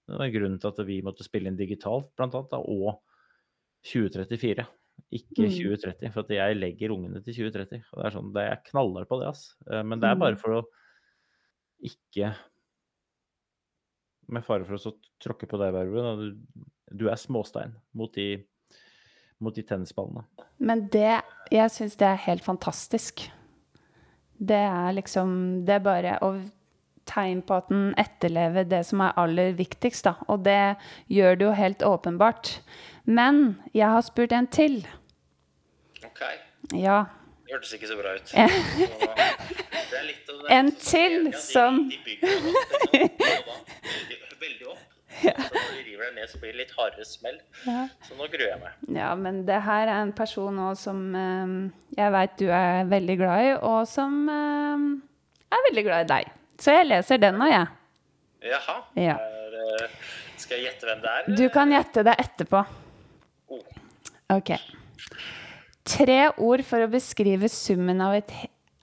det 0.08 0.16
var 0.16 0.32
grunnen 0.32 0.56
til 0.62 0.70
at 0.70 0.80
vi 0.88 1.02
måtte 1.04 1.26
spille 1.26 1.50
inn 1.52 1.58
digitalt, 1.58 2.08
blant 2.16 2.32
annet. 2.38 2.48
Da, 2.48 2.62
og 2.64 3.02
2034, 3.90 4.64
ikke 5.12 5.44
Mm. 5.44 5.50
2030. 5.52 6.12
For 6.12 6.20
at 6.24 6.30
jeg 6.30 6.56
legger 6.56 6.92
ungene 6.94 7.22
til 7.24 7.34
2030. 7.34 7.82
Og 7.92 7.98
det 8.02 8.06
er 8.06 8.16
sånn, 8.16 8.32
det 8.32 8.42
er 8.50 8.62
knaller 8.70 9.04
på 9.04 9.18
det, 9.20 9.28
altså. 9.28 9.52
Uh, 9.70 9.82
men 9.82 10.00
det 10.00 10.08
er 10.08 10.14
bare 10.16 10.34
Mm. 10.36 10.40
for 10.40 10.50
å 10.60 10.62
ikke 11.82 12.34
Med 14.32 14.44
fare 14.46 14.64
for 14.64 14.78
å 14.78 14.92
tråkke 15.20 15.48
på 15.50 15.58
deg, 15.58 15.72
Verben, 15.74 16.16
Du, 16.16 16.64
du 17.04 17.08
er 17.10 17.16
småstein 17.16 17.74
mot 17.92 18.12
de, 18.14 18.44
mot 19.40 19.54
de 19.54 19.62
tennisballene. 19.62 20.24
Men 20.58 20.86
det 20.88 21.22
Jeg 21.50 21.70
syns 21.70 21.96
det 21.98 22.06
er 22.06 22.16
helt 22.28 22.42
fantastisk. 22.44 23.28
Det 24.40 24.56
er 24.56 24.92
liksom 24.94 25.64
Det 25.66 25.74
er 25.74 25.84
bare 25.84 26.18
å 26.22 26.32
tegn 27.12 27.42
på 27.46 27.60
at 27.60 27.68
den 27.70 27.92
etterlever 28.00 28.66
det 28.68 28.82
som 28.88 29.04
er 29.04 29.16
aller 29.20 29.52
viktigst, 29.58 30.04
da. 30.08 30.16
Og 30.32 30.44
det 30.46 30.76
gjør 31.12 31.38
det 31.38 31.46
jo 31.46 31.54
helt 31.58 31.86
åpenbart. 31.86 32.56
Men 33.04 33.58
jeg 33.74 33.88
har 33.92 34.04
spurt 34.06 34.32
en 34.32 34.46
til. 34.46 34.80
OK. 36.04 36.22
Ja. 36.74 37.04
Det 37.46 37.56
hørtes 37.56 37.72
ikke 37.76 37.90
så 37.90 37.98
bra 38.00 38.14
ut. 38.16 38.32
Ja. 39.92 39.98
det 39.98 40.56
En 40.56 40.70
til 40.80 41.34
som 41.36 41.82
opp, 41.84 43.60
veldig, 44.40 44.66
opp. 44.70 44.80
Så 45.22 45.32
når 45.52 45.76
de 45.76 45.82
river 45.86 46.08
deg 46.08 46.14
ned, 46.16 46.30
så 46.30 46.40
blir 46.40 46.54
det 46.54 46.62
litt 46.62 46.72
hardere 46.78 47.04
smell. 47.06 47.38
Ja. 47.66 47.84
Så 48.06 48.16
nå 48.18 48.26
gruer 48.32 48.48
jeg 48.48 48.60
meg. 48.62 48.72
Ja, 48.96 49.12
men 49.18 49.42
det 49.46 49.60
her 49.66 49.84
er 49.86 50.00
en 50.00 50.14
person 50.16 50.56
nå 50.56 50.72
som 50.80 51.02
eh, 51.18 51.54
jeg 51.98 52.14
veit 52.16 52.38
du 52.40 52.46
er 52.48 52.88
veldig 52.90 53.16
glad 53.20 53.44
i, 53.44 53.52
og 53.60 53.82
som 53.90 54.22
eh, 54.32 54.86
er 55.52 55.66
veldig 55.68 55.84
glad 55.90 56.06
i 56.06 56.10
deg. 56.16 56.32
Så 56.62 56.76
jeg 56.76 56.86
leser 56.86 57.18
den 57.18 57.40
nå, 57.40 57.48
jeg. 57.50 57.66
Jaha. 58.46 58.76
Ja. 58.98 59.16
Er, 59.18 59.58
eh, 59.82 60.12
skal 60.38 60.60
jeg 60.60 60.68
gjette 60.68 60.86
hvem 60.86 61.02
det 61.02 61.12
er? 61.16 61.28
Du 61.40 61.44
kan 61.54 61.74
gjette 61.74 62.04
det 62.06 62.14
etterpå. 62.22 62.62
Oh. 63.50 63.64
Ok. 64.30 64.54
Tre 65.88 66.18
ord 66.38 66.62
for 66.66 66.84
å 66.84 66.90
beskrive 66.90 67.50
summen 67.50 68.02
av 68.04 68.14
et, 68.20 68.30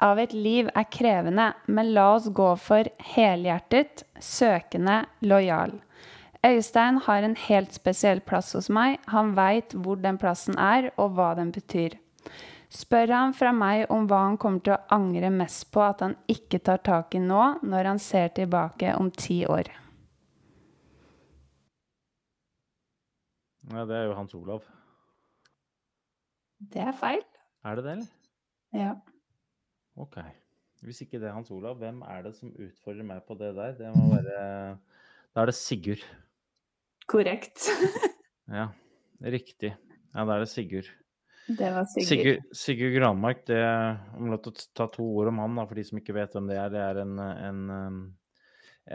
av 0.03 0.19
et 0.19 0.35
liv 0.35 0.67
er 0.75 0.87
krevende, 0.91 1.53
men 1.71 1.93
la 1.95 2.09
oss 2.17 2.27
gå 2.35 2.49
for 2.59 2.89
helhjertet, 3.13 4.03
søkende, 4.19 5.05
lojal. 5.23 5.77
Øystein 6.45 6.99
har 7.07 7.23
en 7.23 7.35
helt 7.47 7.75
spesiell 7.75 8.19
plass 8.23 8.53
hos 8.55 8.67
meg. 8.71 8.99
Han 9.11 9.33
veit 9.39 9.75
hvor 9.75 9.99
den 9.99 10.19
plassen 10.19 10.59
er, 10.59 10.91
og 10.99 11.15
hva 11.15 11.33
den 11.39 11.51
betyr. 11.55 11.95
Spør 12.69 13.09
han 13.09 13.31
fra 13.33 13.49
meg 13.55 13.87
om 13.89 14.05
hva 14.09 14.19
han 14.27 14.35
kommer 14.37 14.61
til 14.61 14.75
å 14.75 14.83
angre 14.93 15.31
mest 15.33 15.71
på 15.73 15.81
at 15.81 16.03
han 16.05 16.13
ikke 16.29 16.59
tar 16.61 16.83
tak 16.85 17.15
i 17.17 17.21
nå, 17.23 17.41
når 17.65 17.89
han 17.89 18.01
ser 18.01 18.29
tilbake 18.37 18.93
om 18.99 19.09
ti 19.09 19.41
år. 19.49 19.71
Ja, 23.69 23.85
det 23.89 23.97
er 23.97 24.05
jo 24.09 24.17
Hans 24.17 24.35
Olav. 24.37 24.65
Det 26.59 26.81
er 26.81 26.93
feil. 26.97 27.25
Er 27.65 27.79
det 27.79 27.85
det, 27.85 27.95
eller? 27.97 28.13
Ja. 28.77 28.93
OK. 29.97 30.19
Hvis 30.85 31.01
ikke 31.03 31.19
det 31.21 31.29
er 31.29 31.35
Hans 31.35 31.49
Olav, 31.51 31.77
hvem 31.81 32.03
er 32.07 32.23
det 32.25 32.35
som 32.37 32.53
utfordrer 32.53 33.05
meg 33.05 33.25
på 33.27 33.37
det 33.39 33.51
der? 33.57 33.73
Det 33.77 33.89
må 33.95 34.11
være 34.13 34.77
Da 35.33 35.41
er 35.41 35.49
det 35.49 35.57
Sigurd. 35.57 36.05
Korrekt. 37.09 37.65
Ja, 38.49 38.71
riktig. 39.21 39.75
Ja, 40.15 40.23
da 40.25 40.33
er 40.33 40.41
det 40.41 40.49
Sigurd. 40.49 40.87
Det 41.57 41.69
var 41.73 41.85
Sigurd. 41.89 42.07
Sigurd, 42.07 42.55
Sigurd 42.55 42.93
Granmark, 42.93 43.39
det 43.49 43.59
om 44.17 44.29
lov 44.29 44.41
til 44.45 44.53
å 44.53 44.65
ta 44.77 44.85
to 44.93 45.05
ord 45.17 45.31
om 45.31 45.39
han, 45.41 45.55
da, 45.57 45.65
for 45.65 45.79
de 45.79 45.85
som 45.87 45.97
ikke 45.97 46.13
vet 46.13 46.35
hvem 46.35 46.49
det 46.49 46.57
er. 46.61 46.73
Det 46.73 46.81
er 46.83 46.99
en, 47.01 47.15
en, 47.19 47.61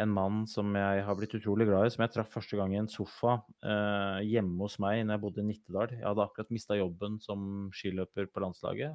en 0.05 0.12
mann 0.14 0.44
som 0.50 0.70
jeg 0.78 1.02
har 1.07 1.18
blitt 1.18 1.34
utrolig 1.34 1.66
glad 1.66 1.88
i, 1.88 1.94
som 1.94 2.05
jeg 2.05 2.12
traff 2.14 2.30
første 2.36 2.59
gang 2.61 2.74
i 2.74 2.78
en 2.78 2.90
sofa 2.90 3.40
eh, 3.66 4.20
hjemme 4.28 4.62
hos 4.62 4.78
meg 4.82 5.02
når 5.02 5.16
jeg 5.16 5.24
bodde 5.24 5.42
i 5.42 5.48
Nittedal. 5.48 5.96
Jeg 5.96 6.07
hadde 6.07 6.26
akkurat 6.28 6.55
mista 6.55 6.78
jobben 6.78 7.18
som 7.24 7.48
skiløper 7.74 8.30
på 8.30 8.44
landslaget. 8.44 8.94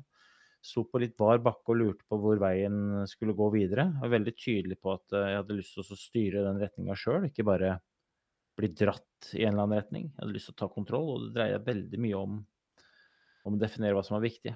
Sto 0.63 0.85
på 0.87 0.99
litt 1.03 1.15
bar 1.19 1.39
bakke 1.43 1.71
og 1.71 1.79
lurte 1.79 2.07
på 2.07 2.19
hvor 2.19 2.39
veien 2.39 3.03
skulle 3.11 3.35
gå 3.35 3.49
videre. 3.53 3.89
Jeg 3.91 4.05
var 4.05 4.15
veldig 4.15 4.35
tydelig 4.39 4.79
på 4.79 4.95
at 4.95 5.15
jeg 5.15 5.39
hadde 5.41 5.59
lyst 5.59 5.75
til 5.75 5.83
å 5.83 5.99
styre 5.99 6.45
den 6.47 6.59
retninga 6.63 6.95
sjøl, 6.99 7.27
ikke 7.27 7.47
bare 7.47 7.77
bli 8.59 8.71
dratt 8.75 9.29
i 9.35 9.43
en 9.43 9.53
eller 9.53 9.67
annen 9.67 9.79
retning. 9.79 10.09
Jeg 10.11 10.19
hadde 10.19 10.35
lyst 10.35 10.49
til 10.51 10.55
å 10.57 10.61
ta 10.63 10.71
kontroll, 10.71 11.11
og 11.13 11.27
det 11.27 11.35
dreier 11.37 11.63
veldig 11.63 12.01
mye 12.03 12.23
om 12.23 12.39
om 13.47 13.55
å 13.55 13.61
definere 13.61 13.95
hva 13.97 14.03
som 14.05 14.17
er 14.17 14.25
viktig. 14.27 14.55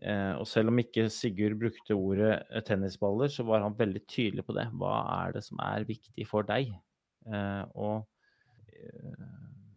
Eh, 0.00 0.32
og 0.40 0.46
selv 0.48 0.72
om 0.72 0.80
ikke 0.80 1.10
Sigurd 1.12 1.58
brukte 1.60 1.96
ordet 1.96 2.32
eh, 2.48 2.62
tennisballer, 2.64 3.28
så 3.32 3.44
var 3.44 3.60
han 3.66 3.76
veldig 3.76 4.00
tydelig 4.08 4.46
på 4.46 4.56
det. 4.56 4.66
Hva 4.80 4.94
er 5.18 5.36
det 5.36 5.44
som 5.44 5.60
er 5.64 5.84
viktig 5.88 6.24
for 6.28 6.46
deg? 6.48 6.72
Eh, 7.28 7.64
og 7.76 8.08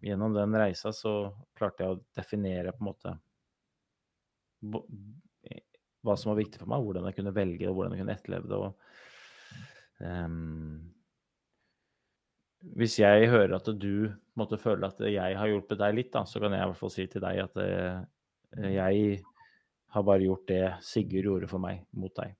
gjennom 0.03 0.35
den 0.35 0.55
reisa 0.55 0.93
så 0.95 1.33
klarte 1.57 1.83
jeg 1.83 1.95
å 1.95 2.01
definere 2.15 2.71
på 2.71 2.83
en 2.83 2.87
måte 2.87 3.13
hva 6.03 6.15
som 6.19 6.31
var 6.31 6.39
viktig 6.39 6.61
for 6.61 6.71
meg, 6.71 6.83
hvordan 6.85 7.07
jeg 7.09 7.17
kunne 7.17 7.35
velge 7.35 7.67
og 7.67 7.75
hvordan 7.75 7.95
jeg 7.95 8.03
kunne 8.03 8.15
etterleve 8.15 8.47
det. 8.51 8.59
Og, 8.59 8.71
um, 9.99 10.77
hvis 12.79 12.95
jeg 13.01 13.27
hører 13.31 13.57
at 13.57 13.67
du 13.75 14.11
måtte 14.39 14.59
føle 14.59 14.87
at 14.87 14.99
jeg 15.03 15.35
har 15.39 15.51
hjulpet 15.51 15.81
deg 15.83 15.97
litt, 15.99 16.11
da, 16.15 16.23
så 16.27 16.39
kan 16.39 16.55
jeg 16.55 16.63
i 16.63 16.71
hvert 16.71 16.79
fall 16.79 16.93
si 16.95 17.07
til 17.11 17.23
deg 17.23 17.43
at 17.43 17.59
jeg 18.57 19.21
har 19.93 20.03
bare 20.03 20.25
gjort 20.25 20.47
det 20.49 20.63
Sigurd 20.85 21.27
gjorde 21.29 21.49
for 21.49 21.61
meg, 21.61 21.83
mot 21.97 22.13
deg. 22.17 22.33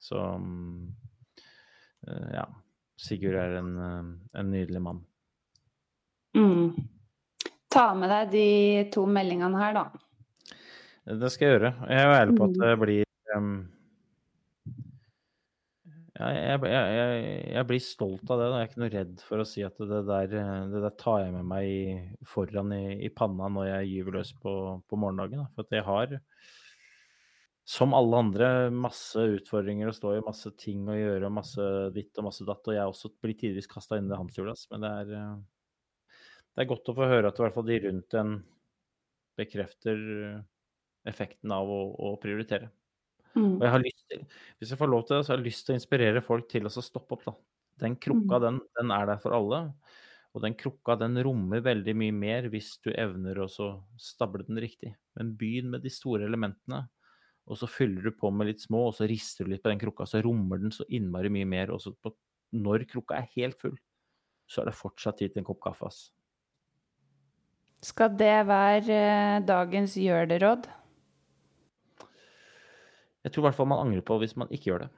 Så 0.00 0.20
um, 0.20 0.88
uh, 2.08 2.28
ja. 2.34 2.46
Sigurd 3.00 3.38
er 3.40 3.56
en, 3.60 3.70
uh, 3.80 4.10
en 4.40 4.50
nydelig 4.52 4.82
mann. 4.84 5.00
Mm. 6.36 6.76
Ta 7.72 7.90
med 7.96 8.12
deg 8.12 8.32
de 8.34 8.46
to 8.92 9.06
meldingene 9.08 9.60
her, 9.60 9.76
da. 9.78 9.86
Det 11.20 11.30
skal 11.32 11.46
jeg 11.46 11.56
gjøre. 11.56 11.72
Jeg 11.88 12.04
er 12.04 12.16
ærlig 12.18 12.36
på 12.36 12.48
at 12.48 12.56
mm. 12.56 12.62
det 12.64 12.74
blir 12.84 13.38
um, 13.38 13.54
jeg, 16.20 16.60
jeg, 16.68 17.20
jeg, 17.54 17.66
blir 17.68 17.82
stolt 17.82 18.30
av 18.32 18.40
det. 18.40 18.46
Jeg 18.48 18.60
er 18.60 18.70
ikke 18.70 18.82
noe 18.82 18.92
redd 18.92 19.22
for 19.24 19.42
å 19.42 19.46
si 19.48 19.62
at 19.64 19.78
det 19.80 20.00
der, 20.08 20.32
det 20.68 20.82
der 20.84 20.96
tar 21.00 21.22
jeg 21.24 21.34
med 21.34 21.46
meg 21.48 22.24
foran 22.28 22.74
i, 22.76 22.84
i 23.06 23.10
panna 23.14 23.48
når 23.52 23.68
jeg 23.70 23.90
gyver 23.94 24.18
løs 24.18 24.32
på, 24.42 24.54
på 24.84 24.98
morgendagen. 25.00 25.44
Da. 25.44 25.48
For 25.56 25.76
jeg 25.78 25.86
har, 25.86 26.16
som 27.70 27.96
alle 27.96 28.22
andre, 28.24 28.50
masse 28.74 29.24
utfordringer 29.38 29.88
å 29.88 29.96
stå 29.96 30.16
i, 30.16 30.24
masse 30.26 30.52
ting 30.60 30.88
å 30.90 30.98
gjøre, 30.98 31.32
masse 31.32 31.68
ditt 31.96 32.20
og 32.20 32.28
masse 32.28 32.46
datt. 32.48 32.66
Og 32.66 32.76
jeg 32.76 32.82
har 32.82 32.92
også 32.92 33.12
blir 33.22 33.38
tidvis 33.40 33.70
kasta 33.70 34.00
inn 34.00 34.10
i 34.10 34.14
det. 34.14 34.56
Men 34.74 34.86
det 34.86 34.94
er, 35.04 35.14
det 36.50 36.64
er 36.64 36.72
godt 36.74 36.92
å 36.92 36.96
få 36.98 37.08
høre 37.10 37.30
at 37.30 37.40
i 37.40 37.46
hvert 37.46 37.56
fall 37.56 37.70
de 37.70 37.80
rundt 37.86 38.18
en 38.20 38.36
bekrefter 39.40 40.04
effekten 41.08 41.52
av 41.54 41.70
å, 41.70 41.80
å 42.10 42.16
prioritere. 42.20 42.68
Mm. 43.36 43.56
Og 43.56 43.64
jeg 43.64 43.72
har 43.74 43.82
lyst 43.84 44.04
til, 44.10 44.22
hvis 44.58 44.72
jeg 44.72 44.80
får 44.80 44.90
lov 44.90 45.06
til 45.06 45.16
det, 45.16 45.24
så 45.24 45.32
har 45.32 45.40
jeg 45.40 45.46
lyst 45.46 45.66
til 45.66 45.74
å 45.74 45.78
inspirere 45.78 46.22
folk 46.24 46.48
til 46.50 46.66
å 46.66 46.72
stoppe 46.74 47.16
opp. 47.16 47.26
da. 47.28 47.34
Den 47.80 47.96
krukka, 47.96 48.38
mm. 48.38 48.44
den, 48.44 48.62
den, 48.78 48.94
er 48.94 49.10
der 49.12 49.20
for 49.22 49.36
alle. 49.36 49.60
Og 50.34 50.44
den 50.44 50.54
krukka 50.58 50.94
den 51.00 51.18
rommer 51.26 51.62
veldig 51.64 51.94
mye 51.98 52.14
mer 52.14 52.48
hvis 52.52 52.76
du 52.84 52.92
evner 52.92 53.42
å 53.42 53.48
stable 53.50 54.46
den 54.46 54.60
riktig. 54.62 54.94
Men 55.18 55.34
begynn 55.38 55.72
med 55.72 55.86
de 55.86 55.92
store 55.92 56.28
elementene, 56.28 56.84
og 57.50 57.58
så 57.58 57.66
fyller 57.66 58.06
du 58.06 58.14
på 58.14 58.30
med 58.30 58.50
litt 58.50 58.62
små, 58.62 58.84
og 58.90 58.94
så 58.94 59.08
rister 59.10 59.46
du 59.46 59.54
litt 59.54 59.62
på 59.64 59.72
den 59.72 59.80
krukka, 59.80 60.06
så 60.06 60.20
rommer 60.22 60.60
den 60.62 60.74
så 60.74 60.86
innmari 60.86 61.32
mye 61.34 61.48
mer. 61.50 61.72
Og 61.74 61.96
på, 62.02 62.12
når 62.54 62.86
krukka 62.90 63.18
er 63.18 63.30
helt 63.34 63.58
full, 63.62 63.74
så 64.50 64.62
er 64.62 64.70
det 64.70 64.78
fortsatt 64.78 65.18
tid 65.18 65.34
til 65.34 65.42
en 65.42 65.48
kopp 65.48 65.62
kaffe. 65.64 65.90
Ass. 65.90 66.10
Skal 67.86 68.12
det 68.20 68.36
være 68.46 69.00
eh, 69.00 69.40
dagens 69.48 69.96
gjør 69.98 70.28
det-råd? 70.30 70.68
Jeg 73.24 73.32
tror 73.32 73.42
i 73.42 73.46
hvert 73.48 73.58
fall 73.58 73.68
man 73.70 73.82
angrer 73.84 74.04
på 74.06 74.16
hvis 74.20 74.36
man 74.40 74.48
ikke 74.50 74.70
gjør 74.70 74.86
det. 74.86 74.90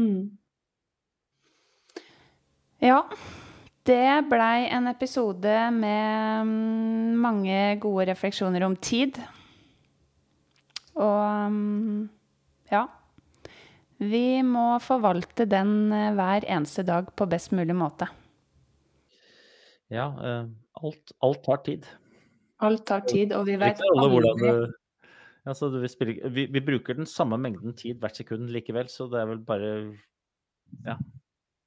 Mm. 0.00 0.30
Ja. 2.80 3.02
Det 3.90 4.28
blei 4.28 4.68
en 4.68 4.88
episode 4.90 5.56
med 5.74 6.46
mm, 6.46 7.20
mange 7.20 7.58
gode 7.82 8.06
refleksjoner 8.10 8.64
om 8.64 8.76
tid. 8.76 9.18
Og 11.00 11.52
mm, 11.52 12.08
ja. 12.72 12.86
Vi 14.00 14.40
må 14.46 14.78
forvalte 14.80 15.44
den 15.48 15.92
eh, 15.92 16.12
hver 16.16 16.46
eneste 16.48 16.84
dag 16.88 17.10
på 17.16 17.28
best 17.28 17.52
mulig 17.52 17.76
måte. 17.76 18.08
Ja. 19.92 20.08
Eh, 20.24 20.46
alt, 20.80 21.16
alt 21.20 21.42
tar 21.44 21.64
tid. 21.66 21.88
Alt 22.64 22.86
tar 22.88 23.04
tid, 23.08 23.32
og 23.36 23.46
vi 23.48 23.56
vet 23.60 23.80
aldri 23.80 24.52
Altså, 25.50 25.70
vi, 25.74 25.88
spiller, 25.90 26.28
vi, 26.30 26.46
vi, 26.46 26.62
bruker 26.62 26.94
den 26.94 27.08
samme 27.10 27.38
mengden 27.40 27.74
tid 27.78 27.98
hvert 27.98 28.18
sekund 28.20 28.52
likevel, 28.54 28.90
så 28.92 29.08
det 29.10 29.22
er 29.22 29.32
vel 29.32 29.42
bare 29.46 29.72
Ja. 30.86 30.96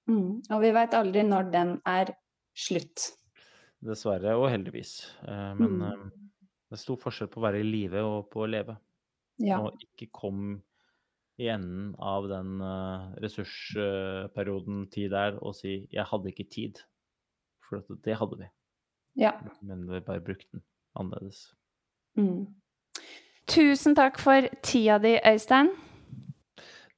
Mm, 0.07 0.39
og 0.51 0.61
vi 0.63 0.71
veit 0.75 0.95
aldri 0.95 1.23
når 1.27 1.49
den 1.51 1.73
er 1.87 2.13
slutt. 2.55 3.09
Dessverre, 3.83 4.35
og 4.39 4.49
heldigvis. 4.51 4.93
Eh, 5.27 5.51
men 5.59 5.77
mm. 5.79 5.83
eh, 5.87 6.03
det 6.71 6.77
er 6.77 6.81
stor 6.81 6.99
forskjell 7.01 7.31
på 7.31 7.41
å 7.41 7.45
være 7.45 7.59
i 7.63 7.67
live 7.67 8.03
og 8.07 8.29
på 8.31 8.43
å 8.43 8.49
leve. 8.49 8.77
Ja. 9.43 9.59
Og 9.59 9.83
ikke 9.83 10.07
kom 10.15 10.45
i 11.41 11.49
enden 11.49 11.93
av 11.97 12.27
den 12.29 12.61
uh, 12.61 13.13
ressursperioden 13.23 14.83
tid 14.93 15.15
er 15.17 15.39
og 15.41 15.55
si 15.57 15.87
'jeg 15.89 16.05
hadde 16.05 16.29
ikke 16.29 16.45
tid'. 16.45 16.83
For 17.65 17.81
det 18.05 18.19
hadde 18.19 18.37
vi. 18.37 18.49
Ja. 19.17 19.33
Men 19.61 19.87
vi 19.89 19.99
bare 19.99 20.21
brukte 20.21 20.51
den 20.51 20.63
annerledes. 20.95 21.55
Mm. 22.17 22.53
Tusen 23.49 23.95
takk 23.95 24.19
for 24.23 24.47
tida 24.63 24.99
di, 25.03 25.17
Øystein. 25.19 25.73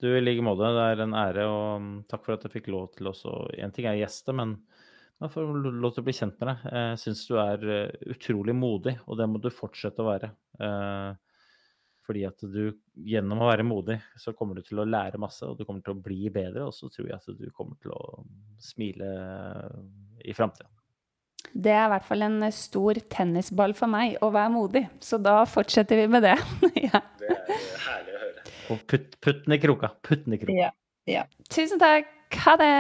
Du, 0.02 0.12
i 0.12 0.22
like 0.22 0.44
måte. 0.46 0.70
Det 0.76 0.86
er 0.92 1.04
en 1.06 1.18
ære, 1.18 1.46
og 1.50 1.82
mm, 1.82 1.94
takk 2.12 2.26
for 2.26 2.36
at 2.36 2.46
jeg 2.46 2.54
fikk 2.60 2.72
lov 2.74 2.90
til 2.94 3.10
også 3.10 3.34
En 3.64 3.74
ting 3.74 3.88
er 3.90 3.98
gjeste, 3.98 4.36
men 4.36 4.58
jeg 5.24 5.32
får 5.32 5.54
lov 5.64 5.96
til 5.96 6.04
å 6.04 6.06
bli 6.06 6.16
kjent 6.18 6.36
med 6.42 6.52
deg. 6.52 6.66
Jeg 6.76 7.02
syns 7.02 7.24
du 7.30 7.38
er 7.42 7.70
eh, 7.72 8.10
utrolig 8.14 8.56
modig, 8.58 8.98
og 9.08 9.18
det 9.18 9.30
må 9.32 9.40
du 9.42 9.50
fortsette 9.54 10.04
å 10.04 10.10
være. 10.10 10.30
Eh, 10.60 11.12
fordi 12.06 12.26
at 12.28 12.44
du 12.46 12.76
gjennom 13.08 13.42
å 13.42 13.50
være 13.50 13.66
modig, 13.66 13.98
så 14.22 14.36
kommer 14.38 14.60
du 14.60 14.68
til 14.68 14.84
å 14.84 14.86
lære 14.86 15.22
masse, 15.22 15.48
og 15.48 15.58
du 15.58 15.66
kommer 15.66 15.82
til 15.82 15.96
å 15.96 16.04
bli 16.06 16.30
bedre. 16.30 16.68
Og 16.68 16.76
så 16.76 16.92
tror 16.94 17.10
jeg 17.10 17.18
at 17.18 17.40
du 17.40 17.48
kommer 17.56 17.80
til 17.82 17.96
å 17.96 18.22
smile 18.62 19.10
i 20.22 20.36
framtida. 20.36 20.75
Det 21.54 21.72
er 21.72 21.86
i 21.86 21.92
hvert 21.94 22.08
fall 22.08 22.26
en 22.26 22.40
stor 22.56 23.00
tennisball 23.12 23.76
for 23.78 23.92
meg 23.92 24.18
å 24.24 24.32
være 24.34 24.54
modig, 24.54 24.86
så 25.04 25.20
da 25.22 25.42
fortsetter 25.50 26.02
vi 26.02 26.08
med 26.12 26.26
det. 26.26 26.36
ja. 26.88 27.04
Det 27.22 27.32
er 27.32 27.54
herlig 27.86 28.16
å 28.16 28.24
høre. 28.24 28.46
Og 28.74 28.86
putt, 28.90 29.16
putt 29.22 29.46
den 29.46 29.58
i 29.58 29.62
kroka. 29.62 29.94
Putt 30.06 30.26
den 30.26 30.38
i 30.38 30.42
kroka. 30.42 30.58
Ja. 30.58 30.72
ja. 31.10 31.26
Tusen 31.50 31.82
takk. 31.82 32.12
Ha 32.46 32.56
det. 32.60 32.72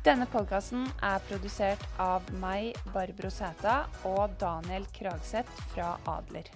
Denne 0.00 0.24
podkasten 0.32 0.86
er 1.04 1.20
produsert 1.28 1.82
av 2.00 2.24
meg, 2.40 2.72
Barbro 2.94 3.28
Sæta, 3.32 3.82
og 4.08 4.32
Daniel 4.40 4.88
Kragseth 4.96 5.68
fra 5.74 5.92
Adler. 6.08 6.48